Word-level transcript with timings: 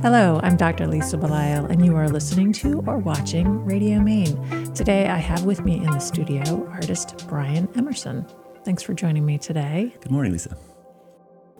Hello, 0.00 0.38
I'm 0.44 0.56
Dr. 0.56 0.86
Lisa 0.86 1.16
Belisle, 1.16 1.68
and 1.70 1.84
you 1.84 1.96
are 1.96 2.08
listening 2.08 2.52
to 2.52 2.84
or 2.86 2.98
watching 2.98 3.64
Radio 3.64 3.98
Maine. 3.98 4.72
Today, 4.72 5.08
I 5.08 5.16
have 5.16 5.44
with 5.44 5.64
me 5.64 5.78
in 5.78 5.90
the 5.90 5.98
studio 5.98 6.68
artist 6.70 7.26
Brian 7.28 7.68
Emerson. 7.76 8.24
Thanks 8.64 8.82
for 8.84 8.94
joining 8.94 9.26
me 9.26 9.38
today. 9.38 9.92
Good 10.00 10.12
morning, 10.12 10.30
Lisa. 10.30 10.56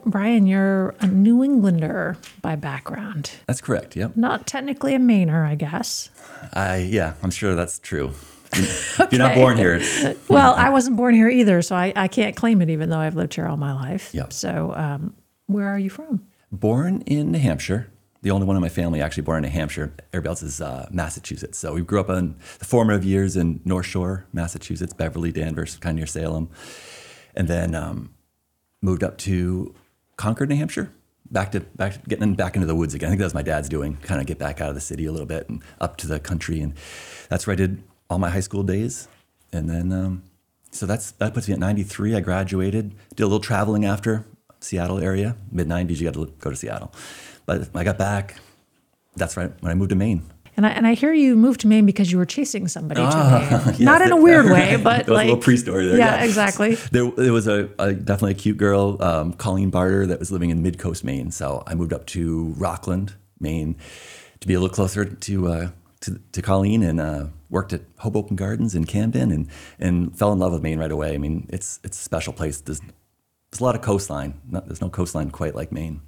Brian, 0.06 0.46
you're 0.46 0.94
a 1.00 1.08
New 1.08 1.42
Englander 1.42 2.16
by 2.40 2.54
background. 2.54 3.32
That's 3.46 3.60
correct. 3.60 3.96
Yep. 3.96 4.16
Not 4.16 4.46
technically 4.46 4.94
a 4.94 5.00
Mainer, 5.00 5.44
I 5.44 5.56
guess. 5.56 6.08
I 6.52 6.76
yeah, 6.76 7.14
I'm 7.24 7.32
sure 7.32 7.56
that's 7.56 7.80
true. 7.80 8.12
If 8.52 8.98
you're 9.10 9.18
not 9.18 9.34
born 9.34 9.56
here. 9.56 9.82
Well, 10.28 10.54
I 10.54 10.70
wasn't 10.70 10.96
born 10.96 11.14
here 11.14 11.28
either, 11.28 11.60
so 11.60 11.74
I, 11.74 11.92
I 11.96 12.06
can't 12.06 12.36
claim 12.36 12.62
it, 12.62 12.70
even 12.70 12.88
though 12.88 12.98
I've 12.98 13.16
lived 13.16 13.34
here 13.34 13.46
all 13.46 13.56
my 13.56 13.72
life. 13.72 14.14
Yep. 14.14 14.32
So, 14.32 14.72
um, 14.76 15.14
where 15.46 15.66
are 15.66 15.78
you 15.78 15.90
from? 15.90 16.24
Born 16.52 17.02
in 17.02 17.32
New 17.32 17.38
Hampshire. 17.40 17.90
The 18.22 18.30
only 18.32 18.46
one 18.46 18.56
in 18.56 18.62
my 18.62 18.68
family 18.68 19.00
actually 19.00 19.22
born 19.22 19.44
in 19.44 19.50
New 19.50 19.56
Hampshire. 19.56 19.92
Everybody 20.12 20.28
else 20.28 20.42
is 20.42 20.60
uh, 20.60 20.88
Massachusetts. 20.90 21.58
So 21.58 21.74
we 21.74 21.82
grew 21.82 22.00
up 22.00 22.10
in 22.10 22.34
the 22.58 22.64
formative 22.64 23.04
years 23.04 23.36
in 23.36 23.60
North 23.64 23.86
Shore, 23.86 24.26
Massachusetts, 24.32 24.92
Beverly, 24.92 25.30
Danvers, 25.30 25.76
kind 25.76 25.94
of 25.94 25.96
near 25.98 26.06
Salem, 26.06 26.50
and 27.36 27.46
then 27.46 27.74
um, 27.76 28.14
moved 28.82 29.04
up 29.04 29.18
to 29.18 29.74
Concord, 30.16 30.48
New 30.48 30.56
Hampshire. 30.56 30.92
Back 31.30 31.52
to 31.52 31.60
back, 31.60 32.08
getting 32.08 32.34
back 32.34 32.56
into 32.56 32.66
the 32.66 32.74
woods 32.74 32.94
again. 32.94 33.08
I 33.08 33.10
think 33.10 33.18
that 33.18 33.26
was 33.26 33.34
my 33.34 33.42
dad's 33.42 33.68
doing. 33.68 33.98
Kind 33.98 34.20
of 34.20 34.26
get 34.26 34.38
back 34.38 34.60
out 34.60 34.70
of 34.70 34.74
the 34.74 34.80
city 34.80 35.04
a 35.04 35.12
little 35.12 35.26
bit 35.26 35.48
and 35.48 35.62
up 35.80 35.98
to 35.98 36.06
the 36.06 36.18
country, 36.18 36.60
and 36.60 36.72
that's 37.28 37.46
where 37.46 37.52
I 37.52 37.56
did 37.56 37.82
all 38.08 38.18
my 38.18 38.30
high 38.30 38.40
school 38.40 38.62
days. 38.62 39.08
And 39.52 39.68
then, 39.68 39.92
um, 39.92 40.22
so 40.70 40.86
that's 40.86 41.10
that 41.12 41.34
puts 41.34 41.46
me 41.46 41.52
at 41.52 41.60
93. 41.60 42.16
I 42.16 42.20
graduated, 42.20 42.94
did 43.14 43.22
a 43.22 43.26
little 43.26 43.40
traveling 43.40 43.84
after 43.84 44.24
Seattle 44.60 44.98
area. 44.98 45.36
Mid 45.52 45.68
90s, 45.68 45.98
you 45.98 46.04
got 46.04 46.14
to 46.14 46.32
go 46.40 46.50
to 46.50 46.56
Seattle. 46.56 46.92
But 47.48 47.70
I 47.74 47.82
got 47.82 47.96
back. 47.96 48.36
That's 49.16 49.34
right 49.38 49.50
when 49.60 49.72
I 49.72 49.74
moved 49.74 49.88
to 49.88 49.96
Maine. 49.96 50.22
And 50.58 50.66
I, 50.66 50.68
and 50.68 50.86
I 50.86 50.92
hear 50.92 51.14
you 51.14 51.34
moved 51.34 51.60
to 51.60 51.66
Maine 51.66 51.86
because 51.86 52.12
you 52.12 52.18
were 52.18 52.26
chasing 52.26 52.68
somebody 52.68 53.00
to 53.00 53.06
Maine. 53.06 53.50
yes, 53.68 53.80
Not 53.80 54.02
in 54.02 54.12
a 54.12 54.16
weird 54.16 54.44
way, 54.52 54.76
but 54.76 55.06
There 55.06 55.14
was 55.14 55.16
like 55.16 55.24
a 55.24 55.28
little 55.28 55.42
pre-story 55.42 55.86
there. 55.86 55.96
Yeah, 55.96 56.22
exactly. 56.24 56.76
There, 56.92 57.10
there 57.10 57.32
was 57.32 57.48
a, 57.48 57.70
a 57.78 57.94
definitely 57.94 58.32
a 58.32 58.34
cute 58.34 58.58
girl, 58.58 59.02
um, 59.02 59.32
Colleen 59.32 59.70
Barter, 59.70 60.04
that 60.06 60.18
was 60.18 60.30
living 60.30 60.50
in 60.50 60.62
Mid 60.62 60.78
Coast, 60.78 61.04
Maine. 61.04 61.30
So 61.30 61.62
I 61.66 61.74
moved 61.74 61.94
up 61.94 62.04
to 62.08 62.52
Rockland, 62.58 63.14
Maine, 63.40 63.76
to 64.40 64.46
be 64.46 64.52
a 64.52 64.60
little 64.60 64.74
closer 64.74 65.06
to 65.06 65.48
uh, 65.48 65.70
to, 66.00 66.20
to 66.32 66.42
Colleen, 66.42 66.82
and 66.82 67.00
uh, 67.00 67.26
worked 67.48 67.72
at 67.72 67.80
Hoboken 68.00 68.36
Gardens 68.36 68.74
in 68.74 68.84
Camden, 68.84 69.32
and 69.32 69.48
and 69.78 70.16
fell 70.18 70.34
in 70.34 70.38
love 70.38 70.52
with 70.52 70.62
Maine 70.62 70.78
right 70.78 70.92
away. 70.92 71.14
I 71.14 71.18
mean, 71.18 71.48
it's 71.48 71.80
it's 71.82 71.98
a 71.98 72.02
special 72.02 72.34
place. 72.34 72.60
There's, 72.60 72.80
there's 73.50 73.60
a 73.60 73.64
lot 73.64 73.74
of 73.74 73.80
coastline. 73.80 74.34
Not, 74.46 74.66
there's 74.66 74.82
no 74.82 74.90
coastline 74.90 75.30
quite 75.30 75.54
like 75.54 75.72
Maine. 75.72 76.02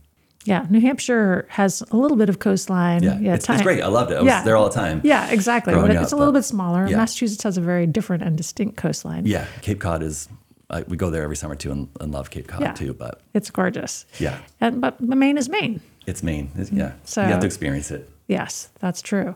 Yeah, 0.44 0.66
New 0.70 0.80
Hampshire 0.80 1.46
has 1.50 1.82
a 1.90 1.96
little 1.96 2.16
bit 2.16 2.28
of 2.30 2.38
coastline. 2.38 3.02
Yeah, 3.02 3.34
it's, 3.34 3.48
it's 3.48 3.62
great. 3.62 3.82
I 3.82 3.88
loved 3.88 4.10
it. 4.10 4.14
I 4.16 4.20
was 4.20 4.26
Yeah. 4.26 4.42
there 4.42 4.56
all 4.56 4.68
the 4.68 4.74
time. 4.74 5.02
Yeah, 5.04 5.30
exactly. 5.30 5.74
But 5.74 5.90
it's 5.90 6.12
up, 6.12 6.16
a 6.16 6.16
little 6.16 6.32
bit 6.32 6.44
smaller. 6.44 6.86
yeah. 6.86 6.96
Massachusetts 6.96 7.42
has 7.42 7.58
a 7.58 7.60
very 7.60 7.86
different 7.86 8.22
and 8.22 8.36
distinct 8.36 8.76
coastline. 8.76 9.26
Yeah, 9.26 9.46
Cape 9.60 9.80
Cod 9.80 10.02
is. 10.02 10.28
I, 10.70 10.82
we 10.82 10.96
go 10.96 11.10
there 11.10 11.24
every 11.24 11.36
summer 11.36 11.56
too, 11.56 11.72
and, 11.72 11.88
and 12.00 12.12
love 12.12 12.30
Cape 12.30 12.46
Cod 12.48 12.60
Yeah. 12.62 12.72
too. 12.72 12.94
But 12.94 13.20
It's 13.34 13.50
gorgeous. 13.50 14.06
yeah, 14.18 14.38
And 14.60 14.80
but 14.80 15.00
Maine 15.00 15.36
is 15.36 15.48
Maine. 15.48 15.80
it's 16.06 16.22
Maine. 16.22 16.50
It's, 16.56 16.70
yeah, 16.72 16.92
So- 17.04 17.22
you 17.22 17.28
have 17.28 17.40
to 17.40 17.46
experience 17.46 17.90
it. 17.90 18.08
Yes, 18.28 18.68
that's 18.78 19.02
true. 19.02 19.34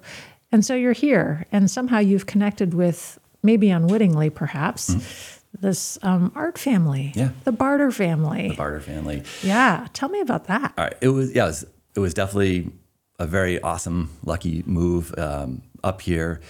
And 0.53 0.65
so 0.65 0.75
you're 0.77 0.93
here, 0.93 1.45
and 1.51 1.69
somehow 1.69 1.99
you've 1.99 2.27
connected 2.27 2.73
with, 2.75 3.19
maybe 3.43 3.69
unwittingly 3.71 4.31
perhaps, 4.31 4.91
mm-hmm. 4.95 5.34
This 5.61 5.99
um, 6.03 6.33
art 6.35 6.59
family. 6.59 7.13
Yeah. 7.15 7.31
The 7.45 7.53
Barter 7.53 7.91
family. 7.91 8.49
The 8.49 8.57
Barter 8.57 8.81
family. 8.81 9.23
yeah. 9.43 9.87
Tell 9.93 10.09
me 10.09 10.21
about 10.21 10.47
that. 10.47 10.75
All 10.77 10.85
right. 10.85 10.97
It 11.01 11.09
was 11.09 11.35
yeah. 11.35 11.45
It 11.45 11.47
was, 11.47 11.67
it 11.97 12.01
was 12.01 12.15
definitely 12.15 12.71
a 13.19 13.27
very 13.27 13.61
awesome, 13.61 14.11
lucky 14.25 14.63
move 14.67 15.15
um, 15.19 15.63
up 15.83 16.03
here. 16.03 16.41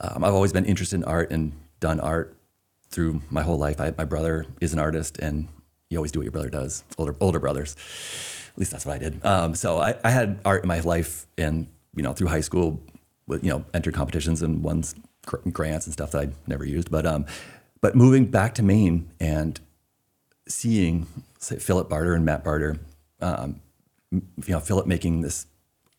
Um, 0.00 0.24
I've 0.24 0.34
always 0.34 0.52
been 0.52 0.64
interested 0.66 0.96
in 0.96 1.04
art 1.04 1.30
and 1.30 1.52
done 1.80 2.00
art 2.00 2.36
through 2.90 3.22
my 3.30 3.42
whole 3.42 3.58
life. 3.58 3.80
I, 3.80 3.94
my 3.96 4.04
brother 4.04 4.46
is 4.60 4.72
an 4.72 4.78
artist, 4.78 5.18
and 5.18 5.48
you 5.88 5.98
always 5.98 6.12
do 6.12 6.18
what 6.18 6.24
your 6.24 6.32
brother 6.32 6.50
does. 6.50 6.84
Older 6.98 7.16
older 7.20 7.38
brothers, 7.38 7.76
at 8.52 8.58
least 8.58 8.72
that's 8.72 8.84
what 8.84 8.96
I 8.96 8.98
did. 8.98 9.24
Um, 9.24 9.54
so 9.54 9.78
I, 9.78 9.94
I 10.04 10.10
had 10.10 10.40
art 10.44 10.62
in 10.62 10.68
my 10.68 10.80
life, 10.80 11.26
and 11.38 11.66
you 11.94 12.02
know 12.02 12.12
through 12.12 12.28
high 12.28 12.40
school, 12.40 12.80
with 13.26 13.42
you 13.42 13.50
know 13.50 13.64
entered 13.72 13.94
competitions 13.94 14.42
and 14.42 14.62
won 14.62 14.84
grants 15.52 15.86
and 15.86 15.92
stuff 15.92 16.10
that 16.12 16.28
I 16.28 16.32
never 16.46 16.64
used. 16.64 16.90
But 16.90 17.06
um, 17.06 17.26
but 17.80 17.94
moving 17.94 18.26
back 18.26 18.54
to 18.56 18.62
Maine 18.62 19.10
and 19.18 19.60
seeing 20.46 21.06
say, 21.38 21.58
Philip 21.58 21.88
Barter 21.88 22.14
and 22.14 22.24
Matt 22.24 22.44
Barter, 22.44 22.78
um, 23.20 23.60
you 24.10 24.22
know, 24.48 24.60
Philip 24.60 24.86
making 24.86 25.20
this 25.20 25.46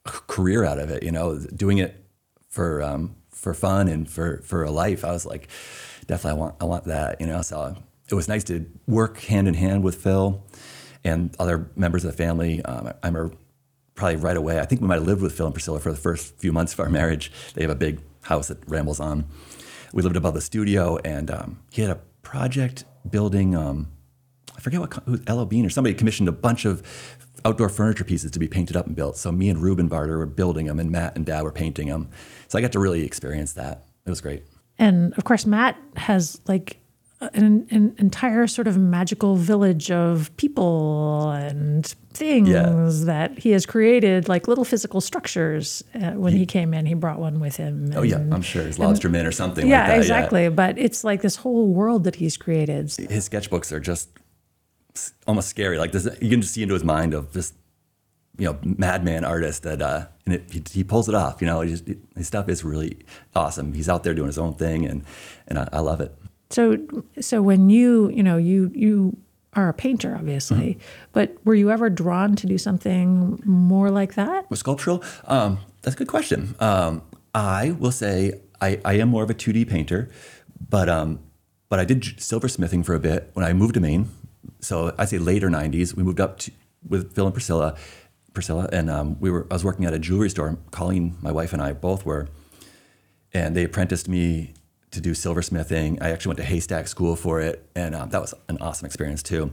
career 0.03 0.63
out 0.63 0.79
of 0.79 0.89
it, 0.89 1.03
you 1.03 1.11
know, 1.11 1.39
doing 1.39 1.77
it 1.77 2.03
for 2.49 2.81
um, 2.81 3.15
for 3.29 3.53
fun 3.53 3.87
and 3.87 4.09
for 4.09 4.41
for 4.43 4.63
a 4.63 4.71
life. 4.71 5.05
I 5.05 5.11
was 5.11 5.25
like, 5.25 5.47
definitely, 6.07 6.37
I 6.37 6.41
want 6.41 6.55
I 6.61 6.65
want 6.65 6.85
that, 6.85 7.21
you 7.21 7.27
know. 7.27 7.41
So 7.41 7.75
it 8.09 8.15
was 8.15 8.27
nice 8.27 8.43
to 8.45 8.65
work 8.87 9.19
hand 9.21 9.47
in 9.47 9.53
hand 9.53 9.83
with 9.83 9.95
Phil 9.95 10.43
and 11.03 11.35
other 11.39 11.69
members 11.75 12.03
of 12.03 12.11
the 12.11 12.17
family. 12.17 12.63
Um, 12.63 12.87
I 13.01 13.07
remember 13.07 13.35
probably 13.95 14.17
right 14.17 14.37
away. 14.37 14.59
I 14.59 14.65
think 14.65 14.81
we 14.81 14.87
might 14.87 14.95
have 14.95 15.07
lived 15.07 15.21
with 15.21 15.33
Phil 15.33 15.45
and 15.45 15.55
Priscilla 15.55 15.79
for 15.79 15.91
the 15.91 15.97
first 15.97 16.37
few 16.37 16.51
months 16.51 16.73
of 16.73 16.79
our 16.79 16.89
marriage. 16.89 17.31
They 17.53 17.61
have 17.61 17.71
a 17.71 17.75
big 17.75 18.01
house 18.23 18.47
that 18.49 18.57
rambles 18.67 18.99
on. 18.99 19.25
We 19.93 20.01
lived 20.03 20.15
above 20.15 20.33
the 20.33 20.41
studio, 20.41 20.97
and 21.03 21.29
um, 21.29 21.59
he 21.71 21.81
had 21.81 21.91
a 21.91 21.99
project 22.21 22.85
building. 23.09 23.55
Um, 23.55 23.91
I 24.55 24.61
forget 24.61 24.79
what 24.79 24.93
who, 25.05 25.19
L.L.Bean 25.27 25.65
or 25.65 25.69
somebody 25.69 25.93
commissioned 25.93 26.29
a 26.29 26.33
bunch 26.33 26.65
of 26.65 26.83
outdoor 27.43 27.69
furniture 27.69 28.03
pieces 28.03 28.31
to 28.31 28.39
be 28.39 28.47
painted 28.47 28.75
up 28.75 28.85
and 28.87 28.95
built. 28.95 29.17
So 29.17 29.31
me 29.31 29.49
and 29.49 29.61
Ruben 29.61 29.87
Barter 29.87 30.17
were 30.17 30.25
building 30.25 30.67
them, 30.67 30.79
and 30.79 30.91
Matt 30.91 31.15
and 31.15 31.25
Dad 31.25 31.43
were 31.43 31.51
painting 31.51 31.87
them. 31.87 32.09
So 32.47 32.57
I 32.57 32.61
got 32.61 32.71
to 32.73 32.79
really 32.79 33.03
experience 33.03 33.53
that. 33.53 33.85
It 34.05 34.09
was 34.09 34.21
great. 34.21 34.43
And 34.77 35.13
of 35.17 35.23
course, 35.23 35.45
Matt 35.45 35.77
has 35.95 36.41
like 36.47 36.80
an, 37.33 37.67
an 37.69 37.95
entire 37.97 38.47
sort 38.47 38.67
of 38.67 38.77
magical 38.77 39.35
village 39.35 39.91
of 39.91 40.35
people 40.37 41.29
and 41.29 41.85
things 42.13 43.05
that 43.05 43.37
he 43.39 43.51
has 43.51 43.65
created, 43.65 44.27
like 44.27 44.47
little 44.47 44.65
physical 44.65 44.99
structures. 44.99 45.83
Uh, 45.93 46.11
when 46.11 46.33
he 46.33 46.45
came 46.45 46.73
in, 46.73 46.85
he 46.85 46.93
brought 46.93 47.19
one 47.19 47.39
with 47.39 47.55
him. 47.55 47.91
Oh 47.95 48.01
yeah, 48.01 48.17
I'm 48.17 48.41
sure 48.41 48.63
his 48.63 48.79
lobsterman 48.79 49.25
or 49.25 49.31
something 49.31 49.67
yeah, 49.67 49.81
like 49.81 49.87
that. 49.87 49.97
exactly. 49.97 50.49
But 50.49 50.77
it's 50.77 51.03
like 51.03 51.21
this 51.21 51.37
whole 51.37 51.67
world 51.67 52.03
that 52.05 52.15
he's 52.15 52.37
created. 52.37 52.91
His 52.91 53.29
sketchbooks 53.29 53.71
are 53.71 53.79
just 53.79 54.09
almost 55.27 55.47
scary. 55.47 55.77
Like 55.77 55.91
there's, 55.91 56.05
you 56.21 56.29
can 56.29 56.41
just 56.41 56.53
see 56.53 56.63
into 56.63 56.73
his 56.73 56.83
mind 56.83 57.13
of 57.13 57.33
this, 57.33 57.53
you 58.37 58.47
know, 58.47 58.57
madman 58.63 59.23
artist 59.23 59.63
that, 59.63 59.81
uh, 59.81 60.07
and 60.25 60.35
it, 60.35 60.51
he, 60.51 60.63
he 60.71 60.83
pulls 60.83 61.07
it 61.07 61.15
off. 61.15 61.41
You 61.41 61.47
know, 61.47 61.61
he 61.61 61.71
just, 61.71 61.87
his 62.15 62.27
stuff 62.27 62.49
is 62.49 62.63
really 62.63 62.97
awesome. 63.35 63.73
He's 63.73 63.87
out 63.87 64.03
there 64.03 64.13
doing 64.13 64.27
his 64.27 64.37
own 64.37 64.55
thing, 64.55 64.85
and 64.85 65.03
and 65.47 65.59
I, 65.59 65.69
I 65.73 65.79
love 65.79 66.01
it. 66.01 66.15
So, 66.53 66.77
so 67.19 67.41
when 67.41 67.69
you, 67.69 68.09
you 68.09 68.23
know, 68.23 68.37
you 68.37 68.71
you 68.73 69.17
are 69.53 69.69
a 69.69 69.73
painter, 69.73 70.15
obviously, 70.15 70.77
but 71.11 71.35
were 71.43 71.55
you 71.55 71.71
ever 71.71 71.89
drawn 71.89 72.35
to 72.37 72.47
do 72.47 72.57
something 72.57 73.41
more 73.45 73.91
like 73.91 74.15
that? 74.15 74.49
With 74.49 74.59
sculptural, 74.59 75.03
um, 75.25 75.59
that's 75.81 75.95
a 75.95 75.97
good 75.97 76.07
question. 76.07 76.55
Um, 76.59 77.01
I 77.33 77.71
will 77.71 77.91
say 77.91 78.41
I, 78.61 78.79
I 78.85 78.93
am 78.93 79.09
more 79.09 79.23
of 79.23 79.29
a 79.29 79.33
2D 79.33 79.67
painter, 79.69 80.09
but 80.69 80.87
um, 80.87 81.19
but 81.69 81.79
I 81.79 81.85
did 81.85 82.01
silversmithing 82.01 82.85
for 82.85 82.93
a 82.93 82.99
bit 82.99 83.29
when 83.33 83.45
I 83.45 83.53
moved 83.53 83.73
to 83.75 83.79
Maine. 83.79 84.09
So 84.59 84.93
I 84.97 85.05
say 85.05 85.17
later 85.17 85.49
90s. 85.49 85.95
We 85.95 86.03
moved 86.03 86.19
up 86.19 86.39
to, 86.39 86.51
with 86.87 87.13
Phil 87.13 87.25
and 87.25 87.33
Priscilla, 87.33 87.75
Priscilla, 88.33 88.69
and 88.71 88.89
um, 88.89 89.19
we 89.19 89.31
were. 89.31 89.47
I 89.49 89.55
was 89.55 89.63
working 89.63 89.85
at 89.85 89.93
a 89.93 89.99
jewelry 89.99 90.29
store. 90.29 90.57
Colleen, 90.71 91.17
my 91.21 91.31
wife, 91.31 91.53
and 91.53 91.61
I 91.61 91.73
both 91.73 92.05
were, 92.05 92.27
and 93.33 93.55
they 93.55 93.63
apprenticed 93.63 94.07
me 94.07 94.53
to 94.91 95.01
do 95.01 95.11
silversmithing. 95.11 96.01
I 96.01 96.11
actually 96.11 96.31
went 96.31 96.37
to 96.39 96.45
Haystack 96.45 96.87
School 96.87 97.15
for 97.15 97.41
it, 97.41 97.65
and 97.75 97.95
um, 97.95 98.09
that 98.09 98.21
was 98.21 98.33
an 98.49 98.57
awesome 98.59 98.85
experience 98.85 99.23
too. 99.23 99.51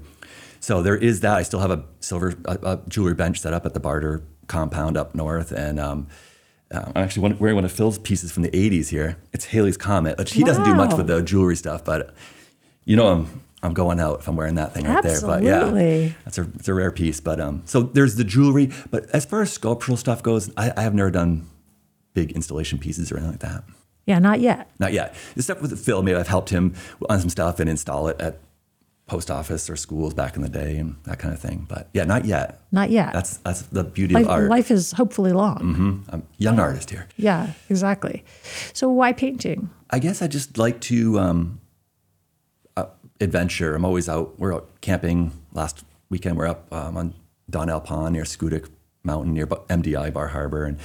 So 0.60 0.82
there 0.82 0.96
is 0.96 1.20
that. 1.20 1.36
I 1.36 1.42
still 1.42 1.60
have 1.60 1.70
a 1.70 1.84
silver 2.00 2.34
a, 2.44 2.58
a 2.62 2.80
jewelry 2.88 3.14
bench 3.14 3.40
set 3.40 3.52
up 3.52 3.64
at 3.64 3.74
the 3.74 3.80
Barter 3.80 4.22
compound 4.48 4.96
up 4.96 5.14
north, 5.14 5.52
and 5.52 5.78
um, 5.78 6.08
um, 6.70 6.92
I'm 6.94 7.04
actually 7.04 7.34
wearing 7.34 7.54
one 7.54 7.64
of 7.64 7.72
Phil's 7.72 7.98
pieces 7.98 8.32
from 8.32 8.42
the 8.42 8.50
'80s 8.50 8.88
here. 8.88 9.16
It's 9.32 9.46
Halley's 9.46 9.76
Comet, 9.76 10.18
which 10.18 10.32
he 10.32 10.42
doesn't 10.42 10.64
do 10.64 10.74
much 10.74 10.94
with 10.94 11.06
the 11.06 11.22
jewelry 11.22 11.56
stuff, 11.56 11.84
but 11.84 12.14
you 12.84 12.96
know 12.96 13.08
I'm 13.08 13.42
I'm 13.62 13.74
going 13.74 14.00
out 14.00 14.20
if 14.20 14.28
I'm 14.28 14.36
wearing 14.36 14.56
that 14.56 14.74
thing 14.74 14.84
right 14.84 15.02
there. 15.02 15.20
But 15.20 15.42
yeah, 15.42 15.60
Absolutely. 15.60 16.14
that's 16.24 16.38
a 16.38 16.42
it's 16.54 16.68
a 16.68 16.74
rare 16.74 16.90
piece. 16.90 17.20
But 17.20 17.40
um, 17.40 17.62
so 17.64 17.82
there's 17.82 18.16
the 18.16 18.24
jewelry, 18.24 18.70
but 18.90 19.08
as 19.10 19.24
far 19.24 19.42
as 19.42 19.52
sculptural 19.52 19.96
stuff 19.96 20.22
goes, 20.22 20.50
I, 20.56 20.72
I 20.76 20.82
have 20.82 20.94
never 20.94 21.10
done 21.10 21.48
big 22.14 22.32
installation 22.32 22.78
pieces 22.78 23.12
or 23.12 23.16
anything 23.16 23.32
like 23.32 23.40
that. 23.40 23.64
Yeah, 24.08 24.18
not 24.18 24.40
yet. 24.40 24.70
Not 24.78 24.94
yet. 24.94 25.14
The 25.36 25.42
stuff 25.42 25.60
with 25.60 25.78
Phil, 25.78 26.02
maybe 26.02 26.16
I've 26.16 26.28
helped 26.28 26.48
him 26.48 26.74
on 27.10 27.20
some 27.20 27.28
stuff 27.28 27.60
and 27.60 27.68
install 27.68 28.08
it 28.08 28.18
at 28.18 28.40
post 29.06 29.30
office 29.30 29.68
or 29.68 29.76
schools 29.76 30.14
back 30.14 30.34
in 30.34 30.40
the 30.40 30.48
day 30.48 30.78
and 30.78 30.96
that 31.04 31.18
kind 31.18 31.34
of 31.34 31.38
thing. 31.38 31.66
But 31.68 31.90
yeah, 31.92 32.04
not 32.04 32.24
yet. 32.24 32.62
Not 32.72 32.88
yet. 32.88 33.12
That's 33.12 33.36
that's 33.38 33.62
the 33.62 33.84
beauty 33.84 34.14
life, 34.14 34.24
of 34.24 34.30
art. 34.30 34.48
life 34.48 34.70
is 34.70 34.92
hopefully 34.92 35.34
long. 35.34 35.58
Mm-hmm. 35.58 36.10
I'm 36.10 36.20
a 36.20 36.42
young 36.42 36.58
artist 36.58 36.88
here. 36.88 37.06
Yeah, 37.18 37.52
exactly. 37.68 38.24
So 38.72 38.88
why 38.88 39.12
painting? 39.12 39.68
I 39.90 39.98
guess 39.98 40.22
I 40.22 40.26
just 40.26 40.56
like 40.56 40.80
to 40.82 41.18
um, 41.18 41.60
uh, 42.78 42.86
adventure. 43.20 43.74
I'm 43.74 43.84
always 43.84 44.08
out. 44.08 44.38
We're 44.38 44.54
out 44.54 44.70
camping. 44.80 45.32
Last 45.52 45.84
weekend, 46.08 46.38
we're 46.38 46.46
up 46.46 46.72
um, 46.72 46.96
on 46.96 47.14
Donnell 47.50 47.80
Pond 47.80 48.14
near 48.14 48.24
Schoodic, 48.24 48.70
Mountain 49.04 49.34
near 49.34 49.46
MDI 49.46 50.14
Bar 50.14 50.28
Harbor, 50.28 50.64
and 50.64 50.78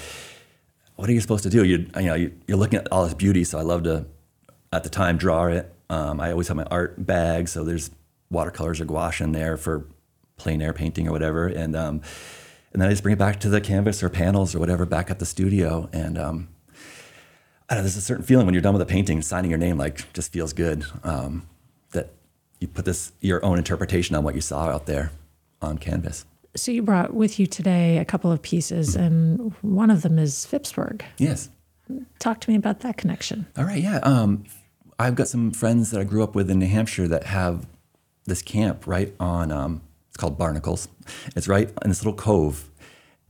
what 0.95 1.09
are 1.09 1.11
you 1.11 1.21
supposed 1.21 1.43
to 1.43 1.49
do? 1.49 1.63
You 1.63 1.89
you 1.95 2.05
know 2.05 2.15
you're 2.15 2.57
looking 2.57 2.79
at 2.79 2.87
all 2.91 3.03
this 3.03 3.13
beauty, 3.13 3.43
so 3.43 3.57
I 3.59 3.61
love 3.61 3.83
to 3.83 4.05
at 4.71 4.83
the 4.83 4.89
time 4.89 5.17
draw 5.17 5.47
it. 5.47 5.73
Um, 5.89 6.19
I 6.19 6.31
always 6.31 6.47
have 6.47 6.57
my 6.57 6.63
art 6.65 7.05
bag, 7.05 7.47
so 7.47 7.63
there's 7.63 7.91
watercolors 8.29 8.81
or 8.81 8.85
gouache 8.85 9.23
in 9.23 9.31
there 9.31 9.57
for 9.57 9.85
plein 10.37 10.61
air 10.61 10.73
painting 10.73 11.07
or 11.07 11.11
whatever, 11.11 11.47
and 11.47 11.75
um, 11.75 12.01
and 12.71 12.81
then 12.81 12.87
I 12.87 12.91
just 12.91 13.03
bring 13.03 13.13
it 13.13 13.19
back 13.19 13.39
to 13.41 13.49
the 13.49 13.61
canvas 13.61 14.01
or 14.03 14.09
panels 14.09 14.55
or 14.55 14.59
whatever 14.59 14.85
back 14.85 15.09
at 15.11 15.19
the 15.19 15.25
studio, 15.25 15.89
and 15.93 16.17
um, 16.17 16.47
I 17.69 17.75
know, 17.75 17.81
there's 17.81 17.97
a 17.97 18.01
certain 18.01 18.23
feeling 18.23 18.45
when 18.45 18.53
you're 18.53 18.61
done 18.61 18.73
with 18.73 18.81
a 18.81 18.87
painting, 18.87 19.21
signing 19.21 19.49
your 19.49 19.59
name 19.59 19.77
like 19.77 20.11
just 20.13 20.31
feels 20.31 20.53
good. 20.53 20.85
Um, 21.03 21.47
that 21.91 22.11
you 22.59 22.67
put 22.67 22.85
this 22.85 23.13
your 23.19 23.43
own 23.43 23.57
interpretation 23.57 24.15
on 24.15 24.23
what 24.23 24.35
you 24.35 24.41
saw 24.41 24.69
out 24.69 24.85
there 24.85 25.11
on 25.61 25.77
canvas. 25.77 26.25
So 26.55 26.71
you 26.71 26.83
brought 26.83 27.13
with 27.13 27.39
you 27.39 27.47
today 27.47 27.97
a 27.97 28.05
couple 28.05 28.31
of 28.31 28.41
pieces, 28.41 28.95
and 28.95 29.53
one 29.61 29.89
of 29.89 30.03
them 30.03 30.19
is 30.19 30.47
Phippsburg. 30.49 31.01
Yes. 31.17 31.49
Talk 32.19 32.41
to 32.41 32.49
me 32.49 32.55
about 32.55 32.81
that 32.81 32.97
connection. 32.97 33.47
All 33.57 33.65
right. 33.65 33.81
Yeah. 33.81 33.97
Um, 34.03 34.43
I've 34.99 35.15
got 35.15 35.27
some 35.27 35.51
friends 35.51 35.91
that 35.91 35.99
I 35.99 36.03
grew 36.03 36.23
up 36.23 36.35
with 36.35 36.49
in 36.49 36.59
New 36.59 36.67
Hampshire 36.67 37.07
that 37.07 37.23
have 37.25 37.65
this 38.25 38.41
camp 38.41 38.85
right 38.87 39.13
on. 39.19 39.51
Um, 39.51 39.81
it's 40.09 40.17
called 40.17 40.37
Barnacles. 40.37 40.87
It's 41.35 41.47
right 41.47 41.69
in 41.83 41.89
this 41.89 42.03
little 42.03 42.17
cove, 42.17 42.69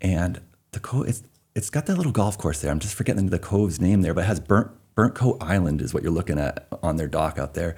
and 0.01 0.41
the 0.71 0.79
cove. 0.79 1.07
It's 1.07 1.23
it's 1.55 1.69
got 1.69 1.85
that 1.85 1.95
little 1.95 2.11
golf 2.11 2.37
course 2.37 2.61
there. 2.61 2.71
I'm 2.71 2.79
just 2.79 2.95
forgetting 2.95 3.27
the 3.27 3.39
cove's 3.39 3.79
name 3.79 4.01
there, 4.01 4.13
but 4.13 4.25
it 4.25 4.27
has 4.27 4.39
Burnt 4.39 4.69
Burnt 4.95 5.15
Coat 5.15 5.37
Island 5.41 5.81
is 5.81 5.93
what 5.93 6.03
you're 6.03 6.11
looking 6.11 6.37
at 6.37 6.67
on 6.83 6.97
their 6.97 7.07
dock 7.07 7.39
out 7.39 7.53
there. 7.53 7.75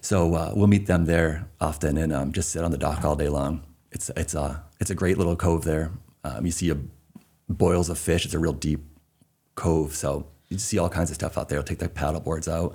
So 0.00 0.34
uh, 0.34 0.52
we'll 0.54 0.68
meet 0.68 0.86
them 0.86 1.06
there 1.06 1.48
often 1.60 1.98
and 1.98 2.12
um, 2.12 2.32
just 2.32 2.50
sit 2.50 2.62
on 2.62 2.70
the 2.70 2.78
dock 2.78 3.04
all 3.04 3.16
day 3.16 3.28
long. 3.28 3.62
It's 3.90 4.10
it's 4.16 4.34
a 4.34 4.64
it's 4.80 4.90
a 4.90 4.94
great 4.94 5.18
little 5.18 5.36
cove 5.36 5.64
there. 5.64 5.92
Um, 6.24 6.44
you 6.44 6.52
see 6.52 6.70
a, 6.70 6.76
boils 7.48 7.88
of 7.88 7.98
fish. 7.98 8.24
It's 8.24 8.34
a 8.34 8.38
real 8.38 8.52
deep 8.52 8.80
cove, 9.54 9.94
so 9.94 10.26
you 10.48 10.58
see 10.58 10.78
all 10.78 10.88
kinds 10.88 11.10
of 11.10 11.14
stuff 11.14 11.38
out 11.38 11.48
there. 11.48 11.58
I'll 11.58 11.64
take 11.64 11.78
the 11.78 11.88
paddle 11.88 12.20
boards 12.20 12.48
out, 12.48 12.74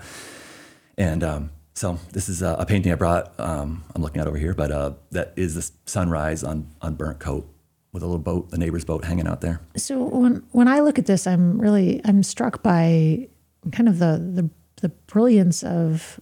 and 0.98 1.24
um, 1.24 1.51
so 1.74 2.00
this 2.12 2.30
is 2.30 2.42
a, 2.42 2.56
a 2.60 2.65
painting 2.65 2.92
I 2.92 2.95
brought. 2.95 3.39
Um, 3.39 3.83
I'm 3.95 4.01
looking 4.01 4.21
at 4.21 4.27
over 4.27 4.38
here, 4.38 4.54
but 4.54 4.71
uh, 4.71 4.94
that 5.12 5.33
is 5.36 5.56
the 5.56 5.71
sunrise 5.86 6.44
on 6.44 6.68
on 6.81 6.95
Burnt 6.95 7.19
Coat 7.19 7.48
with 7.92 8.01
a 8.01 8.07
little 8.07 8.19
boat, 8.19 8.50
the 8.50 8.57
neighbor's 8.57 8.83
boat, 8.83 9.06
hanging 9.06 9.27
out 9.27 9.42
there. 9.42 9.62
So 9.77 10.04
when 10.04 10.44
when 10.51 10.68
I 10.68 10.80
look 10.80 11.00
at 11.00 11.06
this, 11.06 11.27
I'm 11.27 11.60
really 11.60 12.01
I'm 12.06 12.24
struck 12.24 12.63
by 12.63 13.30
kind 13.71 13.88
of 13.88 14.00
the 14.00 14.18
the, 14.18 14.50
the 14.81 14.89
brilliance 14.89 15.63
of 15.63 16.19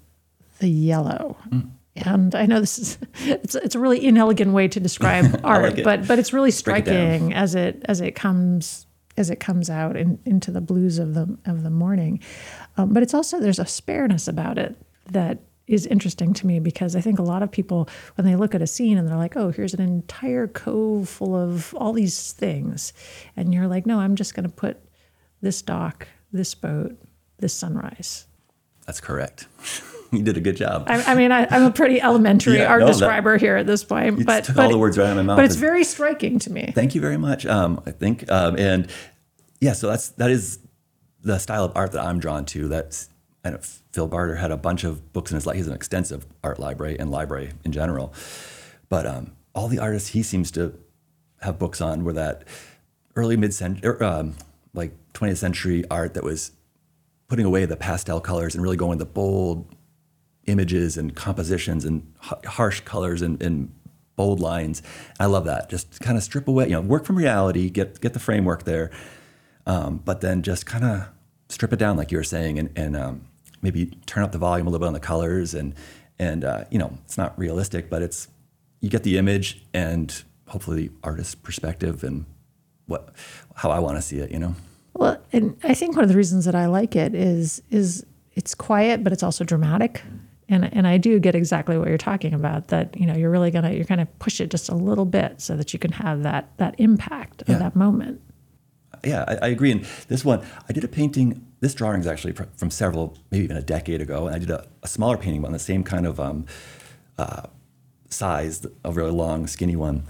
the 0.60 0.68
yellow. 0.68 1.38
Mm. 1.50 1.72
And 1.96 2.34
I 2.36 2.46
know 2.46 2.60
this 2.60 2.80
is 2.80 2.98
it's 3.26 3.56
it's 3.56 3.76
a 3.76 3.80
really 3.80 4.06
inelegant 4.06 4.52
way 4.52 4.68
to 4.68 4.80
describe 4.80 5.42
art, 5.44 5.76
like 5.76 5.84
but 5.84 6.08
but 6.08 6.20
it's 6.20 6.34
really 6.34 6.52
striking 6.52 7.32
it 7.32 7.36
as 7.36 7.56
it 7.56 7.84
as 7.86 8.02
it 8.02 8.16
comes 8.16 8.86
as 9.18 9.30
it 9.30 9.42
comes 9.42 9.70
out 9.70 9.98
in, 9.98 10.18
into 10.26 10.52
the 10.52 10.62
blues 10.62 11.00
of 11.00 11.14
the 11.14 11.38
of 11.46 11.64
the 11.64 11.70
morning. 11.70 12.22
Um, 12.78 12.94
but 12.94 13.04
it's 13.04 13.14
also 13.14 13.40
there's 13.40 13.60
a 13.60 13.66
spareness 13.66 14.28
about 14.28 14.58
it 14.58 14.76
that 15.12 15.40
is 15.68 15.86
interesting 15.86 16.34
to 16.34 16.48
me 16.48 16.60
because 16.60 16.96
I 16.96 17.02
think 17.02 17.18
a 17.18 17.24
lot 17.24 17.44
of 17.44 17.52
people, 17.52 17.88
when 18.16 18.26
they 18.26 18.36
look 18.36 18.54
at 18.54 18.62
a 18.62 18.68
scene 18.68 18.98
and 18.98 19.08
they're 19.08 19.18
like, 19.18 19.38
oh, 19.38 19.52
here's 19.52 19.74
an 19.74 19.82
entire 19.82 20.48
cove 20.48 21.08
full 21.08 21.36
of 21.36 21.74
all 21.76 21.94
these 21.94 22.34
things. 22.34 22.92
And 23.38 23.54
you're 23.54 23.68
like, 23.68 23.86
no, 23.86 24.00
I'm 24.00 24.16
just 24.16 24.36
going 24.36 24.44
to 24.44 24.54
put 24.54 24.84
this 25.42 25.62
dock, 25.62 26.08
this 26.34 26.54
boat, 26.56 27.00
this 27.38 27.54
sunrise. 27.54 28.26
That's 28.86 29.00
correct. 29.00 29.48
you 30.18 30.24
did 30.24 30.38
a 30.38 30.42
good 30.42 30.58
job. 30.58 30.86
I, 30.88 31.02
I 31.04 31.16
mean, 31.16 31.32
I, 31.32 31.48
am 31.56 31.64
a 31.64 31.72
pretty 31.72 32.02
elementary 32.02 32.58
yeah, 32.58 32.66
art 32.66 32.82
no, 32.82 32.88
describer 32.88 33.34
that, 33.34 33.42
here 33.42 33.58
at 33.58 33.68
this 33.68 33.84
point, 33.84 34.26
but, 34.26 34.44
took 34.44 34.56
but, 34.56 34.66
all 34.66 34.72
the 34.72 34.78
words 34.78 34.98
right 34.98 35.06
out 35.06 35.12
of 35.12 35.18
my 35.18 35.24
mouth. 35.24 35.38
But 35.38 35.46
it's 35.46 35.56
very 35.56 35.84
striking 35.84 36.40
to 36.40 36.52
me. 36.52 36.72
Thank 36.76 36.96
you 36.96 37.02
very 37.02 37.18
much. 37.18 37.46
Um, 37.46 37.82
I 37.86 37.92
think, 37.92 38.30
um, 38.32 38.58
and 38.58 38.92
yeah, 39.60 39.74
so 39.74 39.88
that's 39.88 40.10
that 40.10 40.32
is 40.32 40.60
the 41.22 41.38
style 41.40 41.64
of 41.64 41.72
art 41.76 41.94
that 41.94 42.04
I'm 42.04 42.20
drawn 42.20 42.46
to. 42.46 42.68
That's 42.68 43.10
and 43.44 43.64
Phil 43.92 44.08
Barter 44.08 44.36
had 44.36 44.52
a 44.52 44.58
bunch 44.58 44.84
of 44.84 45.14
books 45.14 45.32
in 45.32 45.36
his 45.36 45.46
life. 45.46 45.56
He 45.56 45.60
has 45.60 45.68
an 45.68 45.74
extensive 45.74 46.26
art 46.44 46.60
library 46.60 46.98
and 47.00 47.10
library 47.10 47.52
in 47.64 47.72
general. 47.72 48.14
But 48.90 49.06
um, 49.06 49.32
all 49.56 49.68
the 49.68 49.80
artists 49.80 50.10
he 50.10 50.24
seems 50.24 50.52
to 50.52 50.78
have 51.42 51.58
books 51.58 51.82
on 51.82 52.04
were 52.04 52.14
that 52.14 52.44
early 53.16 53.38
mid 53.38 53.54
century, 53.54 53.88
er, 53.88 54.04
um, 54.04 54.36
like 54.74 54.92
20th 55.14 55.38
century 55.38 55.84
art 55.90 56.14
that 56.14 56.24
was 56.24 56.52
putting 57.28 57.46
away 57.46 57.66
the 57.66 57.78
pastel 57.78 58.20
colors 58.20 58.56
and 58.56 58.64
really 58.64 58.78
going 58.78 58.98
the 58.98 59.06
bold 59.06 59.74
images 60.46 60.98
and 60.98 61.16
compositions 61.16 61.86
and 61.86 62.12
harsh 62.20 62.82
colors 62.82 63.22
and, 63.22 63.42
and 63.42 63.74
bold 64.16 64.40
lines. 64.40 64.82
I 65.20 65.26
love 65.26 65.46
that. 65.46 65.70
Just 65.70 66.00
kind 66.00 66.18
of 66.18 66.24
strip 66.24 66.48
away, 66.48 66.66
you 66.66 66.72
know, 66.72 66.82
work 66.82 67.06
from 67.06 67.16
reality, 67.16 67.70
get 67.70 68.02
get 68.02 68.14
the 68.14 68.20
framework 68.20 68.64
there, 68.64 68.92
um, 69.66 70.02
but 70.04 70.22
then 70.22 70.42
just 70.42 70.66
kind 70.66 70.84
of 70.84 71.08
strip 71.50 71.74
it 71.74 71.80
down, 71.80 71.98
like 71.98 72.12
you 72.12 72.18
were 72.18 72.24
saying, 72.24 72.58
and, 72.60 72.70
and 72.76 72.96
um, 72.96 73.26
maybe 73.62 73.88
turn 74.06 74.24
up 74.24 74.32
the 74.32 74.38
volume 74.38 74.68
a 74.68 74.70
little 74.70 74.84
bit 74.84 74.88
on 74.88 74.94
the 74.94 75.00
colors 75.00 75.54
and 75.54 75.76
and 76.20 76.44
uh, 76.44 76.66
you 76.70 76.78
know 76.78 76.98
it's 77.06 77.18
not 77.18 77.38
realistic, 77.38 77.90
but 77.90 78.02
it's 78.02 78.28
you 78.80 78.90
get 78.90 79.04
the 79.04 79.18
image 79.18 79.64
and 79.74 80.24
hopefully 80.48 80.88
the 80.88 80.94
artist's 81.04 81.36
perspective 81.36 82.04
and 82.04 82.26
what 82.88 83.14
how 83.56 83.72
I 83.72 83.80
want 83.80 83.98
to 83.98 84.02
see 84.02 84.20
it. 84.20 84.32
You 84.32 84.40
know. 84.40 84.56
Well, 84.94 85.18
and 85.32 85.58
I 85.64 85.74
think 85.74 85.96
one 85.96 86.04
of 86.04 86.10
the 86.10 86.18
reasons 86.18 86.46
that 86.46 86.56
I 86.56 86.66
like 86.66 86.96
it 86.96 87.16
is 87.16 87.62
is 87.70 88.06
it's 88.34 88.54
quiet, 88.54 89.04
but 89.04 89.14
it's 89.14 89.24
also 89.24 89.44
dramatic. 89.44 90.04
And, 90.52 90.72
and 90.74 90.86
I 90.86 90.98
do 90.98 91.20
get 91.20 91.34
exactly 91.34 91.78
what 91.78 91.88
you're 91.88 91.98
talking 91.98 92.34
about. 92.34 92.68
That 92.68 92.96
you 93.00 93.06
know 93.06 93.16
you're 93.16 93.32
really 93.32 93.52
gonna 93.52 93.72
you're 93.72 93.86
gonna 93.86 94.08
push 94.20 94.40
it 94.40 94.52
just 94.52 94.70
a 94.70 94.76
little 94.76 95.06
bit 95.06 95.42
so 95.42 95.56
that 95.56 95.74
you 95.74 95.80
can 95.80 95.92
have 95.94 96.24
that 96.24 96.56
that 96.58 96.76
impact 96.78 97.44
yeah. 97.48 97.54
of 97.54 97.60
that 97.60 97.76
moment 97.76 98.22
yeah, 99.04 99.26
I, 99.28 99.46
I, 99.46 99.48
agree. 99.48 99.72
And 99.72 99.84
this 100.08 100.24
one, 100.24 100.46
I 100.70 100.74
did 100.74 100.84
a 100.84 100.88
painting. 100.88 101.46
This 101.60 101.74
drawing 101.74 102.02
is 102.02 102.08
actually 102.08 102.34
from 102.34 102.70
several, 102.70 103.18
maybe 103.32 103.44
even 103.44 103.58
a 103.58 103.62
decade 103.62 104.02
ago, 104.02 104.28
and 104.28 104.36
I 104.36 104.40
did 104.40 104.50
a, 104.50 104.68
a 104.84 104.88
smaller 104.88 105.18
painting 105.18 105.46
on 105.46 105.52
the 105.52 105.60
same 105.60 105.84
kind 105.84 106.06
of 106.06 106.20
um, 106.20 106.46
uh, 107.18 107.44
size, 108.10 108.66
a 108.84 108.92
really 108.92 109.12
long, 109.12 109.48
skinny 109.48 109.76
one. 109.76 110.04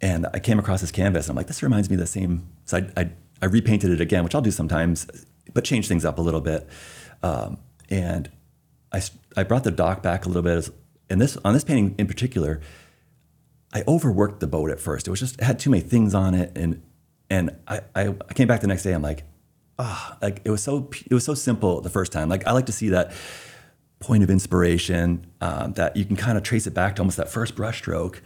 And 0.00 0.26
I 0.34 0.38
came 0.38 0.58
across 0.58 0.80
this 0.82 0.90
canvas, 0.90 1.26
and 1.26 1.30
I'm 1.30 1.36
like, 1.36 1.46
this 1.46 1.62
reminds 1.62 1.88
me 1.88 1.94
of 1.94 2.00
the 2.00 2.06
same. 2.06 2.48
So 2.64 2.78
I, 2.78 3.00
I, 3.00 3.10
I 3.42 3.46
repainted 3.46 3.90
it 3.90 4.00
again, 4.00 4.24
which 4.24 4.34
I'll 4.34 4.42
do 4.42 4.50
sometimes, 4.50 5.06
but 5.52 5.64
change 5.64 5.88
things 5.88 6.04
up 6.04 6.18
a 6.18 6.22
little 6.22 6.40
bit. 6.40 6.68
Um, 7.22 7.58
and 7.88 8.30
I, 8.96 9.40
I 9.40 9.42
brought 9.44 9.64
the 9.64 9.70
dock 9.70 10.02
back 10.02 10.24
a 10.24 10.28
little 10.28 10.42
bit. 10.42 10.68
And 11.08 11.20
this 11.20 11.36
on 11.44 11.52
this 11.52 11.64
painting 11.64 11.94
in 11.98 12.06
particular, 12.06 12.60
I 13.72 13.84
overworked 13.86 14.40
the 14.40 14.46
boat 14.46 14.70
at 14.70 14.80
first. 14.80 15.06
It 15.06 15.10
was 15.10 15.20
just 15.20 15.36
it 15.40 15.44
had 15.44 15.58
too 15.58 15.70
many 15.70 15.82
things 15.82 16.14
on 16.14 16.34
it, 16.34 16.52
and 16.56 16.82
and 17.30 17.50
I, 17.68 17.80
I, 17.94 18.12
came 18.34 18.48
back 18.48 18.60
the 18.60 18.66
next 18.66 18.82
day. 18.82 18.92
I'm 18.92 19.02
like, 19.02 19.24
ah, 19.78 20.12
oh, 20.14 20.18
like 20.22 20.40
it 20.44 20.50
was 20.50 20.62
so 20.62 20.88
it 21.08 21.14
was 21.14 21.24
so 21.24 21.34
simple 21.34 21.80
the 21.80 21.90
first 21.90 22.10
time. 22.10 22.28
Like 22.28 22.46
I 22.46 22.52
like 22.52 22.66
to 22.66 22.72
see 22.72 22.88
that 22.88 23.12
point 24.00 24.22
of 24.22 24.30
inspiration 24.30 25.26
um, 25.40 25.72
that 25.74 25.96
you 25.96 26.04
can 26.04 26.16
kind 26.16 26.36
of 26.36 26.42
trace 26.42 26.66
it 26.66 26.74
back 26.74 26.96
to 26.96 27.02
almost 27.02 27.16
that 27.18 27.28
first 27.28 27.54
brushstroke. 27.54 28.20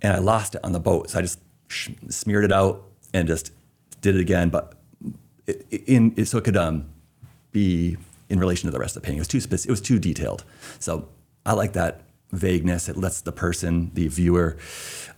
And 0.00 0.12
I 0.12 0.18
lost 0.18 0.54
it 0.54 0.64
on 0.64 0.72
the 0.72 0.80
boat, 0.80 1.10
so 1.10 1.18
I 1.18 1.22
just 1.22 1.40
smeared 2.08 2.44
it 2.44 2.52
out 2.52 2.84
and 3.14 3.28
just 3.28 3.52
did 4.00 4.16
it 4.16 4.20
again. 4.20 4.48
But 4.48 4.74
it, 5.46 5.66
in 5.86 6.14
it, 6.16 6.26
so 6.26 6.38
it 6.38 6.44
could 6.44 6.56
um, 6.56 6.86
be 7.52 7.96
in 8.28 8.38
relation 8.38 8.66
to 8.66 8.72
the 8.72 8.78
rest 8.78 8.96
of 8.96 9.02
the 9.02 9.06
painting. 9.06 9.18
It 9.18 9.22
was 9.22 9.28
too 9.28 9.40
specific, 9.40 9.68
it 9.68 9.72
was 9.72 9.80
too 9.80 9.98
detailed. 9.98 10.44
So 10.78 11.08
I 11.44 11.52
like 11.52 11.72
that 11.74 12.02
vagueness. 12.32 12.88
It 12.88 12.96
lets 12.96 13.20
the 13.20 13.32
person, 13.32 13.90
the 13.94 14.08
viewer, 14.08 14.56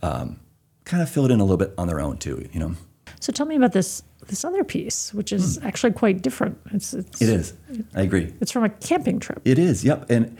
um, 0.01 0.39
kind 0.83 1.01
of 1.01 1.09
fill 1.09 1.25
it 1.25 1.31
in 1.31 1.39
a 1.39 1.43
little 1.43 1.57
bit 1.57 1.73
on 1.77 1.87
their 1.87 1.99
own 1.99 2.17
too. 2.17 2.47
You 2.51 2.59
know. 2.59 2.75
So 3.19 3.31
tell 3.31 3.45
me 3.45 3.55
about 3.55 3.71
this 3.71 4.03
this 4.27 4.43
other 4.43 4.63
piece, 4.63 5.13
which 5.13 5.31
is 5.31 5.57
hmm. 5.57 5.67
actually 5.67 5.93
quite 5.93 6.21
different. 6.21 6.59
It's, 6.71 6.93
it's 6.93 7.21
it 7.21 7.29
is. 7.29 7.53
I 7.93 8.01
agree. 8.01 8.33
It's 8.41 8.51
from 8.51 8.63
a 8.63 8.69
camping 8.69 9.19
trip. 9.19 9.41
It 9.45 9.59
is. 9.59 9.83
Yep. 9.83 10.09
And 10.09 10.37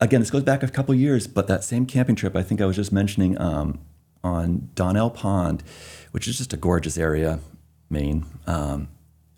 again, 0.00 0.20
this 0.20 0.30
goes 0.30 0.42
back 0.42 0.62
a 0.62 0.68
couple 0.68 0.94
years, 0.94 1.26
but 1.26 1.46
that 1.48 1.64
same 1.64 1.86
camping 1.86 2.16
trip, 2.16 2.36
I 2.36 2.42
think 2.42 2.60
I 2.60 2.66
was 2.66 2.76
just 2.76 2.92
mentioning 2.92 3.40
um, 3.40 3.78
on 4.22 4.70
Donnell 4.74 5.10
Pond, 5.10 5.62
which 6.12 6.28
is 6.28 6.38
just 6.38 6.52
a 6.52 6.56
gorgeous 6.56 6.98
area, 6.98 7.40
Maine. 7.88 8.26
Um, 8.46 8.88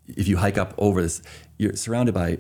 if 0.09 0.29
you 0.29 0.37
hike 0.39 0.59
up 0.59 0.75
over 0.79 1.03
this, 1.03 1.23
you're 1.59 1.77
surrounded 1.77 2.15
by 2.15 2.39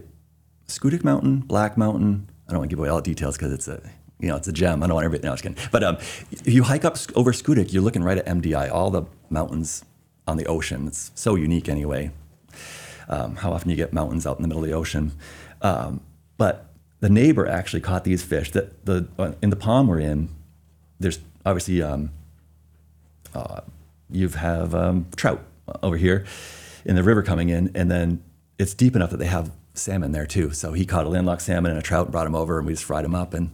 Schoodic 0.66 1.04
Mountain, 1.04 1.40
Black 1.40 1.76
Mountain. 1.76 2.28
I 2.48 2.52
don't 2.52 2.60
want 2.60 2.70
to 2.70 2.76
give 2.76 2.80
away 2.80 2.88
all 2.88 2.96
the 2.96 3.02
details 3.02 3.36
because 3.36 3.52
it's 3.52 3.68
a 3.68 3.80
you 4.18 4.28
know, 4.28 4.36
it's 4.36 4.46
a 4.46 4.52
gem. 4.52 4.82
I 4.82 4.86
don't 4.86 4.94
want 4.94 5.04
everything. 5.04 5.26
No, 5.26 5.32
was 5.32 5.42
kidding. 5.42 5.58
But 5.72 5.82
um, 5.82 5.96
if 6.30 6.46
you 6.46 6.62
hike 6.62 6.84
up 6.84 6.96
over 7.16 7.32
Schoodic, 7.32 7.72
you're 7.72 7.82
looking 7.82 8.04
right 8.04 8.16
at 8.16 8.24
MDI, 8.24 8.70
all 8.70 8.88
the 8.90 9.02
mountains 9.30 9.84
on 10.28 10.36
the 10.36 10.46
ocean. 10.46 10.86
It's 10.86 11.10
so 11.16 11.34
unique 11.34 11.68
anyway. 11.68 12.12
Um, 13.08 13.34
how 13.34 13.52
often 13.52 13.68
you 13.68 13.74
get 13.76 13.92
mountains 13.92 14.24
out 14.24 14.36
in 14.36 14.42
the 14.42 14.48
middle 14.48 14.62
of 14.62 14.70
the 14.70 14.76
ocean. 14.76 15.10
Um, 15.60 16.02
but 16.38 16.70
the 17.00 17.08
neighbor 17.08 17.48
actually 17.48 17.80
caught 17.80 18.04
these 18.04 18.22
fish. 18.22 18.52
That 18.52 18.86
the 18.86 19.08
uh, 19.18 19.32
in 19.42 19.50
the 19.50 19.56
pond 19.56 19.88
we're 19.88 19.98
in, 19.98 20.28
there's 21.00 21.18
obviously 21.44 21.82
um, 21.82 22.12
uh, 23.34 23.62
you 24.08 24.28
have 24.28 24.72
um, 24.72 25.06
trout 25.16 25.42
over 25.82 25.96
here 25.96 26.24
in 26.84 26.96
the 26.96 27.02
river 27.02 27.22
coming 27.22 27.48
in, 27.48 27.70
and 27.74 27.90
then 27.90 28.22
it's 28.58 28.74
deep 28.74 28.96
enough 28.96 29.10
that 29.10 29.18
they 29.18 29.26
have 29.26 29.52
salmon 29.74 30.12
there 30.12 30.26
too. 30.26 30.52
So 30.52 30.72
he 30.72 30.84
caught 30.84 31.06
a 31.06 31.08
landlocked 31.08 31.42
salmon 31.42 31.70
and 31.70 31.80
a 31.80 31.82
trout, 31.82 32.06
and 32.06 32.12
brought 32.12 32.26
him 32.26 32.34
over, 32.34 32.58
and 32.58 32.66
we 32.66 32.72
just 32.74 32.84
fried 32.84 33.04
him 33.04 33.14
up 33.14 33.34
and 33.34 33.50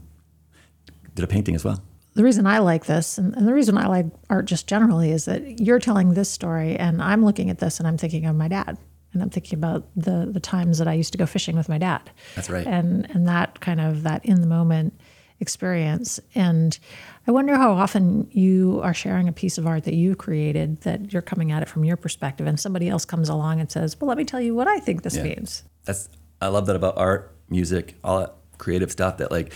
did 1.14 1.24
a 1.24 1.28
painting 1.28 1.54
as 1.54 1.64
well. 1.64 1.82
the 2.14 2.24
reason 2.24 2.46
I 2.46 2.58
like 2.58 2.86
this 2.86 3.18
and, 3.18 3.34
and, 3.36 3.46
the 3.46 3.54
reason 3.54 3.76
I 3.76 3.86
like 3.86 4.06
art 4.30 4.44
just 4.44 4.66
generally 4.66 5.10
is 5.10 5.24
that 5.24 5.60
you're 5.60 5.78
telling 5.78 6.14
this 6.14 6.30
story 6.30 6.76
and 6.76 7.02
I'm 7.02 7.24
looking 7.24 7.50
at 7.50 7.58
this 7.58 7.78
and 7.78 7.88
I'm 7.88 7.98
thinking 7.98 8.24
of 8.26 8.36
my 8.36 8.48
dad 8.48 8.78
and 9.12 9.22
I'm 9.22 9.30
thinking 9.30 9.58
about 9.58 9.88
the 9.96 10.28
the 10.30 10.40
times 10.40 10.78
that 10.78 10.88
I 10.88 10.92
used 10.94 11.12
to 11.12 11.18
go 11.18 11.26
fishing 11.26 11.56
with 11.56 11.68
my 11.68 11.78
dad. 11.78 12.10
That's 12.36 12.50
right. 12.50 12.66
And 12.66 13.10
and 13.10 13.26
that 13.26 13.60
kind 13.60 13.80
of 13.80 14.02
that 14.04 14.24
in 14.24 14.40
the 14.40 14.46
moment 14.46 14.98
experience. 15.40 16.20
And 16.34 16.78
I 17.26 17.30
wonder 17.30 17.56
how 17.56 17.72
often 17.72 18.28
you 18.30 18.80
are 18.82 18.94
sharing 18.94 19.28
a 19.28 19.32
piece 19.32 19.58
of 19.58 19.66
art 19.66 19.84
that 19.84 19.94
you've 19.94 20.18
created 20.18 20.80
that 20.82 21.12
you're 21.12 21.22
coming 21.22 21.52
at 21.52 21.62
it 21.62 21.68
from 21.68 21.84
your 21.84 21.96
perspective 21.96 22.46
and 22.46 22.58
somebody 22.58 22.88
else 22.88 23.04
comes 23.04 23.28
along 23.28 23.60
and 23.60 23.70
says, 23.70 24.00
"Well, 24.00 24.08
let 24.08 24.18
me 24.18 24.24
tell 24.24 24.40
you 24.40 24.54
what 24.54 24.68
I 24.68 24.78
think 24.78 25.02
this 25.02 25.16
yeah. 25.16 25.24
means." 25.24 25.64
That's 25.84 26.08
I 26.40 26.48
love 26.48 26.66
that 26.66 26.76
about 26.76 26.96
art, 26.96 27.34
music, 27.48 27.96
all 28.02 28.20
that 28.20 28.34
creative 28.58 28.90
stuff 28.90 29.18
that 29.18 29.30
like 29.30 29.52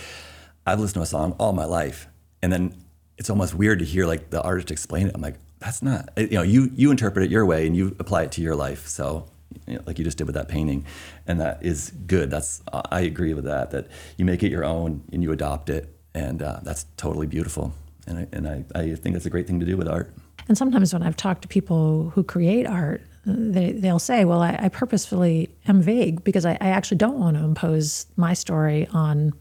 I've 0.65 0.79
listened 0.79 0.95
to 0.95 1.01
a 1.01 1.05
song 1.05 1.35
all 1.39 1.53
my 1.53 1.65
life 1.65 2.07
and 2.41 2.51
then 2.51 2.75
it's 3.17 3.29
almost 3.29 3.53
weird 3.53 3.79
to 3.79 3.85
hear 3.85 4.05
like 4.05 4.29
the 4.29 4.41
artist 4.41 4.71
explain 4.71 5.07
it. 5.07 5.15
I'm 5.15 5.21
like, 5.21 5.35
that's 5.59 5.81
not 5.81 6.09
you 6.17 6.31
know 6.31 6.41
you 6.41 6.71
you 6.75 6.91
interpret 6.91 7.25
it 7.25 7.31
your 7.31 7.45
way 7.45 7.65
and 7.65 7.75
you 7.75 7.95
apply 7.99 8.23
it 8.23 8.31
to 8.33 8.41
your 8.41 8.55
life. 8.55 8.87
So 8.87 9.25
you 9.67 9.75
know, 9.75 9.81
like 9.85 9.97
you 9.97 10.05
just 10.05 10.17
did 10.17 10.25
with 10.27 10.35
that 10.35 10.47
painting, 10.47 10.85
and 11.27 11.39
that 11.39 11.63
is 11.63 11.91
good. 12.07 12.29
That's 12.29 12.61
I 12.71 13.01
agree 13.01 13.33
with 13.33 13.45
that. 13.45 13.71
That 13.71 13.87
you 14.17 14.25
make 14.25 14.43
it 14.43 14.51
your 14.51 14.63
own 14.63 15.03
and 15.11 15.23
you 15.23 15.31
adopt 15.31 15.69
it, 15.69 15.95
and 16.13 16.41
uh, 16.41 16.59
that's 16.63 16.85
totally 16.97 17.27
beautiful. 17.27 17.73
And 18.07 18.19
I, 18.19 18.27
and 18.33 18.47
I, 18.47 18.65
I 18.75 18.95
think 18.95 19.13
that's 19.13 19.25
a 19.25 19.29
great 19.29 19.47
thing 19.47 19.59
to 19.59 19.65
do 19.65 19.77
with 19.77 19.87
art. 19.87 20.13
And 20.47 20.57
sometimes 20.57 20.93
when 20.93 21.03
I've 21.03 21.15
talked 21.15 21.43
to 21.43 21.47
people 21.47 22.11
who 22.15 22.23
create 22.23 22.67
art, 22.67 23.01
they, 23.25 23.71
they'll 23.71 23.99
say, 23.99 24.25
well, 24.25 24.41
I, 24.41 24.57
I 24.59 24.69
purposefully 24.69 25.49
am 25.67 25.81
vague 25.81 26.23
because 26.23 26.45
I, 26.45 26.57
I, 26.59 26.67
actually 26.67 26.97
don't 26.97 27.17
want 27.17 27.37
to 27.37 27.43
impose 27.43 28.05
my 28.17 28.33
story 28.33 28.87
on 28.87 29.33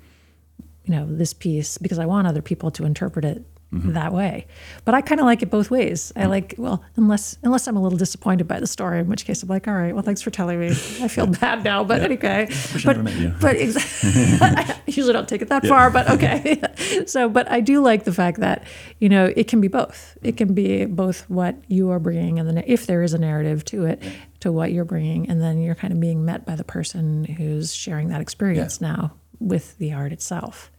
you 0.85 0.95
know 0.95 1.07
this 1.09 1.33
piece 1.33 1.78
because 1.78 1.99
I 1.99 2.07
want 2.07 2.26
other 2.26 2.42
people 2.42 2.71
to 2.73 2.85
interpret 2.85 3.25
it 3.25 3.45
mm-hmm. 3.72 3.92
that 3.92 4.12
way. 4.12 4.46
But 4.84 4.94
I 4.94 5.00
kind 5.00 5.20
of 5.20 5.26
like 5.26 5.42
it 5.42 5.50
both 5.50 5.70
ways. 5.70 6.12
I 6.14 6.20
mm-hmm. 6.20 6.30
like 6.30 6.54
well, 6.58 6.84
unless 6.96 7.36
unless 7.42 7.66
I'm 7.66 7.76
a 7.76 7.82
little 7.82 7.98
disappointed 7.98 8.46
by 8.46 8.60
the 8.60 8.66
story, 8.66 9.00
in 9.00 9.08
which 9.08 9.24
case 9.24 9.42
I'm 9.42 9.48
like, 9.48 9.66
all 9.66 9.74
right, 9.74 9.94
well, 9.94 10.02
thanks 10.02 10.22
for 10.22 10.30
telling 10.30 10.60
me. 10.60 10.68
I 10.68 11.08
feel 11.08 11.26
bad 11.26 11.64
now, 11.64 11.84
but 11.84 11.98
yeah. 11.98 12.04
anyway. 12.04 12.48
But 12.84 13.40
but 13.40 13.56
exactly, 13.56 14.38
I 14.40 14.80
usually 14.86 15.12
don't 15.12 15.28
take 15.28 15.42
it 15.42 15.48
that 15.48 15.64
yeah. 15.64 15.70
far, 15.70 15.90
but 15.90 16.10
okay. 16.10 16.60
so, 17.06 17.28
but 17.28 17.50
I 17.50 17.60
do 17.60 17.80
like 17.80 18.04
the 18.04 18.12
fact 18.12 18.40
that 18.40 18.64
you 18.98 19.08
know 19.08 19.32
it 19.36 19.48
can 19.48 19.60
be 19.60 19.68
both. 19.68 20.16
It 20.22 20.36
can 20.36 20.54
be 20.54 20.84
both 20.84 21.28
what 21.30 21.56
you 21.68 21.90
are 21.90 21.98
bringing, 21.98 22.38
and 22.38 22.48
then 22.48 22.62
if 22.66 22.86
there 22.86 23.02
is 23.02 23.14
a 23.14 23.18
narrative 23.18 23.64
to 23.66 23.86
it, 23.86 24.02
to 24.40 24.52
what 24.52 24.72
you're 24.72 24.84
bringing, 24.84 25.28
and 25.28 25.40
then 25.40 25.60
you're 25.60 25.74
kind 25.74 25.92
of 25.92 26.00
being 26.00 26.24
met 26.24 26.44
by 26.44 26.56
the 26.56 26.64
person 26.64 27.24
who's 27.24 27.74
sharing 27.74 28.08
that 28.08 28.20
experience 28.20 28.78
yeah. 28.80 28.92
now 28.92 29.12
with 29.38 29.76
the 29.78 29.92
art 29.92 30.12
itself 30.12 30.70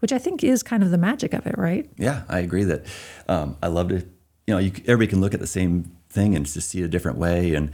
which 0.00 0.12
I 0.12 0.18
think 0.18 0.44
is 0.44 0.62
kind 0.62 0.82
of 0.82 0.90
the 0.90 0.98
magic 0.98 1.32
of 1.32 1.46
it, 1.46 1.56
right? 1.58 1.88
Yeah, 1.96 2.22
I 2.28 2.40
agree 2.40 2.64
that 2.64 2.86
um, 3.28 3.56
I 3.62 3.68
love 3.68 3.88
to, 3.88 3.96
you 4.46 4.54
know, 4.54 4.58
you, 4.58 4.72
everybody 4.86 5.08
can 5.08 5.20
look 5.20 5.34
at 5.34 5.40
the 5.40 5.46
same 5.46 5.96
thing 6.08 6.34
and 6.34 6.46
just 6.46 6.70
see 6.70 6.80
it 6.80 6.84
a 6.84 6.88
different 6.88 7.18
way. 7.18 7.54
And 7.54 7.70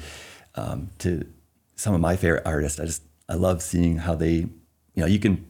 um, 0.55 0.91
to 0.99 1.27
some 1.77 1.95
of 1.95 2.01
my 2.01 2.17
favorite 2.17 2.43
artists, 2.47 2.79
I 2.81 2.85
just, 2.85 3.03
I 3.29 3.35
love 3.35 3.63
seeing 3.63 3.99
how 3.99 4.15
they, 4.15 4.35
you 4.35 4.51
know, 4.97 5.07
you 5.07 5.19
can 5.19 5.47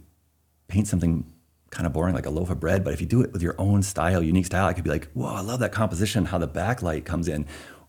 paint 0.68 0.88
something 0.88 1.24
kind 1.70 1.86
of 1.86 1.92
boring 1.92 2.14
like 2.14 2.26
a 2.26 2.30
loaf 2.30 2.50
of 2.50 2.60
bread, 2.60 2.84
but 2.84 2.92
if 2.92 3.00
you 3.00 3.06
do 3.06 3.22
it 3.22 3.32
with 3.32 3.42
your 3.42 3.54
own 3.58 3.82
style, 3.82 4.22
unique 4.22 4.46
style, 4.46 4.66
I 4.66 4.72
could 4.72 4.84
be 4.84 4.90
like, 4.90 5.10
whoa, 5.12 5.34
I 5.34 5.40
love 5.40 5.60
that 5.60 5.72
composition, 5.72 6.26
how 6.26 6.38
the 6.38 6.48
backlight 6.48 7.04
comes 7.04 7.28
in. 7.28 7.46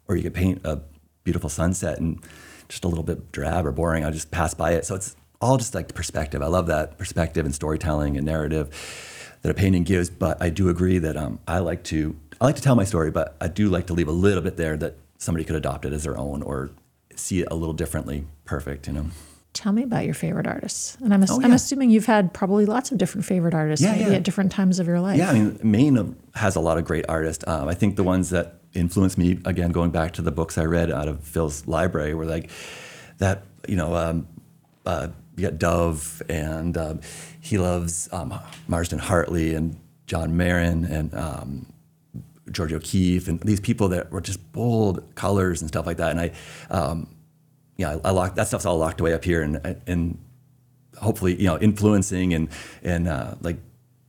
Or 0.07 0.15
you 0.15 0.23
could 0.23 0.33
paint 0.33 0.61
a 0.65 0.81
beautiful 1.23 1.49
sunset 1.49 1.99
and 1.99 2.21
just 2.67 2.83
a 2.83 2.87
little 2.87 3.03
bit 3.03 3.31
drab 3.31 3.65
or 3.65 3.71
boring. 3.71 4.03
I 4.03 4.11
just 4.11 4.31
pass 4.31 4.53
by 4.53 4.71
it. 4.71 4.85
So 4.85 4.95
it's 4.95 5.15
all 5.43 5.57
just 5.57 5.75
like 5.75 5.93
perspective. 5.93 6.41
I 6.41 6.47
love 6.47 6.67
that 6.67 6.97
perspective 6.97 7.45
and 7.45 7.53
storytelling 7.53 8.17
and 8.17 8.25
narrative 8.25 8.69
that 9.41 9.51
a 9.51 9.53
painting 9.53 9.83
gives. 9.83 10.09
But 10.09 10.41
I 10.41 10.49
do 10.49 10.69
agree 10.69 10.97
that 10.99 11.17
um, 11.17 11.39
I 11.47 11.59
like 11.59 11.83
to 11.85 12.15
I 12.39 12.45
like 12.45 12.55
to 12.55 12.61
tell 12.61 12.75
my 12.75 12.85
story, 12.85 13.11
but 13.11 13.35
I 13.39 13.47
do 13.47 13.69
like 13.69 13.87
to 13.87 13.93
leave 13.93 14.07
a 14.07 14.13
little 14.13 14.41
bit 14.41 14.57
there 14.57 14.77
that 14.77 14.95
somebody 15.17 15.45
could 15.45 15.55
adopt 15.55 15.85
it 15.85 15.93
as 15.93 16.03
their 16.03 16.17
own 16.17 16.41
or 16.41 16.71
see 17.15 17.41
it 17.41 17.47
a 17.51 17.55
little 17.55 17.73
differently. 17.73 18.25
Perfect, 18.45 18.87
you 18.87 18.93
know. 18.93 19.05
Tell 19.53 19.71
me 19.71 19.83
about 19.83 20.05
your 20.05 20.15
favorite 20.15 20.47
artists. 20.47 20.95
And 20.95 21.13
I'm, 21.13 21.21
ass- 21.21 21.29
oh, 21.29 21.39
yeah. 21.39 21.45
I'm 21.45 21.53
assuming 21.53 21.91
you've 21.91 22.07
had 22.07 22.33
probably 22.33 22.65
lots 22.65 22.91
of 22.91 22.97
different 22.97 23.23
favorite 23.23 23.53
artists 23.53 23.85
yeah, 23.85 23.91
maybe 23.91 24.09
yeah. 24.09 24.17
at 24.17 24.23
different 24.23 24.51
times 24.51 24.79
of 24.79 24.87
your 24.87 24.99
life. 24.99 25.17
Yeah, 25.17 25.29
I 25.29 25.33
mean, 25.33 25.59
Maine 25.61 26.15
has 26.33 26.55
a 26.55 26.59
lot 26.59 26.79
of 26.79 26.85
great 26.85 27.05
artists. 27.07 27.43
Um, 27.47 27.67
I 27.67 27.75
think 27.75 27.95
the 27.95 28.03
ones 28.03 28.31
that 28.31 28.55
influenced 28.73 29.17
me, 29.17 29.39
again, 29.45 29.71
going 29.71 29.91
back 29.91 30.13
to 30.13 30.23
the 30.23 30.31
books 30.31 30.57
I 30.57 30.65
read 30.65 30.89
out 30.89 31.07
of 31.07 31.23
Phil's 31.23 31.67
library, 31.67 32.15
were 32.15 32.25
like 32.25 32.49
that, 33.19 33.43
you 33.67 33.75
know, 33.75 33.95
um, 33.95 34.27
uh, 34.87 35.09
you 35.35 35.49
got 35.49 35.57
Dove, 35.57 36.21
and 36.29 36.77
um, 36.77 37.01
he 37.39 37.57
loves 37.57 38.09
um, 38.11 38.39
Marsden 38.67 38.99
Hartley 38.99 39.55
and 39.55 39.79
John 40.05 40.37
Marin 40.37 40.85
and 40.85 41.13
um, 41.15 41.73
Georgia 42.51 42.75
O'Keeffe 42.75 43.27
and 43.27 43.39
these 43.39 43.59
people 43.59 43.89
that 43.89 44.11
were 44.11 44.21
just 44.21 44.51
bold 44.51 45.15
colors 45.15 45.61
and 45.61 45.69
stuff 45.69 45.85
like 45.85 45.97
that. 45.97 46.11
And 46.11 46.19
I, 46.19 46.31
um, 46.69 47.07
yeah, 47.77 47.97
I, 48.03 48.09
I 48.09 48.11
locked 48.11 48.35
that 48.35 48.47
stuff's 48.47 48.65
all 48.65 48.77
locked 48.77 49.01
away 49.01 49.13
up 49.13 49.23
here, 49.23 49.41
and 49.41 49.77
and 49.87 50.19
hopefully 50.97 51.35
you 51.35 51.47
know 51.47 51.57
influencing 51.57 52.33
and 52.33 52.49
and 52.83 53.07
uh, 53.07 53.35
like 53.41 53.57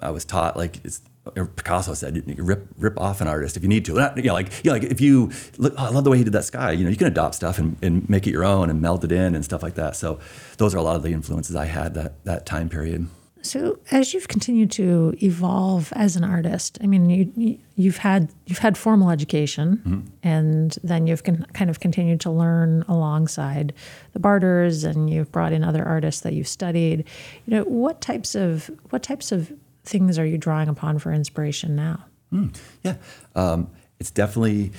I 0.00 0.10
was 0.10 0.24
taught 0.24 0.56
like 0.56 0.84
it's 0.84 1.00
Picasso 1.32 1.94
said, 1.94 2.22
rip 2.38 2.68
rip 2.76 3.00
off 3.00 3.20
an 3.20 3.28
artist 3.28 3.56
if 3.56 3.62
you 3.62 3.68
need 3.68 3.84
to. 3.86 3.94
Not, 3.94 4.16
you 4.16 4.24
know, 4.24 4.34
like 4.34 4.52
you 4.64 4.70
know, 4.70 4.78
like 4.78 4.84
if 4.84 5.00
you 5.00 5.30
look, 5.56 5.72
oh, 5.78 5.86
I 5.86 5.88
love 5.88 6.04
the 6.04 6.10
way 6.10 6.18
he 6.18 6.24
did 6.24 6.34
that 6.34 6.44
sky. 6.44 6.72
You 6.72 6.84
know, 6.84 6.90
you 6.90 6.96
can 6.96 7.06
adopt 7.06 7.34
stuff 7.34 7.58
and, 7.58 7.76
and 7.82 8.08
make 8.10 8.26
it 8.26 8.30
your 8.30 8.44
own 8.44 8.68
and 8.68 8.80
meld 8.82 9.04
it 9.04 9.12
in 9.12 9.34
and 9.34 9.44
stuff 9.44 9.62
like 9.62 9.74
that. 9.74 9.96
So 9.96 10.20
those 10.58 10.74
are 10.74 10.78
a 10.78 10.82
lot 10.82 10.96
of 10.96 11.02
the 11.02 11.12
influences 11.12 11.56
I 11.56 11.64
had 11.64 11.94
that 11.94 12.22
that 12.24 12.44
time 12.44 12.68
period. 12.68 13.08
So 13.44 13.78
as 13.90 14.14
you've 14.14 14.28
continued 14.28 14.70
to 14.72 15.14
evolve 15.22 15.92
as 15.94 16.16
an 16.16 16.24
artist, 16.24 16.78
I 16.82 16.86
mean, 16.86 17.10
you, 17.10 17.58
you've 17.76 17.98
had 17.98 18.30
you've 18.46 18.58
had 18.58 18.78
formal 18.78 19.10
education, 19.10 19.82
mm-hmm. 19.84 20.00
and 20.22 20.76
then 20.82 21.06
you've 21.06 21.24
con- 21.24 21.46
kind 21.52 21.68
of 21.68 21.78
continued 21.78 22.20
to 22.22 22.30
learn 22.30 22.84
alongside 22.88 23.74
the 24.14 24.18
Barters, 24.18 24.82
and 24.84 25.10
you've 25.10 25.30
brought 25.30 25.52
in 25.52 25.62
other 25.62 25.84
artists 25.84 26.22
that 26.22 26.32
you've 26.32 26.48
studied. 26.48 27.04
You 27.46 27.56
know, 27.56 27.62
what 27.64 28.00
types 28.00 28.34
of 28.34 28.70
what 28.90 29.02
types 29.02 29.30
of 29.30 29.52
things 29.84 30.18
are 30.18 30.26
you 30.26 30.38
drawing 30.38 30.68
upon 30.68 30.98
for 30.98 31.12
inspiration 31.12 31.76
now? 31.76 32.04
Mm, 32.32 32.56
yeah, 32.82 32.96
um, 33.34 33.70
it's 34.00 34.10
definitely 34.10 34.72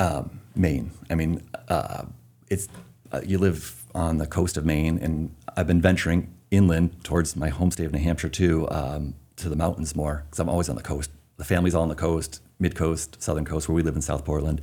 um, 0.00 0.40
Maine. 0.54 0.90
I 1.10 1.14
mean, 1.14 1.48
uh, 1.68 2.04
it's 2.48 2.68
uh, 3.12 3.20
you 3.24 3.38
live 3.38 3.84
on 3.94 4.18
the 4.18 4.26
coast 4.26 4.56
of 4.56 4.64
Maine, 4.64 4.98
and 4.98 5.34
I've 5.56 5.66
been 5.66 5.80
venturing 5.80 6.34
inland 6.50 7.04
towards 7.04 7.36
my 7.36 7.48
home 7.48 7.70
state 7.70 7.84
of 7.84 7.92
New 7.92 8.00
Hampshire 8.00 8.28
too, 8.28 8.68
um, 8.70 9.14
to 9.36 9.48
the 9.48 9.56
mountains 9.56 9.94
more 9.94 10.24
because 10.24 10.40
I'm 10.40 10.48
always 10.48 10.68
on 10.68 10.76
the 10.76 10.82
coast. 10.82 11.10
The 11.36 11.44
family's 11.44 11.74
all 11.74 11.82
on 11.82 11.88
the 11.88 11.94
coast, 11.94 12.42
mid 12.58 12.74
coast, 12.74 13.22
southern 13.22 13.44
coast, 13.44 13.68
where 13.68 13.76
we 13.76 13.82
live 13.82 13.94
in 13.94 14.02
South 14.02 14.24
Portland. 14.24 14.60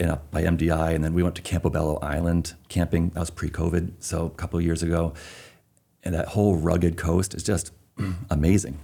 And 0.00 0.10
up 0.10 0.30
by 0.30 0.42
MDI, 0.42 0.94
and 0.94 1.04
then 1.04 1.12
we 1.12 1.22
went 1.22 1.36
to 1.36 1.42
Campobello 1.42 2.02
Island 2.02 2.54
camping. 2.68 3.10
That 3.10 3.20
was 3.20 3.30
pre-COVID, 3.30 3.92
so 4.00 4.24
a 4.26 4.30
couple 4.30 4.60
years 4.60 4.82
ago. 4.82 5.12
And 6.02 6.14
that 6.14 6.28
whole 6.28 6.56
rugged 6.56 6.96
coast 6.96 7.34
is 7.34 7.42
just 7.44 7.72
amazing, 8.30 8.78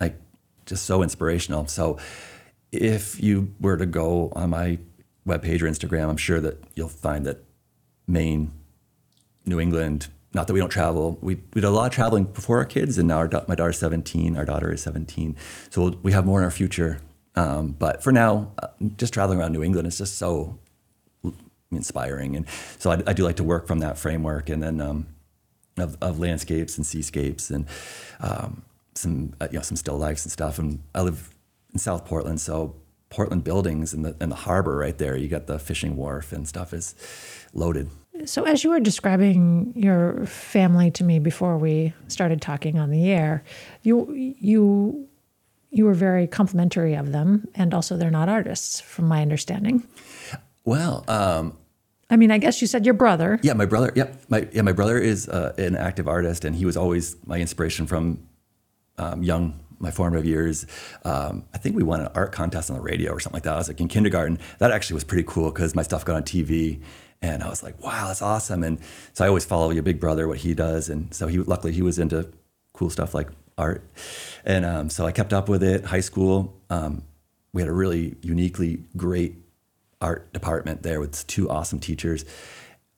like 0.00 0.16
just 0.66 0.84
so 0.84 1.02
inspirational. 1.02 1.66
So 1.66 1.98
if 2.72 3.22
you 3.22 3.54
were 3.60 3.76
to 3.76 3.86
go 3.86 4.32
on 4.34 4.50
my 4.50 4.78
webpage 5.26 5.62
or 5.62 5.66
Instagram, 5.66 6.08
I'm 6.08 6.16
sure 6.16 6.40
that 6.40 6.62
you'll 6.74 6.88
find 6.88 7.24
that 7.26 7.44
Maine, 8.06 8.52
New 9.46 9.60
England, 9.60 10.08
not 10.32 10.46
that 10.46 10.52
we 10.52 10.60
don't 10.60 10.70
travel, 10.70 11.18
we, 11.20 11.36
we 11.36 11.60
did 11.60 11.64
a 11.64 11.70
lot 11.70 11.86
of 11.86 11.92
traveling 11.92 12.24
before 12.24 12.58
our 12.58 12.64
kids, 12.64 12.98
and 12.98 13.08
now 13.08 13.18
our, 13.18 13.30
my 13.46 13.54
daughter's 13.54 13.78
17, 13.78 14.36
our 14.36 14.44
daughter 14.44 14.72
is 14.72 14.82
17. 14.82 15.36
So 15.70 15.82
we'll, 15.82 15.98
we 16.02 16.12
have 16.12 16.26
more 16.26 16.40
in 16.40 16.44
our 16.44 16.50
future. 16.50 16.98
Um, 17.36 17.68
but 17.78 18.02
for 18.02 18.12
now, 18.12 18.52
uh, 18.62 18.68
just 18.96 19.14
traveling 19.14 19.40
around 19.40 19.52
New 19.52 19.62
England 19.62 19.86
is 19.88 19.98
just 19.98 20.18
so 20.18 20.58
inspiring. 21.70 22.36
And 22.36 22.46
so 22.78 22.90
I, 22.90 23.02
I, 23.06 23.12
do 23.12 23.24
like 23.24 23.36
to 23.36 23.44
work 23.44 23.66
from 23.66 23.80
that 23.80 23.98
framework. 23.98 24.48
And 24.48 24.62
then 24.62 24.80
um, 24.80 25.06
of, 25.76 25.96
of 26.00 26.18
landscapes 26.18 26.76
and 26.76 26.86
seascapes 26.86 27.50
and 27.50 27.66
um, 28.20 28.62
some 28.94 29.34
uh, 29.40 29.48
you 29.50 29.58
know 29.58 29.62
some 29.62 29.76
still 29.76 29.98
lifes 29.98 30.24
and 30.24 30.32
stuff. 30.32 30.58
And 30.58 30.82
I 30.94 31.02
live 31.02 31.30
in 31.72 31.78
South 31.78 32.04
Portland, 32.04 32.40
so 32.40 32.76
Portland 33.10 33.44
buildings 33.44 33.92
and 33.92 34.04
the 34.04 34.16
and 34.20 34.30
the 34.30 34.36
harbor 34.36 34.76
right 34.76 34.96
there. 34.98 35.16
You 35.16 35.28
got 35.28 35.46
the 35.46 35.58
fishing 35.58 35.96
wharf 35.96 36.32
and 36.32 36.46
stuff 36.48 36.72
is 36.72 36.94
loaded. 37.52 37.90
So 38.26 38.44
as 38.44 38.62
you 38.62 38.70
were 38.70 38.80
describing 38.80 39.72
your 39.74 40.24
family 40.26 40.90
to 40.92 41.04
me 41.04 41.18
before 41.18 41.58
we 41.58 41.92
started 42.08 42.40
talking 42.40 42.78
on 42.78 42.90
the 42.90 43.10
air, 43.10 43.42
you 43.82 44.12
you 44.12 45.08
you 45.70 45.84
were 45.84 45.94
very 45.94 46.28
complimentary 46.28 46.94
of 46.94 47.10
them, 47.10 47.48
and 47.54 47.74
also 47.74 47.96
they're 47.96 48.10
not 48.10 48.28
artists, 48.28 48.80
from 48.80 49.06
my 49.06 49.20
understanding. 49.20 49.86
Well, 50.64 51.04
um, 51.08 51.58
I 52.10 52.16
mean, 52.16 52.30
I 52.30 52.38
guess 52.38 52.60
you 52.60 52.66
said 52.66 52.84
your 52.84 52.94
brother. 52.94 53.38
Yeah, 53.42 53.54
my 53.54 53.66
brother. 53.66 53.92
Yep, 53.94 54.22
my 54.28 54.48
yeah, 54.52 54.62
my 54.62 54.72
brother 54.72 54.98
is 54.98 55.28
uh, 55.28 55.54
an 55.58 55.76
active 55.76 56.06
artist, 56.08 56.44
and 56.44 56.54
he 56.54 56.66
was 56.66 56.76
always 56.76 57.16
my 57.26 57.38
inspiration 57.38 57.86
from 57.86 58.26
um, 58.98 59.22
young, 59.22 59.60
my 59.78 59.90
formative 59.90 60.26
years. 60.26 60.66
Um, 61.04 61.44
I 61.54 61.58
think 61.58 61.76
we 61.76 61.82
won 61.82 62.00
an 62.00 62.08
art 62.14 62.32
contest 62.32 62.70
on 62.70 62.76
the 62.76 62.82
radio 62.82 63.12
or 63.12 63.20
something 63.20 63.36
like 63.36 63.44
that. 63.44 63.54
I 63.54 63.58
was 63.58 63.68
like 63.68 63.80
in 63.80 63.88
kindergarten. 63.88 64.38
That 64.58 64.70
actually 64.70 64.94
was 64.94 65.04
pretty 65.04 65.24
cool 65.26 65.50
because 65.50 65.74
my 65.74 65.82
stuff 65.82 66.04
got 66.04 66.16
on 66.16 66.22
TV, 66.24 66.82
and 67.22 67.42
I 67.42 67.48
was 67.48 67.62
like, 67.62 67.82
wow, 67.82 68.08
that's 68.08 68.22
awesome. 68.22 68.62
And 68.62 68.78
so 69.12 69.24
I 69.24 69.28
always 69.28 69.44
follow 69.44 69.70
your 69.70 69.82
big 69.82 69.98
brother, 69.98 70.28
what 70.28 70.38
he 70.38 70.54
does, 70.54 70.88
and 70.88 71.12
so 71.14 71.26
he 71.26 71.38
luckily 71.38 71.72
he 71.72 71.82
was 71.82 71.98
into 71.98 72.30
cool 72.74 72.90
stuff 72.90 73.14
like 73.14 73.28
art. 73.56 73.82
And 74.44 74.64
um, 74.64 74.90
so 74.90 75.06
I 75.06 75.12
kept 75.12 75.32
up 75.32 75.48
with 75.48 75.62
it. 75.62 75.84
High 75.86 76.00
school, 76.00 76.60
um, 76.70 77.04
we 77.52 77.62
had 77.62 77.68
a 77.68 77.72
really 77.72 78.16
uniquely 78.20 78.84
great 78.96 79.36
art 80.00 80.32
department 80.32 80.82
there 80.82 81.00
with 81.00 81.26
two 81.26 81.48
awesome 81.50 81.80
teachers 81.80 82.24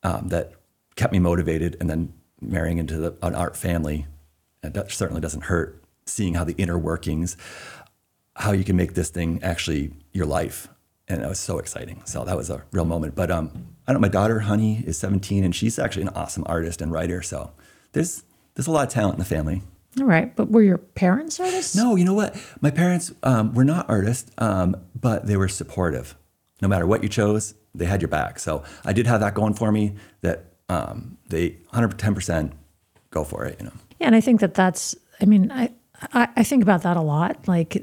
um, 0.02 0.28
that 0.28 0.52
kept 0.96 1.12
me 1.12 1.18
motivated. 1.18 1.76
And 1.80 1.88
then 1.88 2.12
marrying 2.40 2.78
into 2.78 2.96
the, 2.96 3.16
an 3.22 3.34
art 3.34 3.56
family, 3.56 4.06
and 4.62 4.74
that 4.74 4.90
certainly 4.90 5.20
doesn't 5.20 5.44
hurt. 5.44 5.82
Seeing 6.06 6.34
how 6.34 6.44
the 6.44 6.54
inner 6.56 6.78
workings, 6.78 7.36
how 8.36 8.52
you 8.52 8.62
can 8.62 8.76
make 8.76 8.94
this 8.94 9.10
thing 9.10 9.42
actually 9.42 9.92
your 10.12 10.26
life, 10.26 10.68
and 11.08 11.20
it 11.20 11.28
was 11.28 11.40
so 11.40 11.58
exciting. 11.58 12.00
So 12.04 12.24
that 12.24 12.36
was 12.36 12.48
a 12.48 12.62
real 12.70 12.84
moment. 12.84 13.16
But 13.16 13.30
um, 13.30 13.74
I 13.88 13.92
don't. 13.92 14.00
My 14.00 14.08
daughter 14.08 14.40
Honey 14.40 14.84
is 14.86 14.96
17, 14.98 15.42
and 15.42 15.54
she's 15.54 15.80
actually 15.80 16.02
an 16.02 16.10
awesome 16.10 16.44
artist 16.46 16.80
and 16.80 16.92
writer. 16.92 17.22
So 17.22 17.50
there's 17.90 18.22
there's 18.54 18.68
a 18.68 18.70
lot 18.70 18.86
of 18.86 18.92
talent 18.92 19.14
in 19.14 19.18
the 19.18 19.24
family. 19.24 19.62
All 19.98 20.06
right, 20.06 20.34
but 20.36 20.50
were 20.50 20.62
your 20.62 20.78
parents 20.78 21.40
artists? 21.40 21.74
No, 21.74 21.96
you 21.96 22.04
know 22.04 22.14
what? 22.14 22.36
My 22.60 22.70
parents 22.70 23.12
um, 23.24 23.52
were 23.52 23.64
not 23.64 23.88
artists, 23.88 24.30
um, 24.38 24.76
but 24.94 25.26
they 25.26 25.36
were 25.36 25.48
supportive. 25.48 26.14
No 26.60 26.68
matter 26.68 26.86
what 26.86 27.02
you 27.02 27.08
chose, 27.08 27.54
they 27.74 27.84
had 27.84 28.00
your 28.00 28.08
back. 28.08 28.38
So 28.38 28.64
I 28.84 28.92
did 28.92 29.06
have 29.06 29.20
that 29.20 29.34
going 29.34 29.54
for 29.54 29.70
me. 29.70 29.94
That 30.22 30.46
um, 30.68 31.18
they 31.28 31.50
110 31.70 32.14
percent 32.14 32.52
go 33.10 33.24
for 33.24 33.44
it. 33.44 33.56
You 33.58 33.66
know. 33.66 33.72
Yeah, 34.00 34.06
and 34.08 34.16
I 34.16 34.20
think 34.20 34.40
that 34.40 34.54
that's. 34.54 34.94
I 35.20 35.24
mean, 35.24 35.50
I, 35.50 35.70
I 36.12 36.28
I 36.36 36.42
think 36.44 36.62
about 36.62 36.82
that 36.82 36.96
a 36.96 37.02
lot. 37.02 37.46
Like 37.46 37.76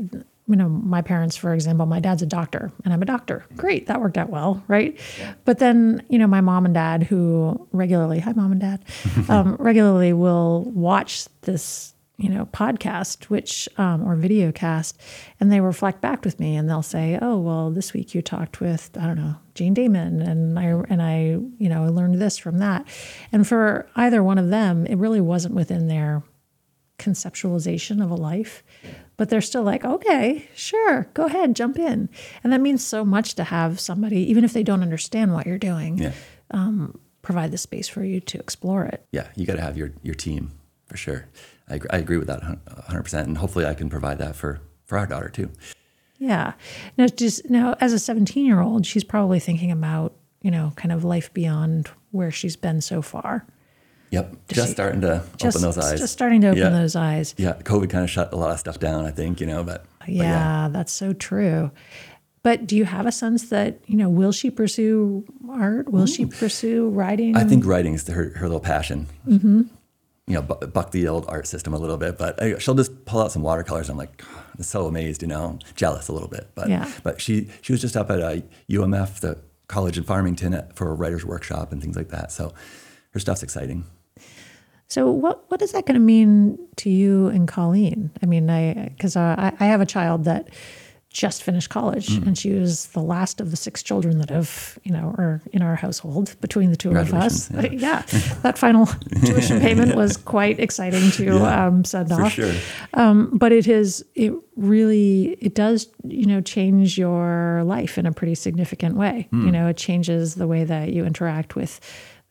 you 0.48 0.56
know, 0.58 0.68
my 0.68 1.02
parents, 1.02 1.36
for 1.36 1.54
example, 1.54 1.86
my 1.86 2.00
dad's 2.00 2.22
a 2.22 2.26
doctor 2.26 2.72
and 2.84 2.94
I'm 2.94 3.02
a 3.02 3.06
doctor. 3.06 3.46
Great, 3.56 3.88
that 3.88 4.02
worked 4.02 4.18
out 4.18 4.30
well, 4.30 4.62
right? 4.68 5.00
Yeah. 5.18 5.34
But 5.46 5.60
then, 5.60 6.04
you 6.10 6.20
know, 6.20 6.28
my 6.28 6.42
mom 6.42 6.66
and 6.66 6.74
dad, 6.74 7.04
who 7.04 7.68
regularly, 7.72 8.20
hi, 8.20 8.34
mom 8.34 8.52
and 8.52 8.62
dad, 8.62 8.84
um, 9.30 9.56
regularly 9.56 10.12
will 10.12 10.64
watch 10.66 11.28
this, 11.42 11.93
you 12.18 12.30
know, 12.30 12.46
podcast, 12.48 13.26
which, 13.26 13.68
um, 13.78 14.08
or 14.08 14.16
video 14.16 14.52
cast, 14.52 15.00
and 15.40 15.52
they 15.52 15.60
reflect 15.60 16.00
back 16.00 16.24
with 16.24 16.40
me 16.40 16.56
and 16.56 16.70
they'll 16.70 16.84
say, 16.84 17.18
oh, 17.22 17.38
well, 17.40 17.72
this 17.72 17.94
week 17.94 18.14
you 18.14 18.22
talked 18.22 18.62
with, 18.62 18.92
I 19.00 19.08
don't 19.08 19.18
know, 19.18 19.36
Jane 19.56 19.74
Dahmen, 19.74 20.26
and 20.26 20.60
I, 20.60 20.66
and 20.90 21.02
I, 21.02 21.40
you 21.58 21.70
know, 21.70 21.84
I 21.84 21.90
learned 21.90 22.22
this 22.22 22.38
from 22.38 22.60
that. 22.60 22.86
And 23.32 23.48
for 23.48 23.90
either 23.96 24.24
one 24.24 24.38
of 24.38 24.50
them, 24.50 24.86
it 24.86 24.96
really 24.96 25.22
wasn't 25.22 25.56
within 25.56 25.88
their 25.88 26.24
conceptualization 27.00 28.04
of 28.04 28.12
a 28.12 28.16
life 28.16 28.64
but 29.18 29.30
they're 29.30 29.42
still 29.42 29.64
like, 29.64 29.86
okay, 29.86 30.48
sure, 30.56 31.08
go 31.14 31.26
ahead, 31.26 31.56
jump 31.56 31.78
in. 31.78 32.10
And 32.44 32.52
that 32.52 32.62
means 32.62 32.84
so 32.84 33.06
much 33.06 33.36
to 33.36 33.44
have 33.44 33.80
somebody, 33.80 34.20
even 34.30 34.44
if 34.44 34.54
they 34.54 34.64
don't 34.64 34.82
understand 34.82 35.34
what 35.34 35.46
you're 35.46 35.58
doing, 35.58 35.98
yeah. 35.98 36.14
um, 36.52 37.00
provide 37.22 37.52
the 37.52 37.58
space 37.58 37.88
for 37.88 38.04
you 38.04 38.20
to 38.22 38.40
explore 38.40 38.86
it. 38.86 39.06
Yeah, 39.12 39.28
you 39.36 39.46
got 39.46 39.56
to 39.56 39.62
have 39.62 39.78
your, 39.78 39.92
your 40.02 40.16
team 40.16 40.52
for 40.88 40.98
sure. 40.98 41.28
I 41.70 41.76
agree, 41.76 41.90
I 41.92 41.98
agree 41.98 42.18
with 42.18 42.28
that 42.28 42.42
100%. 42.42 43.24
And 43.24 43.38
hopefully 43.38 43.66
I 43.66 43.74
can 43.74 43.90
provide 43.90 44.18
that 44.20 44.36
for, 44.36 44.62
for 44.86 44.98
our 44.98 45.08
daughter 45.08 45.30
too. 45.30 45.50
Yeah. 46.18 46.54
Now, 46.98 47.08
just 47.08 47.50
now, 47.50 47.76
as 47.80 47.94
a 47.94 48.00
17 48.00 48.46
year 48.46 48.62
old, 48.62 48.86
she's 48.86 49.04
probably 49.04 49.40
thinking 49.40 49.72
about, 49.72 50.14
you 50.42 50.52
know, 50.52 50.74
kind 50.76 50.92
of 50.92 51.04
life 51.04 51.34
beyond 51.34 51.90
where 52.12 52.32
she's 52.32 52.56
been 52.56 52.82
so 52.82 53.02
far. 53.02 53.46
Yep, 54.12 54.36
just 54.48 54.68
she, 54.68 54.74
starting 54.74 55.02
to 55.02 55.24
just, 55.38 55.58
open 55.58 55.64
those 55.64 55.78
eyes. 55.80 56.00
Just 56.00 56.14
starting 56.14 56.42
to 56.42 56.50
open 56.50 56.60
yeah. 56.60 56.70
those 56.70 56.96
eyes. 56.96 57.34
Yeah, 57.36 57.54
COVID 57.54 57.90
kind 57.90 58.04
of 58.04 58.12
shut 58.12 58.32
a 58.32 58.36
lot 58.36 58.52
of 58.52 58.60
stuff 58.60 58.78
down, 58.80 59.06
I 59.06 59.12
think, 59.12 59.42
you 59.42 59.48
know, 59.48 59.64
but 59.64 59.86
yeah, 60.02 60.06
but 60.06 60.14
yeah, 60.14 60.70
that's 60.72 60.92
so 60.94 61.14
true. 61.14 61.72
But 62.44 62.68
do 62.68 62.76
you 62.76 62.86
have 62.86 63.08
a 63.08 63.12
sense 63.12 63.50
that, 63.50 63.80
you 63.88 63.98
know, 63.98 64.10
will 64.10 64.32
she 64.32 64.52
pursue 64.52 65.26
art? 65.50 65.90
Will 65.90 66.04
Ooh. 66.04 66.08
she 66.08 66.28
pursue 66.28 66.90
writing? 66.90 67.36
I 67.36 67.44
think 67.44 67.66
writing 67.66 67.96
is 67.96 68.06
her, 68.08 68.34
her 68.36 68.46
little 68.46 68.60
passion. 68.60 69.08
Mm-hmm. 69.28 69.64
You 70.28 70.36
know, 70.36 70.42
buck 70.42 70.92
the 70.92 71.08
old 71.10 71.26
art 71.28 71.48
system 71.48 71.74
a 71.74 71.78
little 71.78 71.98
bit, 71.98 72.18
but 72.18 72.42
uh, 72.42 72.58
she'll 72.58 72.76
just 72.76 73.04
pull 73.06 73.22
out 73.22 73.32
some 73.34 73.42
watercolors. 73.42 73.90
And 73.90 73.96
I'm 73.96 73.98
like, 73.98 74.24
I'm 74.58 74.64
so 74.64 74.86
amazed, 74.86 75.22
you 75.22 75.28
know, 75.28 75.60
jealous 75.76 76.08
a 76.08 76.14
little 76.14 76.30
bit. 76.30 76.50
But 76.56 76.70
yeah. 76.70 76.90
but 77.04 77.20
she 77.20 77.50
she 77.62 77.74
was 77.74 77.82
just 77.82 77.98
up 77.98 78.10
at 78.10 78.20
a 78.20 78.28
uh, 78.28 78.42
UMF, 78.70 79.20
the 79.20 79.40
college 79.68 79.98
in 79.98 80.06
Farmington, 80.06 80.64
for 80.76 80.90
a 80.90 80.94
writer's 80.94 81.26
workshop 81.26 81.74
and 81.74 81.82
things 81.82 81.98
like 81.98 82.10
that. 82.10 82.32
So 82.32 82.54
her 83.12 83.20
stuff's 83.20 83.44
exciting. 83.44 83.86
So 84.88 85.10
what 85.10 85.50
what 85.50 85.62
is 85.62 85.72
that 85.72 85.86
going 85.86 85.96
to 85.96 86.06
mean 86.06 86.60
to 86.78 86.90
you 86.90 87.28
and 87.28 87.48
Colleen? 87.48 88.12
I 88.22 88.26
mean, 88.26 88.50
I 88.50 88.90
because 88.96 89.16
I, 89.16 89.52
I 89.60 89.66
have 89.66 89.82
a 89.82 89.86
child 89.86 90.26
that 90.26 90.50
just 91.14 91.44
finished 91.44 91.70
college, 91.70 92.08
mm. 92.08 92.26
and 92.26 92.38
she 92.38 92.52
was 92.52 92.88
the 92.88 93.02
last 93.02 93.40
of 93.40 93.52
the 93.52 93.56
six 93.56 93.84
children 93.84 94.18
that 94.18 94.32
have 94.32 94.78
you 94.84 94.92
know 94.92 95.14
are 95.18 95.42
in 95.54 95.62
our 95.62 95.76
household 95.76 96.36
between 96.42 96.72
the 96.72 96.76
two 96.76 96.92
of 96.92 97.14
us. 97.14 97.50
Yeah, 97.52 97.62
yeah 97.72 98.02
that 98.42 98.58
final 98.58 98.88
tuition 99.26 99.62
payment 99.62 99.92
yeah. 99.92 99.96
was 99.96 100.18
quite 100.18 100.60
exciting 100.60 101.12
to 101.12 101.26
yeah, 101.26 101.68
um, 101.68 101.86
send 101.86 102.12
off. 102.12 102.34
Sure. 102.34 102.52
Um, 102.96 103.38
but 103.38 103.52
it 103.52 103.68
is 103.68 104.04
it 104.16 104.34
really 104.56 105.38
it 105.40 105.54
does 105.54 105.88
you 106.04 106.26
know 106.26 106.42
change 106.42 106.98
your 106.98 107.64
life 107.64 107.98
in 107.98 108.08
a 108.08 108.12
pretty 108.12 108.36
significant 108.36 108.96
way. 108.96 109.30
Mm. 109.32 109.46
You 109.46 109.52
know, 109.52 109.68
it 109.68 109.78
changes 109.78 110.36
the 110.36 110.48
way 110.48 110.64
that 110.64 110.92
you 110.92 111.06
interact 111.06 111.56
with 111.56 111.80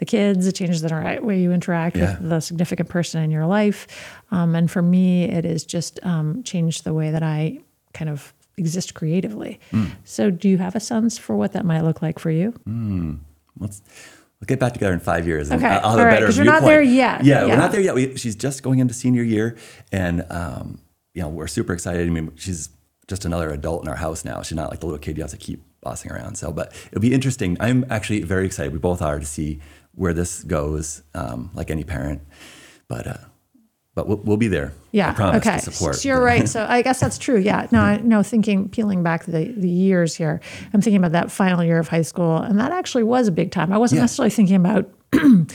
the 0.00 0.06
kids, 0.06 0.48
it 0.48 0.56
changes 0.56 0.82
the 0.82 0.88
right 0.88 1.24
way 1.24 1.40
you 1.40 1.52
interact 1.52 1.96
yeah. 1.96 2.18
with 2.18 2.28
the 2.28 2.40
significant 2.40 2.88
person 2.88 3.22
in 3.22 3.30
your 3.30 3.46
life. 3.46 3.86
Um, 4.32 4.56
and 4.56 4.68
for 4.68 4.82
me, 4.82 5.24
it 5.24 5.44
has 5.44 5.64
just 5.64 6.04
um, 6.04 6.42
changed 6.42 6.82
the 6.82 6.92
way 6.92 7.12
that 7.12 7.22
I 7.22 7.60
kind 7.94 8.10
of 8.10 8.34
exist 8.56 8.94
creatively. 8.94 9.60
Mm. 9.72 9.92
So, 10.04 10.30
do 10.30 10.48
you 10.48 10.58
have 10.58 10.74
a 10.74 10.80
sense 10.80 11.18
for 11.18 11.36
what 11.36 11.52
that 11.52 11.64
might 11.64 11.82
look 11.82 12.02
like 12.02 12.18
for 12.18 12.30
you? 12.30 12.52
Mm. 12.66 13.20
Let's 13.58 13.82
we'll 14.40 14.46
get 14.46 14.58
back 14.58 14.72
together 14.72 14.92
in 14.92 15.00
five 15.00 15.26
years. 15.26 15.50
And 15.50 15.62
okay, 15.62 15.74
I'll 15.74 15.74
have 15.74 15.84
All 15.84 16.00
a 16.00 16.10
better 16.10 16.26
right, 16.26 16.36
You're 16.36 16.44
not 16.44 16.62
there 16.62 16.82
yet. 16.82 17.24
Yeah, 17.24 17.42
yeah, 17.42 17.46
we're 17.46 17.56
not 17.56 17.72
there 17.72 17.80
yet. 17.80 17.94
We, 17.94 18.16
she's 18.16 18.36
just 18.36 18.62
going 18.62 18.78
into 18.78 18.94
senior 18.94 19.22
year, 19.22 19.56
and 19.90 20.24
um, 20.30 20.80
you 21.14 21.22
know 21.22 21.28
we're 21.28 21.46
super 21.46 21.72
excited. 21.72 22.06
I 22.06 22.10
mean, 22.10 22.32
she's 22.36 22.70
just 23.08 23.24
another 23.24 23.50
adult 23.50 23.82
in 23.82 23.88
our 23.88 23.96
house 23.96 24.24
now. 24.24 24.42
She's 24.42 24.56
not 24.56 24.70
like 24.70 24.80
the 24.80 24.86
little 24.86 24.98
kid 24.98 25.16
you 25.16 25.22
have 25.22 25.30
to 25.32 25.36
keep 25.36 25.62
bossing 25.82 26.10
around. 26.10 26.36
So, 26.36 26.52
but 26.52 26.72
it'll 26.88 27.00
be 27.00 27.12
interesting. 27.12 27.56
I'm 27.60 27.84
actually 27.90 28.22
very 28.22 28.46
excited. 28.46 28.72
We 28.72 28.78
both 28.78 29.02
are 29.02 29.18
to 29.18 29.26
see 29.26 29.60
where 29.94 30.14
this 30.14 30.42
goes, 30.44 31.02
um, 31.14 31.50
like 31.54 31.70
any 31.70 31.84
parent. 31.84 32.22
But 32.88 33.06
uh, 33.06 33.16
but 33.94 34.08
we'll, 34.08 34.18
we'll, 34.18 34.36
be 34.38 34.48
there. 34.48 34.72
Yeah. 34.92 35.14
okay. 35.36 35.58
support. 35.58 35.96
So 35.96 36.08
you're 36.08 36.22
right. 36.22 36.48
So 36.48 36.64
I 36.66 36.80
guess 36.82 36.98
that's 36.98 37.18
true. 37.18 37.38
Yeah. 37.38 37.66
No, 37.70 37.80
I, 37.80 37.98
no. 37.98 38.22
Thinking, 38.22 38.68
peeling 38.68 39.02
back 39.02 39.24
the 39.24 39.52
the 39.56 39.68
years 39.68 40.16
here, 40.16 40.40
I'm 40.72 40.80
thinking 40.80 40.96
about 40.96 41.12
that 41.12 41.30
final 41.30 41.62
year 41.62 41.78
of 41.78 41.88
high 41.88 42.02
school, 42.02 42.38
and 42.38 42.58
that 42.58 42.72
actually 42.72 43.04
was 43.04 43.28
a 43.28 43.32
big 43.32 43.50
time. 43.50 43.72
I 43.72 43.78
wasn't 43.78 43.98
yeah. 43.98 44.04
necessarily 44.04 44.30
thinking 44.30 44.56
about 44.56 44.90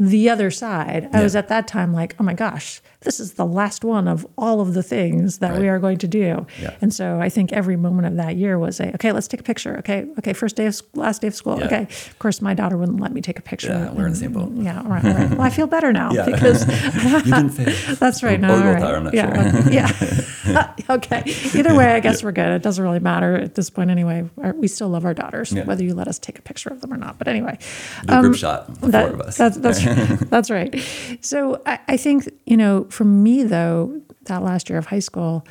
the 0.00 0.30
other 0.30 0.50
side. 0.50 1.10
I 1.12 1.18
yeah. 1.18 1.22
was 1.22 1.36
at 1.36 1.48
that 1.48 1.68
time 1.68 1.92
like, 1.92 2.16
oh 2.18 2.24
my 2.24 2.32
gosh, 2.32 2.80
this 3.00 3.20
is 3.20 3.34
the 3.34 3.44
last 3.44 3.84
one 3.84 4.08
of 4.08 4.26
all 4.38 4.62
of 4.62 4.72
the 4.72 4.82
things 4.82 5.38
that 5.38 5.52
right. 5.52 5.60
we 5.60 5.68
are 5.68 5.78
going 5.78 5.98
to 5.98 6.08
do. 6.08 6.46
Yeah. 6.60 6.74
And 6.80 6.92
so 6.92 7.20
I 7.20 7.28
think 7.28 7.52
every 7.52 7.76
moment 7.76 8.06
of 8.06 8.16
that 8.16 8.36
year 8.36 8.58
was 8.58 8.80
a, 8.80 8.94
okay, 8.94 9.12
let's 9.12 9.28
take 9.28 9.40
a 9.40 9.42
picture. 9.42 9.76
Okay, 9.78 10.06
okay, 10.18 10.32
first 10.32 10.56
day 10.56 10.64
of 10.64 10.80
last 10.94 11.20
day 11.20 11.28
of 11.28 11.34
school. 11.34 11.58
Yeah. 11.58 11.66
Okay. 11.66 11.82
Of 11.82 12.18
course, 12.18 12.40
my 12.40 12.54
daughter 12.54 12.78
wouldn't 12.78 12.98
let 12.98 13.12
me 13.12 13.20
take 13.20 13.38
a 13.38 13.42
picture. 13.42 13.68
Yeah, 13.68 13.92
we're 13.92 14.06
in 14.06 14.12
the 14.12 14.18
same 14.18 14.32
boat. 14.32 14.50
Yeah, 14.54 14.86
right, 14.88 15.04
right. 15.04 15.30
Well, 15.30 15.42
I 15.42 15.50
feel 15.50 15.66
better 15.66 15.92
now 15.92 16.10
because 16.24 16.66
you 17.26 17.32
didn't 17.34 17.50
fail. 17.50 17.94
That's 17.96 18.22
right. 18.22 18.40
now. 18.40 18.54
right. 18.54 18.80
Time, 18.80 18.94
I'm 18.94 19.04
not 19.04 19.14
yeah, 19.14 19.98
sure. 19.98 20.22
yeah. 20.50 20.74
okay. 20.88 21.22
Either 21.54 21.74
way, 21.74 21.92
I 21.92 22.00
guess 22.00 22.22
we're 22.22 22.32
good. 22.32 22.48
It 22.48 22.62
doesn't 22.62 22.82
really 22.82 23.00
matter 23.00 23.36
at 23.36 23.54
this 23.54 23.68
point 23.68 23.90
anyway. 23.90 24.28
We 24.54 24.66
still 24.66 24.88
love 24.88 25.04
our 25.04 25.14
daughters, 25.14 25.52
whether 25.52 25.84
you 25.84 25.94
let 25.94 26.08
us 26.08 26.18
take 26.18 26.38
a 26.38 26.42
picture 26.42 26.70
of 26.70 26.80
them 26.80 26.90
or 26.90 26.96
not. 26.96 27.18
But 27.18 27.28
anyway, 27.28 27.58
Do 28.06 28.14
um, 28.14 28.22
group 28.22 28.36
shot. 28.36 28.74
That, 28.80 29.08
four 29.08 29.20
of 29.20 29.20
us. 29.20 29.36
That's 29.36 29.58
that's 29.58 29.89
that's 30.30 30.50
right. 30.50 30.74
So 31.20 31.60
I, 31.66 31.78
I 31.88 31.96
think 31.96 32.28
you 32.46 32.56
know, 32.56 32.84
for 32.90 33.04
me 33.04 33.42
though 33.42 34.00
that 34.24 34.42
last 34.42 34.68
year 34.68 34.78
of 34.78 34.86
high 34.86 35.00
school 35.00 35.46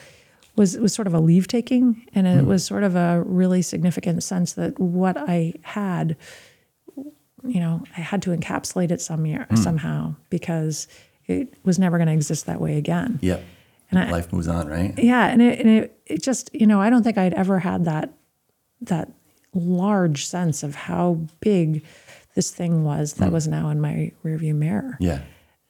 was 0.55 0.77
was 0.77 0.93
sort 0.93 1.07
of 1.07 1.13
a 1.13 1.19
leave 1.19 1.47
taking, 1.47 2.05
and 2.13 2.27
it 2.27 2.43
mm. 2.43 2.45
was 2.45 2.65
sort 2.65 2.83
of 2.83 2.95
a 2.95 3.23
really 3.25 3.61
significant 3.61 4.23
sense 4.23 4.53
that 4.53 4.79
what 4.79 5.17
I 5.17 5.53
had, 5.61 6.17
you 6.95 7.59
know, 7.59 7.83
I 7.97 8.01
had 8.01 8.21
to 8.23 8.31
encapsulate 8.31 8.91
it 8.91 9.01
some 9.01 9.25
year, 9.25 9.47
mm. 9.49 9.57
somehow 9.57 10.15
because 10.29 10.87
it 11.27 11.53
was 11.63 11.79
never 11.79 11.97
going 11.97 12.07
to 12.07 12.13
exist 12.13 12.45
that 12.47 12.59
way 12.59 12.77
again. 12.77 13.19
Yep. 13.21 13.43
And 13.91 13.99
I, 13.99 14.11
life 14.11 14.31
moves 14.33 14.47
on, 14.47 14.67
right? 14.67 14.93
Yeah, 14.97 15.27
and 15.27 15.41
it, 15.41 15.59
and 15.59 15.69
it 15.69 15.99
it 16.05 16.23
just 16.23 16.49
you 16.53 16.67
know 16.67 16.81
I 16.81 16.89
don't 16.89 17.03
think 17.03 17.17
I'd 17.17 17.33
ever 17.33 17.59
had 17.59 17.85
that 17.85 18.13
that 18.81 19.11
large 19.53 20.25
sense 20.27 20.61
of 20.61 20.75
how 20.75 21.19
big 21.39 21.83
this 22.35 22.51
thing 22.51 22.83
was 22.83 23.13
that 23.13 23.29
mm. 23.29 23.33
was 23.33 23.47
now 23.47 23.69
in 23.69 23.81
my 23.81 24.11
rearview 24.23 24.55
mirror. 24.55 24.97
Yeah. 24.99 25.21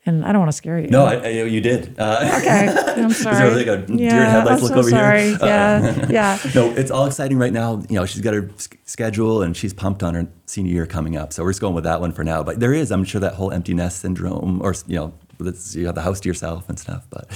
And 0.06 0.26
I 0.26 0.32
don't 0.32 0.39
want 0.39 0.52
to 0.52 0.58
scare 0.58 0.80
you. 0.80 0.88
No, 0.88 1.06
I, 1.06 1.15
I, 1.15 1.30
you 1.43 1.60
did. 1.60 2.00
Uh, 2.00 2.39
okay, 2.39 2.69
I'm 3.02 3.12
sorry. 3.12 3.54
like 3.54 3.67
a 3.67 3.86
yeah, 3.89 4.10
deer 4.10 4.24
in 4.24 4.30
headlights 4.30 4.62
I'm 4.62 4.62
look 4.62 4.74
so 4.74 4.80
over 4.80 4.89
sorry. 4.89 5.24
here. 5.24 5.38
Yeah, 5.41 6.08
yeah. 6.10 6.39
no, 6.56 6.72
it's 6.72 6.89
all 6.89 7.06
exciting 7.06 7.38
right 7.38 7.52
now. 7.52 7.84
You 7.89 7.95
know, 7.95 8.06
she's 8.06 8.22
got 8.22 8.34
her 8.34 8.50
schedule 8.86 9.41
and 9.41 9.56
she's 9.58 9.74
pumped 9.74 10.02
on 10.02 10.15
her 10.15 10.28
senior 10.45 10.72
year 10.72 10.86
coming 10.86 11.17
up. 11.17 11.34
So 11.34 11.43
we're 11.43 11.52
just 11.52 11.60
going 11.60 11.76
with 11.76 11.84
that 11.84 12.00
one 12.00 12.13
for 12.13 12.24
now. 12.24 12.43
But 12.43 12.62
there 12.62 12.74
is, 12.74 12.91
I'm 12.91 13.04
sure, 13.04 13.19
that 13.19 13.36
whole 13.36 13.52
empty 13.52 13.74
nest 13.74 14.00
syndrome, 14.00 14.62
or 14.62 14.74
you 14.88 14.95
know, 14.95 15.13
you 15.72 15.86
have 15.86 15.95
the 15.95 16.02
house 16.02 16.22
to 16.22 16.30
yourself 16.30 16.69
and 16.69 16.80
stuff. 16.80 17.06
But, 17.10 17.28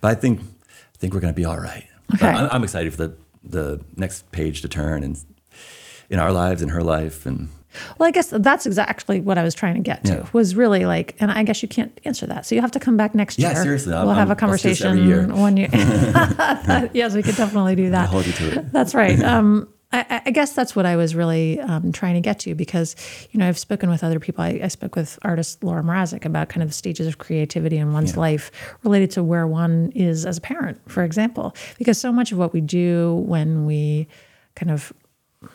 but 0.00 0.10
I 0.10 0.14
think, 0.14 0.40
I 0.40 0.98
think 0.98 1.12
we're 1.12 1.20
going 1.20 1.34
to 1.34 1.36
be 1.36 1.44
all 1.44 1.60
right. 1.60 1.86
Okay. 2.14 2.28
I'm, 2.28 2.48
I'm 2.50 2.64
excited 2.64 2.92
for 2.92 3.06
the 3.06 3.16
the 3.48 3.80
next 3.96 4.30
page 4.32 4.62
to 4.62 4.68
turn 4.68 5.02
and 5.02 5.24
in 6.08 6.18
our 6.18 6.32
lives, 6.32 6.62
in 6.62 6.70
her 6.70 6.82
life, 6.82 7.26
and 7.26 7.48
Well, 7.98 8.08
I 8.08 8.10
guess 8.10 8.28
that's 8.30 8.66
exactly 8.66 9.20
what 9.20 9.38
I 9.38 9.42
was 9.42 9.54
trying 9.54 9.74
to 9.74 9.80
get 9.80 10.04
to. 10.04 10.12
Yeah. 10.12 10.26
Was 10.32 10.54
really 10.56 10.86
like, 10.86 11.14
and 11.20 11.30
I 11.30 11.42
guess 11.42 11.62
you 11.62 11.68
can't 11.68 11.98
answer 12.04 12.26
that, 12.26 12.46
so 12.46 12.54
you 12.54 12.60
have 12.60 12.70
to 12.72 12.80
come 12.80 12.96
back 12.96 13.14
next 13.14 13.38
Yeah, 13.38 13.52
year. 13.52 13.62
seriously, 13.62 13.92
we'll 13.92 14.08
I'm- 14.10 14.16
have 14.16 14.30
a 14.30 14.40
I'm- 14.40 14.50
let's 14.50 14.62
do 14.62 14.68
this 14.70 14.80
every 14.82 14.98
conversation 15.00 15.30
year. 15.30 15.42
when 15.42 15.56
you. 15.56 15.68
yes, 16.92 17.14
we 17.14 17.22
could 17.22 17.36
definitely 17.36 17.76
do 17.76 17.90
that. 17.90 18.08
hold 18.08 18.26
you 18.26 18.32
to 18.32 18.58
it. 18.60 18.72
That's 18.72 18.94
right. 18.94 19.18
Um, 19.36 19.68
I, 19.92 20.22
I 20.26 20.30
guess 20.32 20.52
that's 20.52 20.74
what 20.74 20.84
I 20.84 20.96
was 20.96 21.14
really 21.14 21.60
um, 21.60 21.92
trying 21.92 22.14
to 22.14 22.20
get 22.20 22.40
to 22.40 22.54
because, 22.56 22.96
you 23.30 23.38
know, 23.38 23.46
I've 23.48 23.56
spoken 23.58 23.88
with 23.88 24.02
other 24.02 24.18
people. 24.18 24.42
I, 24.42 24.60
I 24.64 24.68
spoke 24.68 24.96
with 24.96 25.16
artist 25.22 25.62
Laura 25.62 25.82
Mrazek 25.82 26.24
about 26.24 26.48
kind 26.48 26.62
of 26.62 26.70
the 26.70 26.74
stages 26.74 27.06
of 27.06 27.18
creativity 27.18 27.76
in 27.78 27.92
one's 27.92 28.16
life 28.16 28.50
related 28.82 29.12
to 29.12 29.22
where 29.22 29.46
one 29.46 29.92
is 29.94 30.26
as 30.26 30.38
a 30.38 30.40
parent, 30.40 30.80
for 30.90 31.04
example. 31.04 31.54
Because 31.78 31.98
so 31.98 32.10
much 32.10 32.32
of 32.32 32.38
what 32.38 32.52
we 32.52 32.60
do 32.60 33.14
when 33.26 33.64
we 33.64 34.08
kind 34.56 34.72
of 34.72 34.92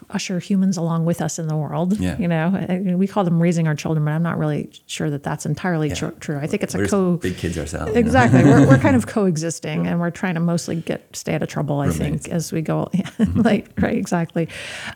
usher 0.09 0.39
humans 0.39 0.77
along 0.77 1.05
with 1.05 1.21
us 1.21 1.39
in 1.39 1.47
the 1.47 1.55
world, 1.57 1.97
Yeah. 1.99 2.17
you 2.17 2.27
know, 2.27 2.49
mean, 2.69 2.97
we 2.97 3.07
call 3.07 3.23
them 3.23 3.41
raising 3.41 3.67
our 3.67 3.75
children, 3.75 4.05
but 4.05 4.11
I'm 4.11 4.23
not 4.23 4.37
really 4.37 4.69
sure 4.85 5.09
that 5.09 5.23
that's 5.23 5.45
entirely 5.45 5.89
tr- 5.89 6.09
true. 6.19 6.37
I 6.37 6.47
think 6.47 6.63
it's 6.63 6.75
We're 6.75 6.83
a 6.85 6.87
co 6.87 7.17
big 7.17 7.35
kids 7.37 7.57
ourselves. 7.57 7.95
Exactly. 7.95 8.43
we're, 8.43 8.67
we're 8.67 8.77
kind 8.77 8.95
of 8.95 9.07
coexisting 9.15 9.87
and 9.87 9.99
we're 9.99 10.11
trying 10.11 10.35
to 10.35 10.39
mostly 10.39 10.75
get 10.77 11.15
stay 11.15 11.33
out 11.33 11.41
of 11.43 11.49
trouble, 11.49 11.79
I 11.79 11.87
Roommates. 11.87 12.25
think, 12.25 12.29
as 12.33 12.51
we 12.53 12.61
go. 12.61 12.89
like, 13.35 13.69
right, 13.81 13.97
exactly. 13.97 14.47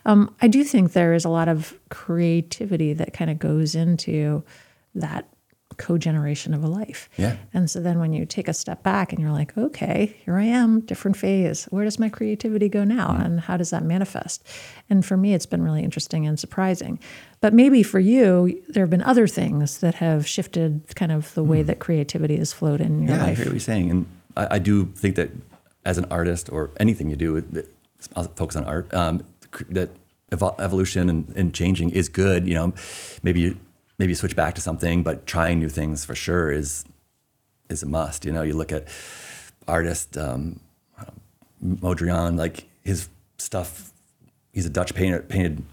Um, 0.06 0.34
I 0.42 0.48
do 0.48 0.64
think 0.64 0.94
there 0.94 1.14
is 1.14 1.26
a 1.26 1.30
lot 1.30 1.48
of 1.50 1.74
creativity 1.90 2.94
that 2.94 3.14
kind 3.14 3.32
of 3.32 3.40
goes 3.40 3.76
into 3.76 4.44
that 4.94 5.28
co-generation 5.78 6.54
of 6.54 6.64
a 6.64 6.68
life. 6.68 7.10
Yeah. 7.18 7.36
And 7.54 7.70
so 7.70 7.80
then 7.80 8.00
when 8.00 8.14
you 8.14 8.26
take 8.26 8.48
a 8.48 8.54
step 8.54 8.84
back 8.84 9.12
and 9.12 9.22
you're 9.22 9.32
like, 9.32 9.58
okay, 9.58 10.16
here 10.24 10.38
I 10.38 10.44
am, 10.46 10.80
different 10.82 11.18
phase. 11.18 11.66
Where 11.66 11.84
does 11.84 12.00
my 12.00 12.10
creativity 12.10 12.70
go 12.70 12.84
now? 12.84 13.10
Mm-hmm. 13.10 13.22
And 13.22 13.40
how 13.42 13.58
does 13.58 13.70
that 13.70 13.84
manifest? 13.84 14.46
And 14.90 15.06
for 15.06 15.18
me, 15.18 15.34
it's 15.34 15.46
been 15.46 15.64
really 15.64 15.84
interesting 15.84 16.26
and 16.28 16.40
surprising. 16.40 17.00
But 17.42 17.54
maybe 17.54 17.84
for 17.84 18.00
you, 18.00 18.62
there 18.70 18.84
have 18.84 18.90
been 18.90 19.02
other 19.04 19.28
things 19.28 19.80
that 19.80 19.96
have 19.96 20.28
shifted 20.28 20.96
kind 20.96 21.12
of 21.12 21.34
the 21.34 21.44
way 21.44 21.62
that 21.64 21.80
creativity 21.80 22.38
has 22.38 22.54
flowed 22.54 22.82
in 22.82 23.04
your 23.04 23.16
Mm. 23.16 23.18
Yeah, 23.18 23.24
I 23.24 23.28
life. 23.28 23.38
hear 23.38 23.46
what 23.46 23.54
you're 23.54 23.60
saying, 23.60 23.92
and 23.92 24.06
I, 24.36 24.56
I 24.56 24.60
do 24.60 24.86
think 24.96 25.16
that 25.16 25.32
as 25.86 25.98
an 25.98 26.06
artist 26.10 26.52
or 26.52 26.72
anything 26.80 27.10
you 27.10 27.16
do, 27.16 27.42
that, 27.42 27.68
I'll 28.16 28.24
focus 28.36 28.56
on 28.56 28.64
art. 28.66 28.92
Um, 28.94 29.24
that 29.70 29.90
evolution 30.32 31.10
and, 31.10 31.32
and 31.36 31.54
changing 31.54 31.92
is 31.92 32.10
good. 32.10 32.48
You 32.48 32.56
know, 32.56 32.74
maybe 33.24 33.40
you 33.42 33.58
maybe 33.98 34.14
switch 34.14 34.36
back 34.36 34.56
to 34.56 34.62
something, 34.62 35.04
but 35.04 35.26
trying 35.26 35.60
new 35.60 35.70
things 35.70 36.06
for 36.06 36.16
sure 36.16 36.52
is 36.52 36.86
is 37.70 37.84
a 37.84 37.86
must. 37.86 38.26
You 38.26 38.32
know, 38.32 38.42
you 38.42 38.54
look 38.54 38.72
at 38.72 38.88
artist 39.68 40.18
um, 40.18 40.60
Mondrian, 41.64 42.38
like 42.38 42.68
his 42.84 43.10
stuff. 43.38 43.92
He's 44.54 44.66
a 44.66 44.70
Dutch 44.70 44.96
painter, 44.96 45.22
painted 45.22 45.64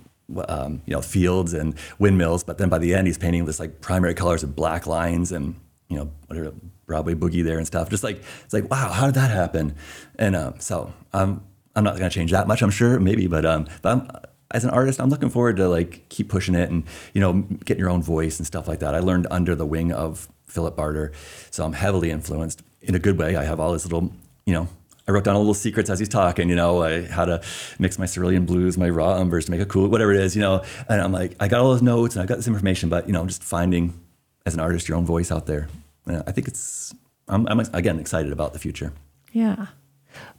um, 0.49 0.83
you 0.87 0.95
know 0.95 1.03
fields 1.03 1.53
and 1.53 1.75
windmills, 1.99 2.45
but 2.45 2.59
then 2.59 2.69
by 2.69 2.79
the 2.79 2.95
end 2.95 3.07
he's 3.07 3.19
painting 3.19 3.45
this 3.45 3.61
like 3.61 3.81
primary 3.81 4.15
colors 4.15 4.43
of 4.43 4.57
black 4.57 4.87
lines 4.87 5.31
and 5.33 5.55
you 5.89 5.97
know 5.97 6.11
whatever 6.27 6.53
Broadway 6.87 7.15
boogie 7.15 7.45
there 7.45 7.59
and 7.59 7.67
stuff. 7.67 7.91
Just 7.91 8.03
like 8.03 8.23
it's 8.45 8.53
like 8.53 8.71
wow, 8.71 8.91
how 8.91 9.07
did 9.07 9.15
that 9.15 9.31
happen? 9.31 9.75
And 10.19 10.35
um, 10.35 10.55
so 10.59 10.93
um, 11.13 11.45
I'm 11.75 11.85
not 11.85 11.97
to 11.97 12.11
change 12.11 12.33
that 12.33 12.47
much, 12.47 12.63
I'm 12.63 12.71
sure, 12.71 12.99
maybe, 12.99 13.27
but 13.27 13.45
um, 13.45 13.67
but 13.83 13.93
I'm, 13.93 14.09
as 14.53 14.65
an 14.65 14.71
artist, 14.71 15.01
I'm 15.01 15.11
looking 15.11 15.31
forward 15.31 15.57
to 15.57 15.69
like 15.69 16.09
keep 16.09 16.29
pushing 16.29 16.55
it 16.55 16.71
and 16.71 16.85
you 17.15 17.21
know 17.21 17.33
getting 17.65 17.81
your 17.81 17.91
own 17.91 18.03
voice 18.03 18.39
and 18.39 18.47
stuff 18.47 18.69
like 18.69 18.81
that. 18.81 18.95
I 18.95 19.01
learned 19.01 19.27
under 19.31 19.55
the 19.55 19.67
wing 19.67 19.93
of 19.93 20.29
Philip 20.47 20.77
Barter, 20.77 21.13
so 21.51 21.65
I'm 21.65 21.73
heavily 21.73 22.11
influenced 22.11 22.63
in 22.81 22.95
a 22.95 22.99
good 22.99 23.19
way. 23.19 23.37
I 23.37 23.45
have 23.45 23.61
all 23.61 23.73
this 23.73 23.85
little 23.85 24.13
you 24.47 24.55
know. 24.55 24.69
I 25.09 25.11
wrote 25.11 25.25
down 25.25 25.35
all 25.35 25.41
little 25.41 25.55
secrets 25.55 25.91
as 25.91 25.99
he's 25.99 26.09
talking, 26.09 26.49
you 26.49 26.55
know, 26.55 26.81
I, 26.81 27.03
how 27.03 27.25
to 27.25 27.43
mix 27.81 27.99
my 27.99 28.07
cerulean 28.07 28.47
blues, 28.47 28.79
my 28.79 28.89
raw 28.89 29.15
umbers 29.15 29.47
to 29.47 29.51
make 29.51 29.61
a 29.61 29.67
cool, 29.67 29.89
whatever 29.89 30.13
it 30.13 30.21
is, 30.21 30.37
you 30.37 30.43
know. 30.43 30.63
And 30.89 31.01
I'm 31.01 31.11
like, 31.11 31.35
I 31.41 31.49
got 31.49 31.61
all 31.61 31.71
those 31.71 31.83
notes 31.83 32.15
and 32.15 32.23
I 32.23 32.27
got 32.27 32.37
this 32.37 32.47
information, 32.47 32.89
but 32.89 33.09
you 33.09 33.13
know, 33.13 33.27
just 33.27 33.43
finding 33.43 34.01
as 34.47 34.55
an 34.55 34.61
artist 34.61 34.89
your 34.89 34.97
own 34.97 35.05
voice 35.05 35.33
out 35.33 35.47
there. 35.47 35.69
I 36.07 36.33
think 36.33 36.49
it's. 36.49 36.95
I'm, 37.29 37.47
I'm 37.49 37.61
again 37.61 37.99
excited 37.99 38.33
about 38.33 38.53
the 38.53 38.59
future. 38.59 38.93
Yeah. 39.33 39.67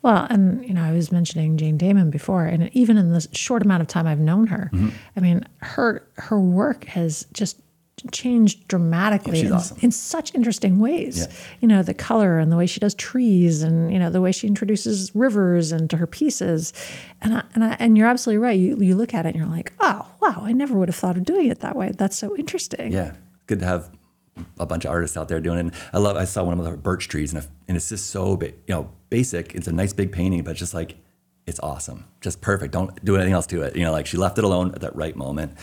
Well, 0.02 0.28
and 0.30 0.66
you 0.68 0.74
know, 0.74 0.84
I 0.84 0.92
was 0.92 1.12
mentioning 1.12 1.58
Jane 1.58 1.78
Dahmen 1.78 2.12
before, 2.12 2.46
and 2.46 2.70
even 2.74 2.98
in 2.98 3.12
the 3.12 3.28
short 3.32 3.62
amount 3.64 3.82
of 3.82 3.88
time 3.88 4.08
I've 4.08 4.20
known 4.20 4.48
her, 4.48 4.70
Mm-hmm. 4.74 4.90
I 5.16 5.20
mean, 5.20 5.46
her 5.62 6.08
her 6.18 6.40
work 6.40 6.86
has 6.86 7.26
just 7.34 7.60
changed 8.12 8.68
dramatically 8.68 9.40
she's 9.40 9.50
in, 9.50 9.54
awesome. 9.56 9.78
in 9.82 9.92
such 9.92 10.34
interesting 10.34 10.80
ways. 10.80 11.20
Yeah. 11.20 11.36
You 11.62 11.68
know, 11.68 11.84
the 11.84 11.94
color 11.94 12.40
and 12.40 12.52
the 12.52 12.58
way 12.58 12.66
she 12.66 12.80
does 12.80 12.96
trees, 12.96 13.62
and 13.62 13.94
you 13.94 14.00
know, 14.00 14.10
the 14.10 14.20
way 14.22 14.32
she 14.32 14.48
introduces 14.48 15.14
rivers 15.16 15.72
into 15.72 15.98
her 15.98 16.08
pieces, 16.08 16.74
and 17.22 17.36
I, 17.36 17.44
and 17.54 17.64
I, 17.64 17.78
and 17.80 17.98
you're 17.98 18.08
absolutely 18.08 18.40
right. 18.44 18.60
You 18.60 18.78
you 18.78 18.96
look 18.96 19.14
at 19.14 19.26
it 19.26 19.30
and 19.30 19.38
you're 19.38 19.48
like, 19.48 19.74
oh 19.80 20.08
wow, 20.22 20.42
I 20.42 20.52
never 20.54 20.74
would 20.76 20.90
have 20.90 20.96
thought 20.96 21.18
of 21.18 21.24
doing 21.24 21.48
it 21.48 21.60
that 21.60 21.76
way. 21.76 21.92
That's 21.96 22.18
so 22.18 22.36
interesting. 22.36 22.92
Yeah, 22.92 23.14
good 23.48 23.60
to 23.60 23.66
have 23.66 23.90
a 24.60 24.66
bunch 24.66 24.86
of 24.86 24.92
artists 24.92 25.18
out 25.18 25.28
there 25.28 25.40
doing 25.40 25.58
it. 25.58 25.62
And 25.62 25.74
I 25.94 26.00
love. 26.00 26.18
I 26.18 26.26
saw 26.26 26.44
one 26.44 26.60
of 26.60 26.66
the 26.66 26.78
birch 26.78 27.08
trees, 27.08 27.34
and, 27.34 27.46
and 27.68 27.78
it's 27.78 27.90
just 27.90 28.10
so 28.10 28.38
ba- 28.38 28.54
you 28.68 28.76
know 28.76 28.90
basic. 29.10 29.56
It's 29.56 29.68
a 29.68 29.72
nice 29.72 29.94
big 29.94 30.12
painting, 30.12 30.44
but 30.44 30.56
just 30.56 30.74
like 30.74 30.96
it's 31.46 31.60
awesome, 31.60 32.06
just 32.22 32.42
perfect. 32.42 32.74
Don't 32.74 33.04
do 33.04 33.16
anything 33.16 33.34
else 33.34 33.48
to 33.48 33.62
it. 33.64 33.76
You 33.76 33.84
know, 33.84 33.92
like 33.92 34.06
she 34.06 34.18
left 34.18 34.38
it 34.38 34.44
alone 34.44 34.72
at 34.74 34.82
that 34.82 34.96
right 34.96 35.16
moment. 35.16 35.58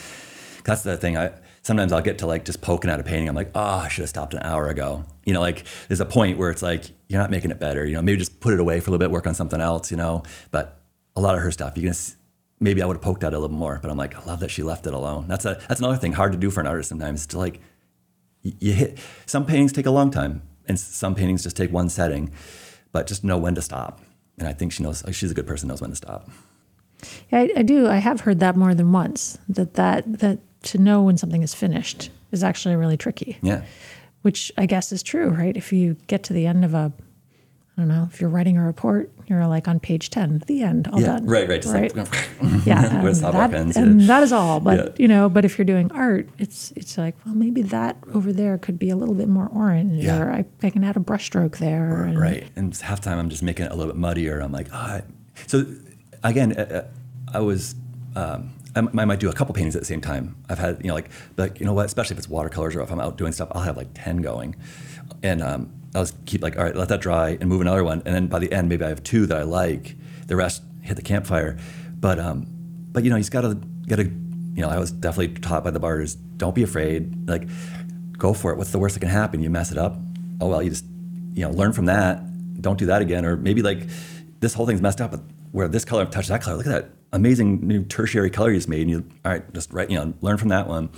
That's 0.65 0.83
the 0.83 0.97
thing. 0.97 1.17
I 1.17 1.33
sometimes 1.63 1.93
I'll 1.93 2.03
get 2.03 2.19
to 2.19 2.27
like 2.27 2.45
just 2.45 2.61
poking 2.61 2.91
at 2.91 3.01
a 3.01 3.03
painting. 3.03 3.29
I'm 3.29 3.35
like, 3.35 3.51
oh, 3.55 3.61
I 3.61 3.89
should 3.89 4.03
have 4.03 4.09
stopped 4.09 4.35
an 4.35 4.43
hour 4.43 4.69
ago. 4.69 5.05
You 5.25 5.33
know, 5.33 5.41
like 5.41 5.65
there's 5.89 6.01
a 6.01 6.07
point 6.07 6.39
where 6.39 6.51
it's 6.51 6.63
like 6.63 6.85
you're 7.09 7.21
not 7.21 7.31
making 7.31 7.51
it 7.51 7.59
better. 7.59 7.85
You 7.85 7.95
know, 7.95 8.03
maybe 8.03 8.19
just 8.19 8.41
put 8.41 8.55
it 8.55 8.61
away 8.61 8.81
for 8.81 8.91
a 8.91 8.93
little 8.93 9.07
bit, 9.07 9.11
work 9.11 9.27
on 9.27 9.35
something 9.35 9.61
else. 9.61 9.91
You 9.91 9.97
know, 9.97 10.23
but 10.51 10.81
a 11.17 11.21
lot 11.21 11.35
of 11.35 11.43
her 11.43 11.51
stuff, 11.51 11.77
you 11.77 11.83
can. 11.83 11.95
Maybe 12.63 12.83
I 12.83 12.87
would 12.87 12.97
have 12.97 13.03
poked 13.03 13.25
at 13.25 13.33
it 13.33 13.37
a 13.37 13.39
little 13.39 13.57
more, 13.57 13.79
but 13.81 13.91
I'm 13.91 13.97
like, 13.97 14.15
I 14.15 14.23
love 14.27 14.41
that 14.41 14.51
she 14.51 14.63
left 14.63 14.87
it 14.87 14.93
alone. 14.93 15.27
That's 15.29 15.47
a 15.47 15.59
that's 15.67 15.81
another 15.81 15.97
thing 15.97 16.13
hard 16.13 16.33
to 16.33 16.39
do 16.39 16.51
for 16.51 16.61
an 16.61 16.67
artist 16.67 16.91
sometimes. 16.91 17.27
To 17.29 17.39
like 17.39 17.61
you 18.43 18.73
hit 18.73 18.99
some 19.27 19.45
paintings 19.47 19.73
take 19.73 19.87
a 19.87 19.91
long 19.91 20.11
time 20.11 20.43
and 20.67 20.79
some 20.79 21.15
paintings 21.15 21.43
just 21.43 21.57
take 21.57 21.71
one 21.73 21.89
setting 21.89 22.31
but 22.93 23.07
just 23.07 23.23
know 23.25 23.37
when 23.39 23.55
to 23.55 23.63
stop 23.63 24.01
and 24.39 24.49
i 24.49 24.53
think 24.53 24.73
she 24.73 24.83
knows 24.83 25.03
she's 25.13 25.31
a 25.31 25.35
good 25.35 25.47
person 25.47 25.69
knows 25.69 25.81
when 25.81 25.91
to 25.91 25.97
stop 25.97 26.29
Yeah, 27.31 27.41
I, 27.41 27.51
I 27.57 27.63
do. 27.63 27.89
I 27.89 27.97
have 27.97 28.21
heard 28.23 28.41
that 28.41 28.57
more 28.57 28.75
than 28.75 28.93
once. 28.93 29.39
That 29.49 29.75
that 29.75 30.05
that 30.21 30.39
to 30.65 30.79
know 30.79 31.03
when 31.03 31.17
something 31.17 31.43
is 31.43 31.55
finished 31.55 32.11
is 32.31 32.45
actually 32.45 32.77
really 32.77 32.97
tricky. 32.99 33.39
yeah 33.43 33.63
Which 34.23 34.53
I 34.59 34.67
guess 34.67 34.93
is 34.93 35.03
true, 35.03 35.29
right? 35.31 35.57
If 35.57 35.73
you 35.73 35.97
get 36.09 36.23
to 36.25 36.35
the 36.35 36.47
end 36.47 36.63
of 36.65 36.75
a, 36.75 36.93
I 37.77 37.81
don't 37.81 37.89
know, 37.89 38.07
if 38.13 38.21
you're 38.21 38.29
writing 38.29 38.59
a 38.59 38.65
report, 38.65 39.11
you're 39.31 39.47
like 39.47 39.69
on 39.69 39.81
page 39.81 40.11
ten, 40.11 40.43
the 40.47 40.63
end, 40.63 40.89
all 40.93 41.01
yeah 41.01 41.07
done. 41.07 41.27
right 41.27 41.49
right 41.49 41.65
right. 41.65 41.97
like 41.97 42.09
yeah, 42.67 43.01
where 43.01 43.07
and 43.07 43.07
the 43.09 43.15
sidewalk 43.15 43.51
that, 43.53 43.77
and 43.77 44.01
yeah. 44.01 44.07
that 44.09 44.23
is 44.23 44.33
all. 44.33 44.61
But 44.61 44.77
Yeah. 44.79 44.89
you 44.99 45.09
know, 45.09 45.29
but 45.29 45.45
if 45.45 45.57
you're 45.57 45.65
doing 45.65 45.91
art, 45.93 46.29
it's 46.39 46.73
it's 46.77 46.99
like, 46.99 47.15
well, 47.25 47.35
maybe 47.35 47.63
that 47.63 47.97
over 48.13 48.33
there 48.33 48.59
could 48.59 48.79
be 48.79 48.91
a 48.91 48.97
little 48.97 49.15
bit 49.15 49.29
more 49.29 49.49
orange, 49.55 50.05
Yeah. 50.05 50.19
or 50.21 50.31
I, 50.33 50.45
I 50.63 50.71
can 50.71 50.85
add 50.85 50.97
a 50.97 51.01
brushstroke 51.01 51.57
there. 51.59 52.05
and- 52.05 52.19
right 52.21 52.47
and 52.57 52.77
half 52.77 53.01
time 53.01 53.19
i'm 53.19 53.31
just 53.31 53.43
making 53.43 53.67
it 53.67 53.73
a 53.73 53.75
little 53.75 53.93
bit 53.93 53.99
muddier 53.99 54.41
i'm 54.41 54.53
like 54.53 54.69
oh 54.73 54.77
I-" 54.77 55.03
so 55.47 55.65
again 56.25 56.53
uh, 56.59 56.85
uh, 57.33 57.37
i 57.37 57.41
was 57.41 57.75
um, 58.17 58.51
I 58.77 58.83
might 59.05 59.21
do 59.21 59.29
a 59.29 59.33
couple 59.33 59.53
paintings 59.55 59.75
at 59.75 59.83
the 59.83 59.87
same 59.87 60.01
time. 60.01 60.37
I've 60.49 60.59
had, 60.59 60.79
you 60.83 60.89
know, 60.89 60.95
like, 60.95 61.11
like 61.37 61.59
you 61.61 61.67
know 61.67 61.73
what, 61.73 61.87
especially 61.87 62.15
if 62.15 62.19
it's 62.19 62.29
watercolors 62.29 62.77
or 62.77 62.83
if 62.83 62.91
I'm 62.93 63.01
out 63.01 63.17
doing 63.19 63.33
stuff, 63.33 63.49
I'll 63.53 63.63
have 63.63 63.77
like 63.77 63.89
10 63.95 64.19
going. 64.19 64.55
And 65.23 65.43
um, 65.43 65.73
I'll 65.95 66.03
just 66.03 66.25
keep 66.25 66.43
like, 66.43 66.57
all 66.57 66.65
right, 66.65 66.77
let 66.77 66.89
that 66.89 67.01
dry 67.01 67.37
and 67.41 67.49
move 67.49 67.61
another 67.61 67.83
one. 67.83 68.03
And 68.05 68.15
then 68.15 68.27
by 68.29 68.39
the 68.39 68.53
end, 68.53 68.69
maybe 68.69 68.85
I 68.85 68.89
have 68.89 69.03
two 69.03 69.27
that 69.27 69.37
I 69.37 69.43
like. 69.43 69.97
The 70.27 70.37
rest 70.37 70.63
hit 70.83 70.97
the 70.97 71.03
campfire. 71.03 71.59
But, 71.99 72.19
um, 72.19 72.47
but 72.93 73.05
you 73.05 73.11
know, 73.11 73.17
he's 73.17 73.31
gotta, 73.31 73.59
gotta, 73.87 74.05
you 74.05 74.63
know, 74.63 74.69
I 74.69 74.79
was 74.79 74.93
definitely 74.93 75.35
taught 75.41 75.65
by 75.65 75.71
the 75.71 75.81
bars, 75.81 76.15
don't 76.15 76.55
be 76.55 76.63
afraid. 76.63 77.29
Like, 77.29 77.49
go 78.17 78.33
for 78.33 78.53
it. 78.53 78.57
What's 78.57 78.71
the 78.71 78.79
worst 78.79 78.95
that 78.95 79.01
can 79.01 79.09
happen? 79.09 79.43
You 79.43 79.51
mess 79.51 79.73
it 79.73 79.79
up. 79.79 79.97
Oh, 80.41 80.49
well, 80.49 80.63
you 80.63 80.71
just, 80.71 80.85
you 81.35 81.45
know, 81.45 81.51
learn 81.51 81.73
from 81.73 81.87
that. 81.87 82.23
Don't 82.63 82.79
do 82.79 82.87
that 82.87 83.03
again. 83.03 83.25
Or 83.25 83.37
maybe 83.37 83.63
like 83.63 83.89
this 84.41 84.55
whole 84.55 84.67
thing's 84.67 84.81
messed 84.81 85.01
up, 85.01 85.11
but 85.11 85.21
where 85.53 85.67
this 85.67 85.85
color 85.85 86.07
touched 86.07 86.29
that 86.29 86.43
color, 86.43 86.57
look 86.57 86.67
at 86.67 86.73
that 86.73 86.91
amazing 87.13 87.67
new 87.67 87.85
tertiary 87.85 88.31
color 88.31 88.51
you 88.51 88.59
just 88.59 88.69
made. 88.69 88.83
And 88.83 88.91
you, 88.91 89.05
all 89.25 89.33
right, 89.33 89.53
just 89.53 89.73
right, 89.73 89.91
you 89.91 89.97
know, 89.97 90.15
learn 90.21 90.37
from 90.37 90.51
that 90.51 90.69
one. 90.69 90.91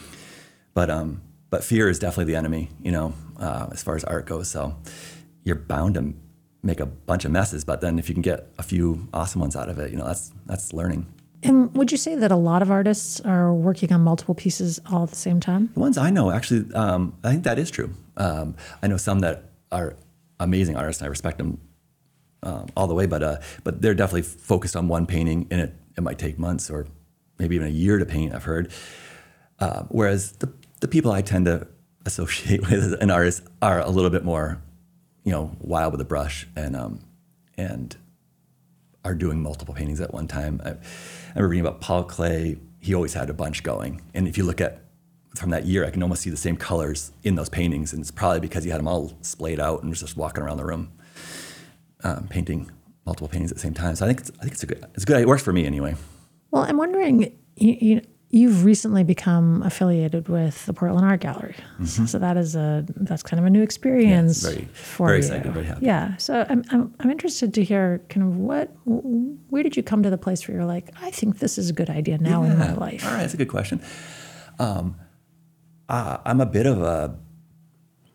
But, 0.75 0.91
um, 0.91 1.23
but 1.53 1.63
fear 1.63 1.91
is 1.91 1.99
definitely 1.99 2.33
the 2.33 2.39
enemy, 2.39 2.71
you 2.83 2.91
know, 2.91 3.13
uh, 3.39 3.69
as 3.73 3.83
far 3.83 3.95
as 3.95 4.05
art 4.05 4.25
goes. 4.25 4.49
So 4.49 4.75
you're 5.45 5.55
bound 5.55 5.95
to 5.97 6.15
make 6.63 6.81
a 6.81 6.87
bunch 6.87 7.27
of 7.27 7.31
messes, 7.31 7.63
but 7.63 7.83
then 7.83 7.99
if 7.99 8.09
you 8.09 8.15
can 8.15 8.23
get 8.23 8.49
a 8.59 8.63
few 8.63 9.07
awesome 9.13 9.43
ones 9.43 9.55
out 9.55 9.69
of 9.69 9.79
it, 9.79 9.91
you 9.91 9.99
know, 9.99 10.07
that's, 10.07 10.33
that's 10.47 10.73
learning. 10.73 11.07
And 11.43 11.77
would 11.77 11.93
you 11.93 11.99
say 11.99 12.15
that 12.15 12.33
a 12.33 12.37
lot 12.37 12.63
of 12.63 12.71
artists 12.71 13.21
are 13.21 13.53
working 13.53 13.93
on 13.93 14.01
multiple 14.01 14.35
pieces 14.35 14.81
all 14.91 15.03
at 15.03 15.11
the 15.11 15.17
same 15.17 15.41
time? 15.41 15.69
The 15.75 15.81
ones 15.81 15.99
I 15.99 16.09
know, 16.09 16.31
actually, 16.31 16.73
um, 16.75 17.19
I 17.23 17.33
think 17.33 17.45
that 17.45 17.59
is 17.59 17.71
true. 17.71 17.93
Um, 18.17 18.57
I 18.83 18.87
know 18.87 18.97
some 18.97 19.21
that 19.21 19.51
are 19.71 19.97
amazing 20.41 20.77
artists, 20.77 21.03
and 21.03 21.07
I 21.07 21.11
respect 21.11 21.37
them 21.37 21.61
um, 22.43 22.67
all 22.79 22.87
the 22.87 22.95
way. 22.95 23.05
But 23.07 23.23
uh, 23.23 23.37
but 23.65 23.83
they're 23.83 23.95
definitely 23.95 24.23
focused 24.23 24.77
on 24.77 24.87
one 24.87 25.05
painting, 25.05 25.49
and 25.51 25.61
it, 25.61 25.75
it 25.97 26.01
might 26.03 26.19
take 26.19 26.39
months 26.39 26.71
or 26.71 26.87
maybe 27.39 27.57
even 27.57 27.67
a 27.67 27.71
year 27.71 27.99
to 27.99 28.07
paint. 28.07 28.35
I've 28.35 28.45
heard. 28.45 28.73
Uh, 29.59 29.85
whereas 29.89 30.33
the 30.33 30.53
the 30.83 30.89
people 30.89 31.13
I 31.13 31.23
tend 31.23 31.47
to 31.47 31.67
associate 32.05 32.61
with 32.69 32.73
as 32.73 32.93
an 32.93 33.11
artist 33.11 33.45
are 33.63 33.81
a 33.81 33.89
little 33.89 34.11
bit 34.11 34.25
more, 34.25 34.61
you 35.25 35.33
know, 35.33 35.57
wild 35.61 35.93
with 35.93 36.01
a 36.03 36.05
brush 36.05 36.47
and 36.55 36.77
um, 36.77 37.01
and 37.57 37.97
are 39.05 39.15
doing 39.15 39.43
multiple 39.43 39.75
paintings 39.75 40.01
at 40.01 40.13
one 40.13 40.29
time. 40.29 40.61
I, 40.65 40.71
I 40.71 40.75
remember 41.35 41.49
reading 41.49 41.67
about 41.67 41.81
Paul 41.81 42.05
Klee. 42.05 42.59
he 42.81 42.95
always 42.95 43.15
had 43.15 43.31
a 43.31 43.33
bunch 43.33 43.63
going. 43.63 44.01
And 44.15 44.29
if 44.29 44.37
you 44.37 44.45
look 44.45 44.61
at 44.61 44.83
from 45.35 45.51
that 45.51 45.65
year, 45.65 45.85
I 45.85 45.91
can 45.91 46.03
almost 46.03 46.23
see 46.23 46.31
the 46.31 46.37
same 46.37 46.57
colors 46.57 47.11
in 47.23 47.37
those 47.37 47.49
paintings, 47.49 47.93
and 47.93 48.03
it's 48.03 48.11
probably 48.11 48.41
because 48.41 48.65
he 48.65 48.71
had 48.71 48.79
them 48.79 48.87
all 48.87 49.13
splayed 49.23 49.59
out 49.59 49.81
and 49.81 49.91
was 49.91 50.01
just 50.01 50.17
walking 50.17 50.43
around 50.43 50.59
the 50.59 50.65
room, 50.65 50.93
um, 52.05 52.29
painting 52.29 52.71
multiple 53.07 53.29
paintings 53.29 53.51
at 53.51 53.57
the 53.57 53.63
same 53.63 53.75
time. 53.75 53.97
So 53.97 54.05
I 54.05 54.09
think 54.09 54.21
it's, 54.21 54.31
I 54.39 54.43
think 54.43 54.53
it's 54.53 54.63
a 54.63 54.67
good 54.67 54.85
it's 54.95 55.05
good. 55.05 55.21
It 55.21 55.29
works 55.29 55.43
for 55.43 55.53
me 55.53 55.65
anyway. 55.65 55.95
Well, 56.51 56.65
I'm 56.65 56.77
wondering, 56.77 57.39
you, 57.57 57.77
you 57.81 58.03
you've 58.33 58.65
recently 58.65 59.05
become 59.05 59.63
affiliated 59.63 60.29
with 60.29 60.65
the 60.67 60.73
Portland 60.73 61.07
Art 61.07 61.21
Gallery, 61.21 61.55
mm-hmm. 61.79 62.07
so 62.07 62.19
that 62.19 62.37
is 62.37 62.57
a 62.57 62.85
that's 62.97 63.23
kind 63.23 63.39
of 63.39 63.47
a 63.47 63.51
new 63.51 63.63
experience 63.63 64.43
very, 64.43 64.65
for 64.73 65.09
very 65.09 65.19
you. 65.19 65.25
Excited, 65.25 65.53
very 65.53 65.67
happy. 65.67 65.87
Yeah, 65.87 66.17
so 66.17 66.45
I'm, 66.49 66.65
I'm 66.71 66.95
I'm 66.99 67.11
interested 67.11 67.55
to 67.55 67.63
hear 67.63 68.03
kind 68.09 68.27
of 68.27 68.37
what 68.37 68.71
where 68.85 69.63
did 69.63 69.77
you 69.77 69.83
come 69.83 70.03
to 70.03 70.11
the 70.11 70.19
place 70.19 70.49
where 70.49 70.57
you're 70.57 70.67
like, 70.67 70.91
I 71.01 71.11
think 71.11 71.39
this 71.39 71.59
is 71.59 71.71
a 71.71 71.73
good 71.73 71.91
idea 71.91 72.19
now 72.19 72.43
yeah. 72.43 72.53
in 72.53 72.59
my 72.59 72.73
life. 72.73 73.05
All 73.05 73.13
right, 73.13 73.21
that's 73.21 73.35
a 73.35 73.39
good 73.39 73.49
question. 73.49 73.81
Um, 74.59 74.97
uh, 75.89 76.19
I'm 76.25 76.41
a 76.41 76.47
bit 76.47 76.67
of 76.67 76.81
a 76.81 77.19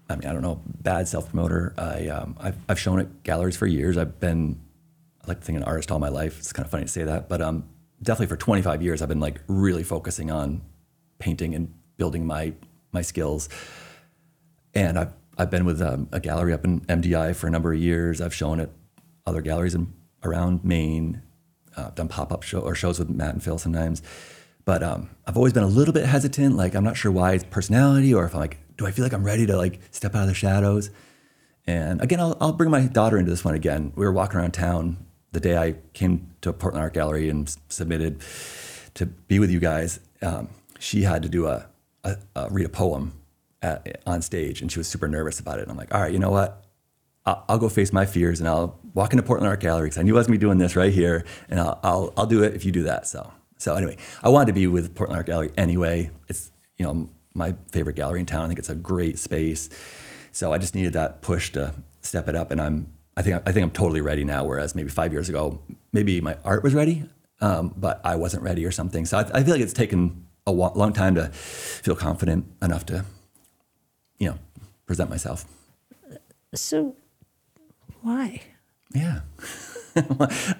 I 0.09 0.15
mean, 0.15 0.27
I 0.27 0.33
don't 0.33 0.41
know, 0.41 0.61
bad 0.65 1.07
self 1.07 1.29
promoter. 1.29 1.73
I 1.77 2.07
um, 2.07 2.35
I've, 2.39 2.57
I've 2.67 2.79
shown 2.79 2.99
at 2.99 3.23
galleries 3.23 3.57
for 3.57 3.67
years. 3.67 3.97
I've 3.97 4.19
been 4.19 4.59
I 5.23 5.27
like 5.27 5.41
to 5.41 5.45
think 5.45 5.57
an 5.57 5.63
artist 5.63 5.91
all 5.91 5.99
my 5.99 6.09
life. 6.09 6.39
It's 6.39 6.53
kind 6.53 6.65
of 6.65 6.71
funny 6.71 6.85
to 6.85 6.89
say 6.89 7.03
that, 7.03 7.29
but 7.29 7.41
um, 7.41 7.67
definitely 8.01 8.27
for 8.27 8.37
25 8.37 8.81
years, 8.81 9.01
I've 9.01 9.09
been 9.09 9.19
like 9.19 9.41
really 9.47 9.83
focusing 9.83 10.31
on 10.31 10.61
painting 11.19 11.55
and 11.55 11.73
building 11.97 12.25
my 12.25 12.53
my 12.91 13.01
skills. 13.01 13.49
And 14.73 14.97
I've 14.97 15.13
I've 15.37 15.51
been 15.51 15.65
with 15.65 15.81
um, 15.81 16.07
a 16.11 16.19
gallery 16.19 16.53
up 16.53 16.65
in 16.65 16.81
MDI 16.81 17.35
for 17.35 17.47
a 17.47 17.51
number 17.51 17.73
of 17.73 17.79
years. 17.79 18.21
I've 18.21 18.33
shown 18.33 18.59
at 18.59 18.69
other 19.25 19.41
galleries 19.41 19.75
in, 19.75 19.93
around 20.23 20.63
Maine. 20.63 21.21
Uh, 21.75 21.91
done 21.91 22.07
pop 22.07 22.31
up 22.31 22.41
show 22.41 22.59
or 22.59 22.73
shows 22.73 22.97
with 22.97 23.09
Matt 23.09 23.33
and 23.33 23.43
Phil 23.43 23.59
sometimes. 23.59 24.01
But 24.65 24.81
um, 24.81 25.09
I've 25.27 25.37
always 25.37 25.53
been 25.53 25.63
a 25.63 25.67
little 25.67 25.93
bit 25.93 26.05
hesitant. 26.05 26.55
Like 26.55 26.75
I'm 26.75 26.83
not 26.83 26.97
sure 26.97 27.11
why 27.11 27.33
it's 27.33 27.43
personality 27.43 28.13
or 28.13 28.25
if 28.25 28.33
I'm 28.33 28.41
like, 28.41 28.57
do 28.77 28.87
I 28.87 28.91
feel 28.91 29.05
like 29.05 29.13
I'm 29.13 29.23
ready 29.23 29.45
to 29.45 29.55
like 29.55 29.79
step 29.91 30.15
out 30.15 30.23
of 30.23 30.27
the 30.27 30.33
shadows? 30.33 30.89
And 31.67 32.01
again, 32.01 32.19
I'll, 32.19 32.35
I'll 32.41 32.53
bring 32.53 32.71
my 32.71 32.81
daughter 32.87 33.17
into 33.17 33.29
this 33.29 33.45
one 33.45 33.53
again. 33.53 33.91
We 33.95 34.05
were 34.05 34.11
walking 34.11 34.39
around 34.39 34.53
town 34.53 35.05
the 35.37 35.49
day 35.49 35.57
I 35.57 35.75
came 35.93 36.31
to 36.41 36.51
Portland 36.51 36.81
Art 36.81 36.93
Gallery 36.93 37.29
and 37.29 37.55
submitted 37.69 38.21
to 38.95 39.05
be 39.05 39.37
with 39.37 39.51
you 39.51 39.59
guys, 39.59 39.99
um, 40.23 40.49
she 40.79 41.03
had 41.03 41.21
to 41.23 41.29
do 41.29 41.45
a, 41.45 41.67
a, 42.03 42.17
a 42.35 42.49
read 42.49 42.65
a 42.65 42.69
poem 42.69 43.13
at, 43.61 44.01
on 44.07 44.23
stage, 44.23 44.61
and 44.61 44.71
she 44.71 44.79
was 44.79 44.87
super 44.87 45.07
nervous 45.07 45.39
about 45.39 45.59
it. 45.59 45.63
And 45.63 45.71
I'm 45.71 45.77
like, 45.77 45.93
all 45.93 46.01
right, 46.01 46.11
you 46.11 46.17
know 46.17 46.31
what? 46.31 46.63
I'll, 47.25 47.45
I'll 47.49 47.57
go 47.59 47.69
face 47.69 47.93
my 47.93 48.05
fears, 48.05 48.39
and 48.39 48.49
I'll 48.49 48.79
walk 48.95 49.13
into 49.13 49.21
Portland 49.21 49.47
Art 49.47 49.59
Gallery 49.59 49.87
because 49.87 49.99
I 49.99 50.01
knew 50.01 50.15
I 50.15 50.17
was 50.17 50.27
gonna 50.27 50.39
be 50.39 50.41
doing 50.41 50.57
this 50.57 50.75
right 50.75 50.91
here, 50.91 51.23
and 51.49 51.59
I'll, 51.59 51.79
I'll 51.83 52.13
I'll 52.17 52.25
do 52.25 52.43
it 52.43 52.55
if 52.55 52.65
you 52.65 52.71
do 52.71 52.83
that. 52.83 53.07
So 53.07 53.31
so 53.57 53.75
anyway, 53.75 53.97
I 54.23 54.29
wanted 54.29 54.47
to 54.47 54.53
be 54.53 54.65
with 54.65 54.95
Portland 54.95 55.17
Art 55.17 55.27
Gallery 55.27 55.51
anyway. 55.55 56.09
It's 56.27 56.51
you 56.77 56.85
know 56.85 57.09
my 57.35 57.55
favorite 57.71 57.95
gallery 57.95 58.21
in 58.21 58.25
town. 58.25 58.45
I 58.45 58.47
think 58.47 58.57
it's 58.57 58.69
a 58.69 58.75
great 58.75 59.19
space. 59.19 59.69
So 60.31 60.51
I 60.51 60.57
just 60.57 60.73
needed 60.73 60.93
that 60.93 61.21
push 61.21 61.51
to 61.51 61.75
step 62.01 62.27
it 62.27 62.35
up, 62.35 62.49
and 62.49 62.59
I'm 62.59 62.87
I 63.17 63.23
think 63.23 63.41
I 63.47 63.51
think 63.51 63.63
I'm 63.63 63.71
totally 63.71 64.01
ready 64.01 64.23
now. 64.23 64.45
Whereas 64.45 64.75
maybe 64.75 64.89
five 64.89 65.11
years 65.11 65.27
ago, 65.27 65.59
maybe 65.91 66.21
my 66.21 66.37
art 66.45 66.63
was 66.63 66.75
ready, 66.75 67.03
um, 67.41 67.73
but 67.75 67.99
I 68.05 68.15
wasn't 68.15 68.43
ready 68.43 68.63
or 68.63 68.71
something. 68.71 69.05
So 69.05 69.17
I, 69.17 69.21
I 69.33 69.43
feel 69.43 69.53
like 69.55 69.61
it's 69.61 69.73
taken 69.73 70.27
a 70.45 70.51
long 70.51 70.93
time 70.93 71.15
to 71.15 71.27
feel 71.29 71.95
confident 71.95 72.45
enough 72.61 72.85
to, 72.85 73.03
you 74.19 74.29
know, 74.29 74.39
present 74.85 75.09
myself. 75.09 75.45
So, 76.53 76.95
why? 78.01 78.41
Yeah. 78.93 79.21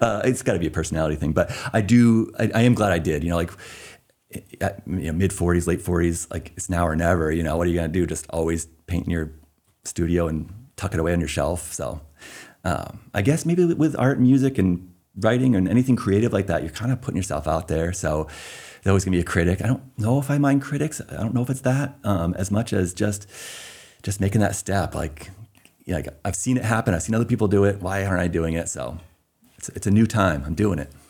uh, 0.00 0.22
it's 0.24 0.42
got 0.42 0.54
to 0.54 0.58
be 0.58 0.66
a 0.66 0.70
personality 0.70 1.16
thing, 1.16 1.32
but 1.32 1.50
I 1.72 1.80
do. 1.80 2.32
I, 2.38 2.50
I 2.54 2.62
am 2.62 2.74
glad 2.74 2.92
I 2.92 2.98
did. 2.98 3.22
You 3.22 3.30
know, 3.30 3.36
like 3.36 3.52
at, 4.60 4.82
you 4.86 4.96
know, 4.96 5.12
mid 5.12 5.32
forties, 5.32 5.68
late 5.68 5.80
forties, 5.80 6.26
like 6.30 6.52
it's 6.56 6.68
now 6.68 6.86
or 6.86 6.96
never. 6.96 7.30
You 7.30 7.44
know, 7.44 7.56
what 7.56 7.68
are 7.68 7.70
you 7.70 7.76
gonna 7.76 7.88
do? 7.88 8.04
Just 8.04 8.26
always 8.30 8.66
paint 8.86 9.06
in 9.06 9.12
your 9.12 9.30
studio 9.84 10.26
and 10.26 10.52
tuck 10.76 10.92
it 10.92 11.00
away 11.00 11.12
on 11.12 11.20
your 11.20 11.28
shelf. 11.28 11.72
So 11.72 12.00
um, 12.64 13.00
I 13.14 13.22
guess 13.22 13.46
maybe 13.46 13.64
with 13.64 13.96
art 13.98 14.18
and 14.18 14.26
music 14.26 14.58
and 14.58 14.92
writing 15.16 15.56
and 15.56 15.68
anything 15.68 15.96
creative 15.96 16.32
like 16.32 16.46
that, 16.46 16.62
you're 16.62 16.72
kind 16.72 16.92
of 16.92 17.00
putting 17.00 17.16
yourself 17.16 17.46
out 17.46 17.68
there. 17.68 17.92
So 17.92 18.28
there's 18.82 18.90
always 18.90 19.04
gonna 19.04 19.16
be 19.16 19.20
a 19.20 19.24
critic. 19.24 19.62
I 19.62 19.66
don't 19.66 19.98
know 19.98 20.18
if 20.18 20.30
I 20.30 20.38
mind 20.38 20.62
critics. 20.62 21.00
I 21.10 21.16
don't 21.16 21.34
know 21.34 21.42
if 21.42 21.50
it's 21.50 21.62
that 21.62 21.96
um, 22.04 22.34
as 22.34 22.50
much 22.50 22.72
as 22.72 22.94
just 22.94 23.26
just 24.02 24.20
making 24.20 24.40
that 24.40 24.54
step. 24.54 24.94
Like, 24.94 25.30
yeah, 25.84 25.96
like 25.96 26.08
I've 26.24 26.36
seen 26.36 26.56
it 26.56 26.64
happen. 26.64 26.94
I've 26.94 27.02
seen 27.02 27.14
other 27.14 27.24
people 27.24 27.48
do 27.48 27.64
it. 27.64 27.80
Why 27.80 28.04
aren't 28.04 28.20
I 28.20 28.28
doing 28.28 28.54
it? 28.54 28.68
So 28.68 28.98
it's, 29.56 29.68
it's 29.70 29.86
a 29.86 29.90
new 29.90 30.06
time. 30.06 30.42
I'm 30.46 30.54
doing 30.54 30.78
it. 30.78 30.90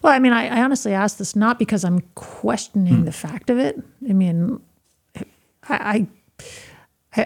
Well, 0.00 0.12
I 0.12 0.20
mean, 0.20 0.32
I, 0.32 0.46
I 0.46 0.62
honestly 0.62 0.92
ask 0.92 1.16
this 1.16 1.34
not 1.34 1.58
because 1.58 1.82
I'm 1.82 2.02
questioning 2.14 2.98
mm. 2.98 3.04
the 3.04 3.10
fact 3.10 3.50
of 3.50 3.58
it. 3.58 3.82
I 4.08 4.12
mean, 4.12 4.60
I, 5.16 5.26
I 5.68 6.06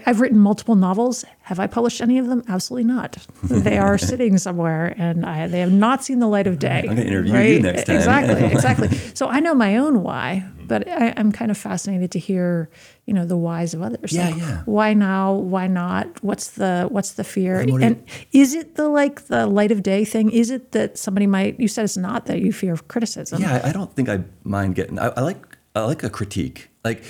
I've 0.05 0.21
written 0.21 0.39
multiple 0.39 0.75
novels. 0.75 1.25
Have 1.43 1.59
I 1.59 1.67
published 1.67 2.01
any 2.01 2.17
of 2.17 2.27
them? 2.27 2.43
Absolutely 2.47 2.85
not. 2.85 3.17
They 3.63 3.77
are 3.77 3.97
sitting 3.97 4.37
somewhere, 4.37 4.93
and 4.97 5.25
I, 5.25 5.47
they 5.47 5.59
have 5.59 5.71
not 5.71 6.03
seen 6.03 6.19
the 6.19 6.27
light 6.27 6.47
of 6.47 6.59
day. 6.59 6.79
I'm 6.79 6.85
going 6.85 6.97
to 6.97 7.07
interview 7.07 7.33
right? 7.33 7.49
you 7.49 7.59
next 7.61 7.85
time. 7.85 7.97
Exactly, 7.97 8.43
exactly. 8.51 8.97
So 9.13 9.27
I 9.27 9.39
know 9.39 9.53
my 9.53 9.77
own 9.77 10.01
why, 10.01 10.45
but 10.67 10.87
I, 10.87 11.07
am 11.09 11.31
kind 11.31 11.51
of 11.51 11.57
fascinated 11.57 12.11
to 12.11 12.19
hear, 12.19 12.69
you 13.05 13.13
know, 13.13 13.25
the 13.25 13.37
whys 13.37 13.73
of 13.73 13.81
others. 13.81 14.11
Yeah, 14.11 14.29
like, 14.29 14.37
yeah. 14.37 14.61
Why 14.65 14.93
now? 14.93 15.33
Why 15.33 15.67
not? 15.67 16.23
What's 16.23 16.51
the 16.51 16.87
What's 16.89 17.13
the 17.13 17.23
fear? 17.23 17.59
And 17.59 18.03
is 18.31 18.53
it 18.53 18.75
the 18.75 18.89
like 18.89 19.27
the 19.27 19.47
light 19.47 19.71
of 19.71 19.83
day 19.83 20.03
thing? 20.05 20.31
Is 20.31 20.49
it 20.49 20.71
that 20.71 20.97
somebody 20.97 21.27
might? 21.27 21.59
You 21.59 21.67
said 21.67 21.85
it's 21.85 21.97
not 21.97 22.25
that 22.25 22.39
you 22.39 22.51
fear 22.51 22.75
criticism. 22.75 23.41
Yeah, 23.41 23.61
I 23.63 23.71
don't 23.71 23.93
think 23.95 24.09
I 24.09 24.23
mind 24.43 24.75
getting. 24.75 24.99
I, 24.99 25.07
I 25.09 25.21
like 25.21 25.57
I 25.75 25.81
like 25.85 26.03
a 26.03 26.09
critique. 26.09 26.69
Like 26.83 27.03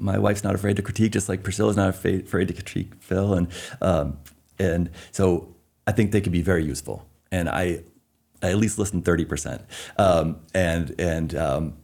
my 0.00 0.18
wife's 0.18 0.42
not 0.42 0.54
afraid 0.54 0.76
to 0.76 0.82
critique, 0.82 1.12
just 1.12 1.28
like 1.28 1.42
Priscilla's 1.42 1.76
not 1.76 1.90
afraid, 1.90 2.26
to 2.26 2.52
critique 2.52 2.92
Phil, 3.00 3.34
and 3.34 3.48
um, 3.80 4.18
and 4.58 4.90
so 5.12 5.54
I 5.86 5.92
think 5.92 6.12
they 6.12 6.20
could 6.20 6.32
be 6.32 6.42
very 6.42 6.64
useful. 6.64 7.06
And 7.30 7.48
I, 7.48 7.84
I 8.42 8.50
at 8.50 8.56
least 8.56 8.78
listen 8.78 9.02
thirty 9.02 9.24
percent, 9.24 9.62
um, 9.98 10.40
and 10.54 10.94
and 10.98 11.34
um, 11.34 11.76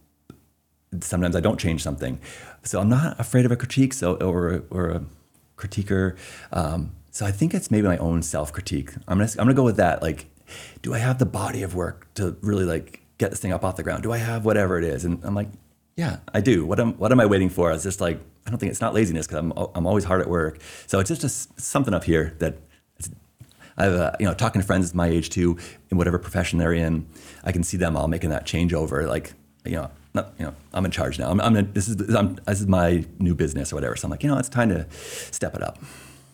sometimes 1.00 1.36
I 1.36 1.40
don't 1.40 1.60
change 1.60 1.82
something, 1.82 2.18
so 2.62 2.80
I'm 2.80 2.88
not 2.88 3.20
afraid 3.20 3.44
of 3.44 3.52
a 3.52 3.56
critique. 3.56 3.92
So 3.92 4.16
or 4.16 4.64
or 4.70 4.88
a 4.88 5.04
critiquer. 5.56 6.16
Um, 6.52 6.92
so 7.10 7.24
I 7.24 7.30
think 7.30 7.54
it's 7.54 7.70
maybe 7.70 7.86
my 7.86 7.98
own 7.98 8.22
self 8.22 8.52
critique. 8.52 8.92
I'm 9.08 9.18
gonna 9.18 9.30
I'm 9.32 9.44
gonna 9.44 9.54
go 9.54 9.64
with 9.64 9.76
that. 9.76 10.02
Like, 10.02 10.26
do 10.82 10.94
I 10.94 10.98
have 10.98 11.18
the 11.18 11.26
body 11.26 11.62
of 11.62 11.74
work 11.74 12.12
to 12.14 12.36
really 12.40 12.64
like 12.64 13.02
get 13.18 13.30
this 13.30 13.40
thing 13.40 13.52
up 13.52 13.64
off 13.64 13.76
the 13.76 13.82
ground? 13.82 14.02
Do 14.02 14.12
I 14.12 14.18
have 14.18 14.44
whatever 14.44 14.78
it 14.78 14.84
is? 14.84 15.04
And 15.04 15.20
I'm 15.24 15.34
like, 15.34 15.48
yeah, 15.96 16.18
I 16.32 16.40
do. 16.40 16.66
What 16.66 16.78
am 16.78 16.92
What 16.94 17.10
am 17.10 17.20
I 17.20 17.26
waiting 17.26 17.48
for? 17.48 17.72
It's 17.72 17.82
just 17.82 18.00
like 18.00 18.20
I 18.46 18.50
don't 18.50 18.58
think 18.58 18.70
it's 18.70 18.80
not 18.80 18.94
laziness 18.94 19.26
because 19.26 19.38
I'm 19.38 19.52
I'm 19.74 19.86
always 19.86 20.04
hard 20.04 20.20
at 20.20 20.28
work. 20.28 20.60
So 20.86 21.00
it's 21.00 21.08
just, 21.08 21.22
just 21.22 21.60
something 21.60 21.94
up 21.94 22.04
here 22.04 22.34
that 22.38 22.56
I've 23.78 23.94
uh, 23.94 24.12
you 24.20 24.26
know 24.26 24.34
talking 24.34 24.60
to 24.60 24.66
friends 24.66 24.94
my 24.94 25.06
age 25.06 25.30
too 25.30 25.58
in 25.90 25.96
whatever 25.96 26.18
profession 26.18 26.58
they're 26.58 26.74
in. 26.74 27.06
I 27.44 27.52
can 27.52 27.62
see 27.62 27.78
them 27.78 27.96
all 27.96 28.08
making 28.08 28.30
that 28.30 28.46
changeover. 28.46 29.08
Like 29.08 29.32
you 29.64 29.72
know, 29.72 29.90
not, 30.14 30.34
you 30.38 30.44
know, 30.44 30.54
I'm 30.74 30.84
in 30.84 30.90
charge 30.90 31.18
now. 31.18 31.30
I'm, 31.30 31.40
I'm 31.40 31.72
this 31.72 31.88
is 31.88 32.14
I'm, 32.14 32.34
this 32.46 32.60
is 32.60 32.66
my 32.66 33.04
new 33.18 33.34
business 33.34 33.72
or 33.72 33.76
whatever. 33.76 33.96
So 33.96 34.06
I'm 34.06 34.10
like, 34.10 34.22
you 34.22 34.28
know, 34.28 34.38
it's 34.38 34.48
time 34.50 34.68
to 34.68 34.86
step 34.90 35.54
it 35.54 35.62
up. 35.62 35.78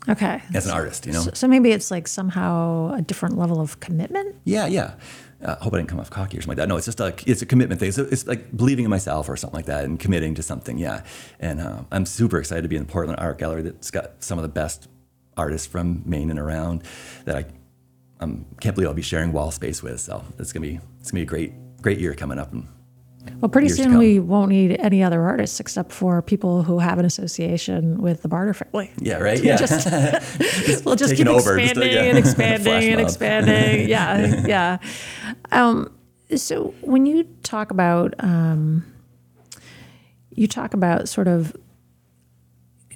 Okay. 0.08 0.42
As 0.52 0.66
an 0.66 0.72
artist, 0.72 1.06
you 1.06 1.12
know. 1.12 1.20
So, 1.20 1.30
so 1.32 1.48
maybe 1.48 1.70
it's 1.70 1.90
like 1.90 2.08
somehow 2.08 2.92
a 2.94 3.02
different 3.02 3.38
level 3.38 3.60
of 3.60 3.78
commitment. 3.78 4.34
Yeah, 4.44 4.66
yeah. 4.66 4.94
Uh, 5.42 5.56
I 5.60 5.64
hope 5.64 5.74
I 5.74 5.78
didn't 5.78 5.88
come 5.88 6.00
off 6.00 6.10
cocky 6.10 6.38
or 6.38 6.40
something 6.40 6.56
like 6.56 6.56
that. 6.58 6.68
No, 6.68 6.76
it's 6.76 6.86
just 6.86 7.00
like 7.00 7.26
it's 7.26 7.42
a 7.42 7.46
commitment 7.46 7.80
thing. 7.80 7.92
So 7.92 8.06
it's 8.10 8.26
like 8.26 8.56
believing 8.56 8.84
in 8.84 8.90
myself 8.90 9.28
or 9.28 9.36
something 9.36 9.56
like 9.56 9.66
that 9.66 9.84
and 9.84 9.98
committing 9.98 10.34
to 10.36 10.42
something. 10.42 10.78
Yeah, 10.78 11.02
and 11.40 11.60
uh, 11.60 11.82
I'm 11.90 12.06
super 12.06 12.38
excited 12.38 12.62
to 12.62 12.68
be 12.68 12.76
in 12.76 12.86
the 12.86 12.92
Portland 12.92 13.18
Art 13.20 13.38
Gallery 13.38 13.62
that's 13.62 13.90
got 13.90 14.22
some 14.22 14.38
of 14.38 14.42
the 14.42 14.48
best 14.48 14.88
artists 15.36 15.66
from 15.66 16.02
Maine 16.04 16.30
and 16.30 16.38
around 16.38 16.84
that 17.24 17.36
I 17.36 17.44
um, 18.20 18.46
can't 18.60 18.74
believe 18.74 18.88
I'll 18.88 18.94
be 18.94 19.02
sharing 19.02 19.32
wall 19.32 19.50
space 19.50 19.82
with. 19.82 20.00
So 20.00 20.24
it's 20.38 20.52
gonna 20.52 20.66
be 20.66 20.80
it's 21.00 21.10
gonna 21.10 21.20
be 21.20 21.22
a 21.22 21.26
great 21.26 21.52
great 21.82 21.98
year 21.98 22.14
coming 22.14 22.38
up. 22.38 22.52
And, 22.52 22.68
well, 23.40 23.48
pretty 23.48 23.68
soon 23.68 23.98
we 23.98 24.20
won't 24.20 24.50
need 24.50 24.76
any 24.78 25.02
other 25.02 25.22
artists 25.22 25.58
except 25.60 25.92
for 25.92 26.22
people 26.22 26.62
who 26.62 26.78
have 26.78 26.98
an 26.98 27.04
association 27.04 28.00
with 28.00 28.22
the 28.22 28.28
Barter 28.28 28.54
family. 28.54 28.90
Yeah, 28.98 29.18
right. 29.18 29.32
Yeah, 29.42 29.56
just, 29.56 29.88
just 30.38 30.84
we'll 30.84 30.96
just 30.96 31.16
keep 31.16 31.26
over, 31.26 31.58
expanding 31.58 31.82
just, 31.82 31.94
yeah. 31.94 32.02
and 32.02 32.18
expanding 32.18 32.92
and 32.92 33.00
expanding. 33.00 33.88
Yeah, 33.88 34.46
yeah. 34.46 34.78
Um, 35.50 35.92
so 36.36 36.74
when 36.80 37.06
you 37.06 37.24
talk 37.42 37.70
about 37.70 38.14
um, 38.20 38.84
you 40.30 40.46
talk 40.46 40.74
about 40.74 41.08
sort 41.08 41.28
of 41.28 41.56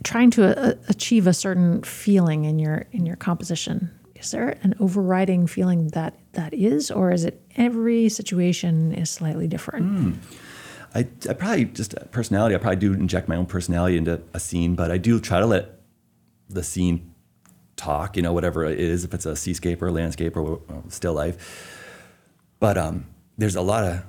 trying 0.04 0.30
to 0.32 0.56
uh, 0.56 0.74
achieve 0.88 1.26
a 1.26 1.34
certain 1.34 1.82
feeling 1.82 2.44
in 2.44 2.58
your 2.58 2.86
in 2.92 3.06
your 3.06 3.16
composition 3.16 3.90
is 4.20 4.31
there 4.31 4.59
an 4.62 4.74
overriding 4.81 5.46
feeling 5.46 5.88
that 5.88 6.18
that 6.33 6.52
is, 6.55 6.90
or 6.90 7.12
is 7.12 7.24
it 7.24 7.40
every 7.57 8.09
situation 8.09 8.92
is 8.92 9.11
slightly 9.11 9.46
different? 9.46 9.87
Mm. 9.87 10.16
I, 10.94 11.07
I 11.29 11.35
probably 11.35 11.66
just 11.66 11.94
personality. 12.11 12.55
I 12.55 12.59
probably 12.59 12.76
do 12.76 12.92
inject 12.94 13.29
my 13.29 13.37
own 13.37 13.46
personality 13.46 13.96
into 13.96 14.22
a 14.33 14.40
scene, 14.40 14.74
but 14.74 14.90
I 14.90 14.98
do 14.98 15.20
try 15.20 15.40
to 15.40 15.46
let 15.46 15.81
the 16.48 16.62
scene 16.62 17.12
talk. 17.76 18.16
You 18.16 18.22
know, 18.22 18.33
whatever 18.33 18.64
it 18.64 18.81
is, 18.81 19.05
if 19.05 19.12
it's 19.12 19.26
a 19.26 19.37
seascape 19.37 19.83
or 19.83 19.88
a 19.88 19.92
landscape 19.92 20.37
or 20.37 20.61
still 20.88 21.12
life. 21.12 21.83
But 22.61 22.79
um, 22.79 23.07
there's 23.37 23.57
a 23.57 23.62
lot 23.62 23.85
of 23.85 24.02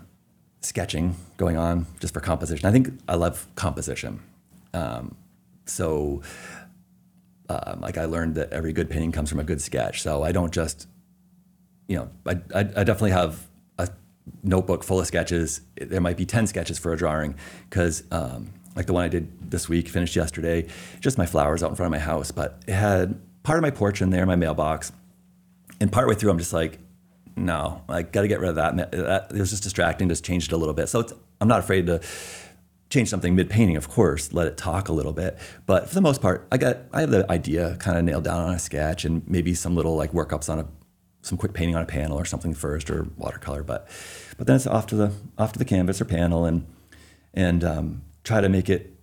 sketching 0.61 1.15
going 1.37 1.57
on 1.57 1.85
just 1.99 2.13
for 2.13 2.19
composition. 2.19 2.65
I 2.67 2.71
think 2.71 2.89
I 3.07 3.15
love 3.15 3.47
composition. 3.55 4.21
Um, 4.73 5.15
so, 5.65 6.21
uh, 7.49 7.75
like 7.79 7.97
I 7.97 8.05
learned 8.05 8.35
that 8.35 8.51
every 8.51 8.73
good 8.73 8.89
painting 8.89 9.11
comes 9.11 9.29
from 9.29 9.39
a 9.39 9.43
good 9.43 9.61
sketch. 9.61 10.01
So 10.01 10.23
I 10.23 10.31
don't 10.31 10.53
just, 10.53 10.87
you 11.87 11.97
know, 11.97 12.09
I, 12.25 12.31
I, 12.53 12.59
I 12.59 12.83
definitely 12.83 13.11
have 13.11 13.47
a 13.77 13.89
notebook 14.43 14.83
full 14.83 14.99
of 14.99 15.07
sketches. 15.07 15.61
There 15.75 16.01
might 16.01 16.17
be 16.17 16.25
10 16.25 16.47
sketches 16.47 16.77
for 16.77 16.93
a 16.93 16.97
drawing 16.97 17.35
because, 17.69 18.03
um, 18.11 18.53
like 18.75 18.85
the 18.85 18.93
one 18.93 19.03
I 19.03 19.07
did 19.07 19.49
this 19.49 19.67
week, 19.67 19.87
finished 19.87 20.15
yesterday, 20.15 20.67
just 20.99 21.17
my 21.17 21.25
flowers 21.25 21.63
out 21.63 21.69
in 21.69 21.75
front 21.75 21.87
of 21.87 21.99
my 21.99 22.03
house, 22.03 22.31
but 22.31 22.61
it 22.67 22.73
had 22.73 23.19
part 23.43 23.57
of 23.57 23.63
my 23.63 23.71
porch 23.71 24.01
in 24.01 24.11
there, 24.11 24.25
my 24.25 24.35
mailbox. 24.35 24.91
And 25.79 25.91
partway 25.91 26.15
through, 26.15 26.31
I'm 26.31 26.37
just 26.37 26.53
like, 26.53 26.79
no, 27.35 27.83
I 27.87 28.01
got 28.01 28.21
to 28.21 28.27
get 28.27 28.39
rid 28.39 28.49
of 28.49 28.55
that. 28.55 28.91
that. 28.91 29.31
It 29.31 29.39
was 29.39 29.51
just 29.51 29.63
distracting, 29.63 30.09
just 30.09 30.25
changed 30.25 30.51
it 30.51 30.55
a 30.55 30.57
little 30.57 30.73
bit. 30.73 30.89
So 30.89 31.07
I'm 31.39 31.47
not 31.47 31.59
afraid 31.59 31.85
to 31.87 32.01
change 32.89 33.09
something 33.09 33.35
mid 33.35 33.49
painting, 33.49 33.75
of 33.75 33.89
course, 33.89 34.33
let 34.33 34.47
it 34.47 34.57
talk 34.57 34.89
a 34.89 34.93
little 34.93 35.13
bit. 35.13 35.37
But 35.65 35.89
for 35.89 35.95
the 35.95 36.01
most 36.01 36.21
part, 36.21 36.47
I 36.51 36.57
got 36.57 36.77
I 36.93 37.01
have 37.01 37.11
the 37.11 37.29
idea 37.31 37.75
kind 37.79 37.97
of 37.97 38.03
nailed 38.03 38.23
down 38.23 38.41
on 38.41 38.53
a 38.53 38.59
sketch 38.59 39.05
and 39.05 39.27
maybe 39.27 39.53
some 39.53 39.75
little 39.75 39.95
like 39.95 40.11
workups 40.11 40.49
on 40.49 40.59
a 40.59 40.67
some 41.21 41.37
quick 41.37 41.53
painting 41.53 41.75
on 41.75 41.81
a 41.81 41.85
panel 41.85 42.17
or 42.17 42.25
something 42.25 42.53
first 42.53 42.89
or 42.89 43.07
watercolor. 43.17 43.63
But 43.63 43.87
but 44.37 44.47
then 44.47 44.55
it's 44.55 44.67
off 44.67 44.87
to 44.87 44.95
the 44.95 45.13
off 45.37 45.51
to 45.53 45.59
the 45.59 45.65
canvas 45.65 46.01
or 46.01 46.05
panel 46.05 46.45
and 46.45 46.65
and 47.33 47.63
um, 47.63 48.03
try 48.23 48.41
to 48.41 48.49
make 48.49 48.69
it. 48.69 48.93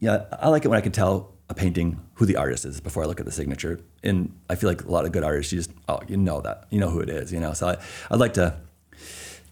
Yeah, 0.00 0.24
I 0.32 0.48
like 0.48 0.64
it 0.64 0.68
when 0.68 0.78
I 0.78 0.82
can 0.82 0.92
tell 0.92 1.34
a 1.48 1.54
painting 1.54 2.00
who 2.14 2.26
the 2.26 2.36
artist 2.36 2.64
is 2.64 2.80
before 2.80 3.04
I 3.04 3.06
look 3.06 3.20
at 3.20 3.26
the 3.26 3.32
signature. 3.32 3.80
And 4.02 4.34
I 4.48 4.54
feel 4.54 4.68
like 4.68 4.82
a 4.82 4.90
lot 4.90 5.04
of 5.04 5.12
good 5.12 5.24
artists, 5.24 5.52
you 5.52 5.58
just 5.58 5.70
oh 5.88 6.00
you 6.08 6.16
know 6.16 6.40
that 6.40 6.66
you 6.70 6.80
know 6.80 6.90
who 6.90 7.00
it 7.00 7.10
is, 7.10 7.32
you 7.32 7.40
know. 7.40 7.52
So 7.52 7.68
I, 7.68 7.76
I'd 8.10 8.20
like 8.20 8.34
to 8.34 8.58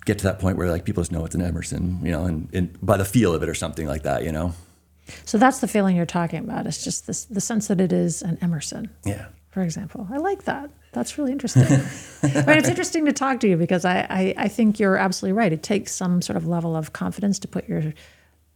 get 0.05 0.19
to 0.19 0.25
that 0.25 0.38
point 0.38 0.57
where 0.57 0.71
like 0.71 0.85
people 0.85 1.03
just 1.03 1.12
know 1.12 1.25
it's 1.25 1.35
an 1.35 1.43
Emerson, 1.43 2.01
you 2.03 2.11
know, 2.11 2.25
and, 2.25 2.49
and 2.53 2.79
by 2.85 2.97
the 2.97 3.05
feel 3.05 3.35
of 3.35 3.43
it 3.43 3.49
or 3.49 3.55
something 3.55 3.87
like 3.87 4.03
that, 4.03 4.25
you 4.25 4.33
know. 4.33 4.55
So 5.25 5.38
that's 5.38 5.61
the 5.61 5.69
feeling 5.69 5.97
you're 5.97 6.07
talking 6.07 6.41
about. 6.41 6.67
It's 6.67 6.83
just 6.83 7.07
this 7.07 7.25
the 7.25 7.41
sense 7.41 7.69
that 7.69 7.81
it 7.81 7.93
is 7.93 8.23
an 8.23 8.38
Emerson. 8.41 8.91
Yeah. 9.05 9.27
For 9.51 9.61
example, 9.61 10.07
I 10.11 10.17
like 10.17 10.45
that. 10.45 10.71
That's 10.93 11.19
really 11.19 11.33
interesting. 11.33 11.65
but 12.23 12.57
it's 12.57 12.69
interesting 12.69 13.05
to 13.05 13.12
talk 13.12 13.41
to 13.41 13.49
you 13.49 13.57
because 13.57 13.85
I, 13.85 14.07
I, 14.09 14.35
I 14.37 14.49
think 14.49 14.81
you're 14.81 14.97
absolutely 14.97 15.37
right. 15.37 15.53
It 15.53 15.62
takes 15.62 15.93
some 15.93 16.23
sort 16.23 16.37
of 16.38 16.47
level 16.47 16.75
of 16.75 16.93
confidence 16.95 17.38
to 17.41 17.49
put 17.49 17.69
your 17.69 17.93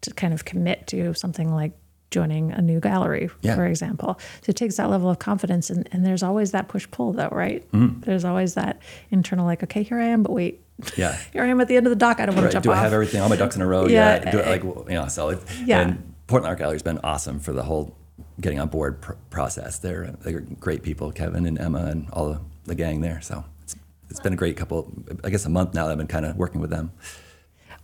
to 0.03 0.15
kind 0.15 0.33
of 0.33 0.45
commit 0.45 0.87
to 0.89 1.15
something 1.15 1.53
like 1.53 1.73
joining 2.11 2.53
a 2.53 2.63
new 2.63 2.81
gallery, 2.81 3.29
yeah. 3.43 3.55
for 3.55 3.67
example. 3.67 4.19
So 4.43 4.51
it 4.51 4.57
takes 4.57 4.77
that 4.77 4.89
level 4.91 5.11
of 5.11 5.19
confidence. 5.19 5.71
And, 5.71 5.89
and 5.93 6.07
there's 6.07 6.23
always 6.23 6.53
that 6.53 6.69
push 6.69 6.87
pull, 6.91 7.13
though, 7.13 7.29
right? 7.31 7.71
Mm. 7.73 8.05
There's 8.05 8.25
always 8.25 8.55
that 8.55 8.81
internal, 9.11 9.45
like, 9.45 9.63
okay, 9.63 9.83
here 9.83 9.99
I 9.99 10.07
am, 10.07 10.23
but 10.23 10.33
wait. 10.33 10.63
Yeah. 10.97 11.19
here 11.33 11.43
I 11.43 11.47
am 11.47 11.61
at 11.61 11.69
the 11.69 11.77
end 11.77 11.87
of 11.87 11.91
the 11.91 11.97
dock. 11.97 12.21
I 12.21 12.27
don't 12.27 12.35
want 12.35 12.45
right. 12.45 12.51
to 12.51 12.55
jump 12.55 12.65
Do 12.65 12.71
off. 12.71 12.79
I 12.79 12.81
have 12.83 12.93
everything, 12.93 13.21
all 13.21 13.29
my 13.29 13.37
ducks 13.37 13.57
in 13.57 13.63
a 13.63 13.67
row? 13.67 13.87
Yeah. 13.89 14.23
yeah. 14.23 14.31
Do 14.31 14.39
it 14.39 14.47
like, 14.47 14.63
you 14.63 14.95
know, 14.95 15.09
so 15.09 15.31
it, 15.31 15.43
yeah. 15.65 15.81
And 15.81 16.15
Portland 16.27 16.51
Art 16.51 16.59
Gallery 16.59 16.75
has 16.75 16.83
been 16.83 16.99
awesome 16.99 17.41
for 17.41 17.53
the 17.53 17.63
whole 17.63 17.97
getting 18.41 18.61
on 18.61 18.69
board 18.69 19.01
pr- 19.01 19.15
process. 19.31 19.79
They're, 19.79 20.15
they're 20.21 20.41
great 20.41 20.83
people, 20.83 21.13
Kevin 21.13 21.47
and 21.47 21.59
Emma 21.59 21.87
and 21.87 22.09
all 22.13 22.29
the, 22.29 22.41
the 22.65 22.75
gang 22.75 23.01
there. 23.01 23.21
So 23.23 23.45
it's, 23.63 23.77
it's 24.11 24.21
been 24.21 24.33
a 24.33 24.37
great 24.37 24.57
couple, 24.57 24.93
I 25.25 25.31
guess 25.31 25.47
a 25.47 25.51
month 25.51 25.75
now 25.75 25.87
that 25.87 25.93
I've 25.93 25.99
been 25.99 26.07
kind 26.07 26.27
of 26.27 26.37
working 26.37 26.61
with 26.61 26.71
them. 26.71 26.93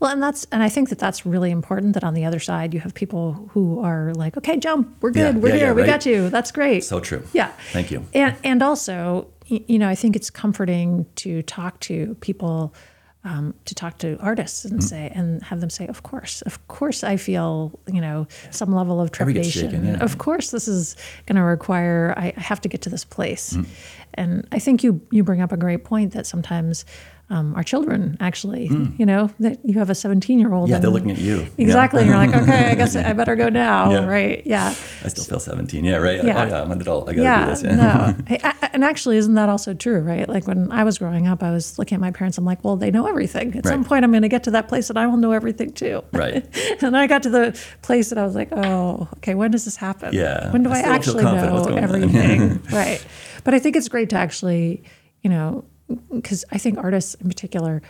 Well, 0.03 0.11
and 0.11 0.21
that's 0.21 0.49
and 0.51 0.65
I 0.65 0.69
think 0.69 0.89
that 0.89 0.99
that's 0.99 1.25
really 1.25 1.53
important. 1.53 1.93
That 1.95 2.03
on 2.03 2.13
the 2.13 2.25
other 2.25 2.41
side, 2.41 2.75
you 2.75 2.81
have 2.81 2.93
people 2.93 3.49
who 3.53 3.79
are 3.85 4.13
like, 4.15 4.37
"Okay, 4.37 4.57
jump, 4.59 4.97
we're 5.01 5.13
good, 5.13 5.37
yeah, 5.37 5.41
we're 5.41 5.51
yeah, 5.51 5.55
here, 5.55 5.67
yeah, 5.67 5.73
we 5.75 5.85
got 5.85 6.05
you." 6.05 6.29
That's 6.29 6.51
great. 6.51 6.83
So 6.83 6.99
true. 6.99 7.23
Yeah. 7.33 7.53
Thank 7.71 7.93
you. 7.93 8.05
And 8.13 8.35
and 8.43 8.65
also, 8.65 9.29
you 9.47 9.79
know, 9.79 9.89
I 9.89 9.95
think 9.95 10.17
it's 10.17 10.31
comforting 10.31 11.07
to 11.17 11.43
talk 11.43 11.81
to 11.81 12.15
people. 12.21 12.75
Um, 13.25 13.55
to 13.67 13.75
talk 13.77 13.99
to 13.99 14.19
artists 14.19 14.65
and 14.65 14.81
mm-hmm. 14.81 14.89
say 14.89 15.13
and 15.15 15.45
have 15.45 15.61
them 15.61 15.71
say, 15.71 15.87
of 15.87 16.03
course, 16.03 16.43
of 16.43 16.67
course, 16.67 17.05
I 17.05 17.17
feel 17.17 17.79
you 17.87 18.01
know 18.01 18.27
some 18.51 18.75
level 18.75 19.01
of 19.01 19.13
trepidation. 19.13 19.71
Shaken, 19.71 19.87
yeah. 19.87 20.03
Of 20.03 20.19
course, 20.19 20.51
this 20.51 20.67
is 20.67 20.97
going 21.27 21.37
to 21.37 21.43
require. 21.43 22.15
I 22.17 22.35
have 22.37 22.61
to 22.63 22.69
get 22.69 22.83
to 22.83 22.91
this 22.91 23.05
place, 23.05 23.53
mm-hmm. 23.53 23.71
and 24.15 24.49
I 24.51 24.59
think 24.59 24.83
you 24.83 25.01
you 25.13 25.23
bring 25.23 25.41
up 25.41 25.53
a 25.53 25.57
great 25.57 25.85
point 25.85 26.15
that 26.15 26.27
sometimes 26.27 26.85
um, 27.33 27.55
our 27.55 27.63
children 27.63 28.17
actually. 28.21 28.69
Mm. 28.69 28.99
you 28.99 29.07
know 29.07 29.31
that 29.41 29.59
you 29.65 29.79
have 29.79 29.89
a 29.91 29.95
17 29.95 30.39
year 30.39 30.53
old 30.53 30.69
yeah 30.69 30.79
they're 30.79 30.91
looking 30.91 31.11
at 31.11 31.19
you. 31.19 31.47
Exactly 31.57 32.05
yeah. 32.05 32.23
and 32.23 32.33
you're 32.33 32.35
like 32.35 32.49
okay 32.49 32.71
i 32.71 32.75
guess 32.75 32.95
i 33.11 33.13
better 33.13 33.35
go 33.35 33.49
now. 33.49 33.91
Yeah. 33.91 34.05
right 34.05 34.43
yeah. 34.47 34.75
I 35.05 35.09
still 35.09 35.25
feel 35.25 35.41
17 35.41 35.85
yeah 35.85 35.97
right? 35.97 36.23
Yeah. 36.23 36.43
oh 36.43 36.47
yeah 36.47 36.63
i'm 36.63 36.71
an 36.71 36.81
adult 36.81 37.09
i 37.09 37.13
gotta 37.13 37.23
yeah, 37.23 37.45
do 37.45 37.51
this 37.51 37.63
yeah. 37.63 37.75
no. 37.75 38.51
And 38.73 38.85
actually 38.85 39.17
isn't 39.17 39.35
that 39.35 39.49
also 39.49 39.75
true 39.75 40.01
right? 40.01 40.29
Like 40.29 40.47
when 40.47 40.71
i 40.71 40.85
was 40.85 40.99
growing 40.99 41.27
up 41.27 41.43
i 41.43 41.51
was 41.51 41.79
looking 41.79 41.97
at 41.97 42.01
my 42.01 42.11
parents 42.11 42.37
i'm 42.39 42.45
like 42.45 42.63
well 42.63 42.77
they 42.77 42.91
know 42.91 43.07
everything. 43.07 43.49
At 43.49 43.65
right. 43.65 43.67
some 43.67 43.85
point 43.85 44.05
i'm 44.05 44.11
going 44.11 44.23
to 44.23 44.29
get 44.29 44.45
to 44.45 44.51
that 44.53 44.69
place 44.69 44.91
and 44.91 44.99
i 44.99 45.07
will 45.07 45.17
know 45.17 45.33
everything 45.33 45.73
too. 45.73 46.05
Right. 46.13 46.47
And 46.83 46.97
i 46.97 47.07
got 47.07 47.23
to 47.23 47.31
the 47.31 47.59
place 47.83 48.11
that 48.11 48.19
i 48.19 48.25
was 48.25 48.35
like 48.35 48.49
oh 48.53 49.09
okay 49.17 49.35
when 49.35 49.51
does 49.51 49.65
this 49.65 49.77
happen? 49.77 50.13
Yeah 50.13 50.51
when 50.53 50.63
do 50.63 50.71
i, 50.71 50.79
I 50.79 50.83
actually 50.83 51.25
know 51.25 51.65
everything? 51.77 52.61
Right. 52.71 53.05
But 53.45 53.55
i 53.55 53.59
think 53.59 53.77
it's 53.77 53.89
great 53.89 54.11
to 54.11 54.17
actually 54.17 54.83
you 55.23 55.31
know 55.31 55.65
because 56.13 56.45
I 56.51 56.59
think 56.59 56.79
artists 56.79 57.15
in 57.15 57.29
particular, 57.29 57.83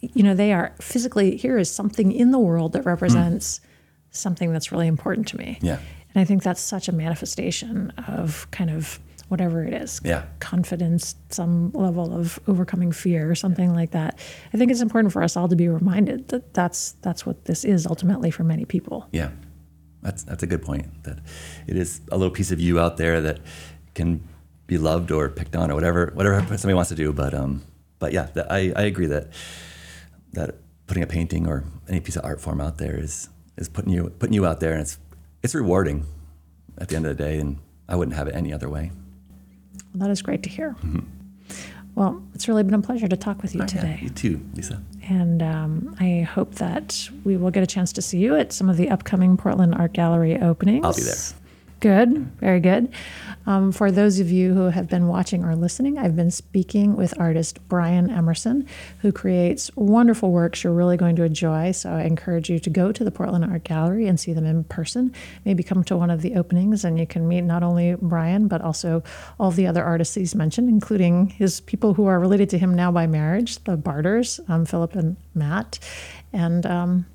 you 0.00 0.22
know, 0.22 0.34
they 0.34 0.52
are 0.52 0.74
physically 0.80 1.36
here 1.36 1.58
is 1.58 1.70
something 1.70 2.12
in 2.12 2.30
the 2.30 2.38
world 2.38 2.72
that 2.72 2.84
represents 2.84 3.58
mm. 3.58 3.62
something 4.10 4.52
that's 4.52 4.72
really 4.72 4.86
important 4.86 5.28
to 5.28 5.36
me. 5.36 5.58
Yeah. 5.62 5.78
And 6.14 6.20
I 6.20 6.24
think 6.24 6.42
that's 6.42 6.60
such 6.60 6.88
a 6.88 6.92
manifestation 6.92 7.90
of 8.06 8.48
kind 8.50 8.70
of 8.70 9.00
whatever 9.28 9.64
it 9.64 9.72
is 9.72 10.00
yeah. 10.04 10.24
confidence 10.38 11.16
some 11.30 11.72
level 11.72 12.14
of 12.14 12.38
overcoming 12.46 12.92
fear 12.92 13.30
or 13.30 13.34
something 13.34 13.74
like 13.74 13.90
that 13.92 14.18
i 14.52 14.56
think 14.56 14.70
it's 14.70 14.82
important 14.82 15.12
for 15.12 15.22
us 15.22 15.36
all 15.36 15.48
to 15.48 15.56
be 15.56 15.66
reminded 15.66 16.28
that 16.28 16.52
that's 16.52 16.92
that's 17.00 17.24
what 17.24 17.46
this 17.46 17.64
is 17.64 17.86
ultimately 17.86 18.30
for 18.30 18.44
many 18.44 18.64
people 18.64 19.08
yeah 19.12 19.30
that's 20.02 20.22
that's 20.24 20.42
a 20.42 20.46
good 20.46 20.62
point 20.62 20.86
that 21.04 21.18
it 21.66 21.76
is 21.76 22.02
a 22.12 22.18
little 22.18 22.32
piece 22.32 22.50
of 22.50 22.60
you 22.60 22.78
out 22.78 22.96
there 22.96 23.20
that 23.20 23.40
can 23.94 24.22
be 24.66 24.78
loved 24.78 25.10
or 25.10 25.28
picked 25.28 25.56
on 25.56 25.70
or 25.70 25.74
whatever 25.74 26.10
whatever 26.14 26.40
somebody 26.56 26.74
wants 26.74 26.90
to 26.90 26.94
do. 26.94 27.12
But 27.12 27.34
um, 27.34 27.62
but 27.98 28.12
yeah, 28.12 28.28
that, 28.34 28.50
I 28.50 28.72
I 28.76 28.82
agree 28.82 29.06
that 29.06 29.28
that 30.32 30.56
putting 30.86 31.02
a 31.02 31.06
painting 31.06 31.46
or 31.46 31.64
any 31.88 32.00
piece 32.00 32.16
of 32.16 32.24
art 32.24 32.40
form 32.40 32.60
out 32.60 32.78
there 32.78 32.98
is 32.98 33.28
is 33.56 33.68
putting 33.68 33.92
you 33.92 34.10
putting 34.18 34.34
you 34.34 34.46
out 34.46 34.60
there, 34.60 34.72
and 34.72 34.82
it's 34.82 34.98
it's 35.42 35.54
rewarding 35.54 36.06
at 36.78 36.88
the 36.88 36.96
end 36.96 37.06
of 37.06 37.16
the 37.16 37.22
day. 37.22 37.38
And 37.38 37.58
I 37.88 37.96
wouldn't 37.96 38.16
have 38.16 38.28
it 38.28 38.34
any 38.34 38.52
other 38.52 38.68
way. 38.68 38.90
Well, 39.94 40.06
that 40.06 40.10
is 40.10 40.22
great 40.22 40.42
to 40.44 40.48
hear. 40.48 40.70
Mm-hmm. 40.82 41.00
Well, 41.94 42.20
it's 42.34 42.48
really 42.48 42.64
been 42.64 42.74
a 42.74 42.82
pleasure 42.82 43.06
to 43.06 43.16
talk 43.16 43.40
with 43.40 43.54
you 43.54 43.62
oh, 43.62 43.66
today. 43.66 43.98
Yeah, 44.00 44.04
you 44.04 44.10
too, 44.10 44.40
Lisa. 44.54 44.82
And 45.08 45.42
um, 45.42 45.96
I 46.00 46.22
hope 46.22 46.56
that 46.56 47.08
we 47.22 47.36
will 47.36 47.52
get 47.52 47.62
a 47.62 47.66
chance 47.66 47.92
to 47.92 48.02
see 48.02 48.18
you 48.18 48.34
at 48.34 48.52
some 48.52 48.68
of 48.68 48.76
the 48.76 48.90
upcoming 48.90 49.36
Portland 49.36 49.76
Art 49.76 49.92
Gallery 49.92 50.40
openings. 50.40 50.84
I'll 50.84 50.94
be 50.94 51.02
there. 51.02 51.14
Good, 51.84 52.30
very 52.40 52.60
good. 52.60 52.90
Um, 53.44 53.70
for 53.70 53.92
those 53.92 54.18
of 54.18 54.30
you 54.30 54.54
who 54.54 54.70
have 54.70 54.88
been 54.88 55.06
watching 55.06 55.44
or 55.44 55.54
listening, 55.54 55.98
I've 55.98 56.16
been 56.16 56.30
speaking 56.30 56.96
with 56.96 57.12
artist 57.20 57.58
Brian 57.68 58.08
Emerson, 58.08 58.66
who 59.00 59.12
creates 59.12 59.70
wonderful 59.76 60.32
works 60.32 60.64
you're 60.64 60.72
really 60.72 60.96
going 60.96 61.14
to 61.16 61.24
enjoy. 61.24 61.72
So 61.72 61.90
I 61.90 62.04
encourage 62.04 62.48
you 62.48 62.58
to 62.58 62.70
go 62.70 62.90
to 62.90 63.04
the 63.04 63.10
Portland 63.10 63.44
Art 63.44 63.64
Gallery 63.64 64.06
and 64.06 64.18
see 64.18 64.32
them 64.32 64.46
in 64.46 64.64
person. 64.64 65.12
Maybe 65.44 65.62
come 65.62 65.84
to 65.84 65.94
one 65.94 66.08
of 66.08 66.22
the 66.22 66.36
openings 66.36 66.86
and 66.86 66.98
you 66.98 67.06
can 67.06 67.28
meet 67.28 67.42
not 67.42 67.62
only 67.62 67.96
Brian, 68.00 68.48
but 68.48 68.62
also 68.62 69.02
all 69.38 69.50
the 69.50 69.66
other 69.66 69.84
artists 69.84 70.14
he's 70.14 70.34
mentioned, 70.34 70.70
including 70.70 71.26
his 71.26 71.60
people 71.60 71.92
who 71.92 72.06
are 72.06 72.18
related 72.18 72.48
to 72.48 72.58
him 72.58 72.72
now 72.72 72.90
by 72.90 73.06
marriage, 73.06 73.62
the 73.64 73.76
Barters, 73.76 74.40
um, 74.48 74.64
Philip 74.64 74.94
and 74.94 75.18
Matt. 75.34 75.78
And 76.32 76.64
um, 76.64 77.06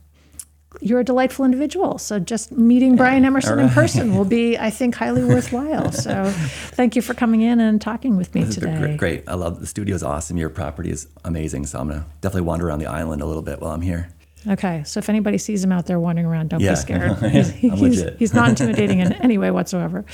you're 0.82 1.00
a 1.00 1.04
delightful 1.04 1.46
individual. 1.46 1.98
So 1.98 2.20
just 2.20 2.52
meeting 2.52 2.96
Brian 2.96 3.26
Emerson 3.26 3.58
right. 3.58 3.64
in 3.64 3.70
person 3.70 4.16
will 4.16 4.26
be, 4.26 4.58
I 4.58 4.70
think, 4.70 4.96
highly 4.96 5.24
worthwhile. 5.26 5.92
So 5.92 6.32
thank 6.72 6.96
you 6.96 7.02
for 7.02 7.14
coming 7.14 7.42
in 7.42 7.60
and 7.60 7.82
talking 7.82 8.18
with 8.18 8.34
me 8.36 8.50
today. 8.50 8.78
Great, 8.78 8.98
great. 8.98 9.24
I 9.28 9.34
love 9.34 9.60
the 9.60 9.68
studio 9.68 9.96
is 9.96 10.04
awesome. 10.04 10.38
Your 10.38 10.50
property 10.50 10.92
is 10.92 11.08
amazing. 11.26 11.66
So 11.66 11.80
I'm 11.80 11.88
gonna 11.90 12.06
definitely 12.22 12.48
wander 12.48 12.68
around 12.68 12.80
the 12.80 12.88
island 12.88 13.22
a 13.22 13.26
little 13.26 13.42
bit 13.42 13.62
while 13.62 13.72
I'm 13.72 13.82
here. 13.82 14.10
Okay, 14.48 14.84
so 14.86 15.00
if 15.00 15.10
anybody 15.10 15.38
sees 15.38 15.64
him 15.64 15.72
out 15.74 15.86
there 15.86 16.00
wandering 16.00 16.26
around, 16.26 16.50
don't 16.50 16.62
yeah. 16.62 16.72
be 16.72 16.76
scared. 16.78 17.18
He's, 17.32 17.50
he's, 17.50 18.04
he's, 18.18 18.34
not 18.34 18.48
intimidating 18.48 19.00
in 19.00 19.12
any 19.22 19.38
way 19.38 19.52
whatsoever. 19.52 20.06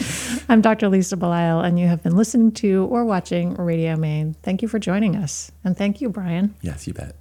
I'm 0.50 0.62
Dr. 0.62 0.90
Lisa 0.90 1.16
Belisle, 1.16 1.64
and 1.64 1.80
you 1.80 1.88
have 1.88 2.02
been 2.02 2.16
listening 2.16 2.52
to 2.54 2.86
or 2.86 3.06
watching 3.06 3.54
Radio 3.54 3.96
Maine. 3.96 4.36
Thank 4.42 4.64
you 4.64 4.68
for 4.68 4.80
joining 4.80 5.16
us, 5.16 5.52
and 5.64 5.78
thank 5.78 6.02
you, 6.02 6.10
Brian. 6.10 6.56
Yes, 6.62 6.88
you 6.88 6.94
bet. 6.94 7.16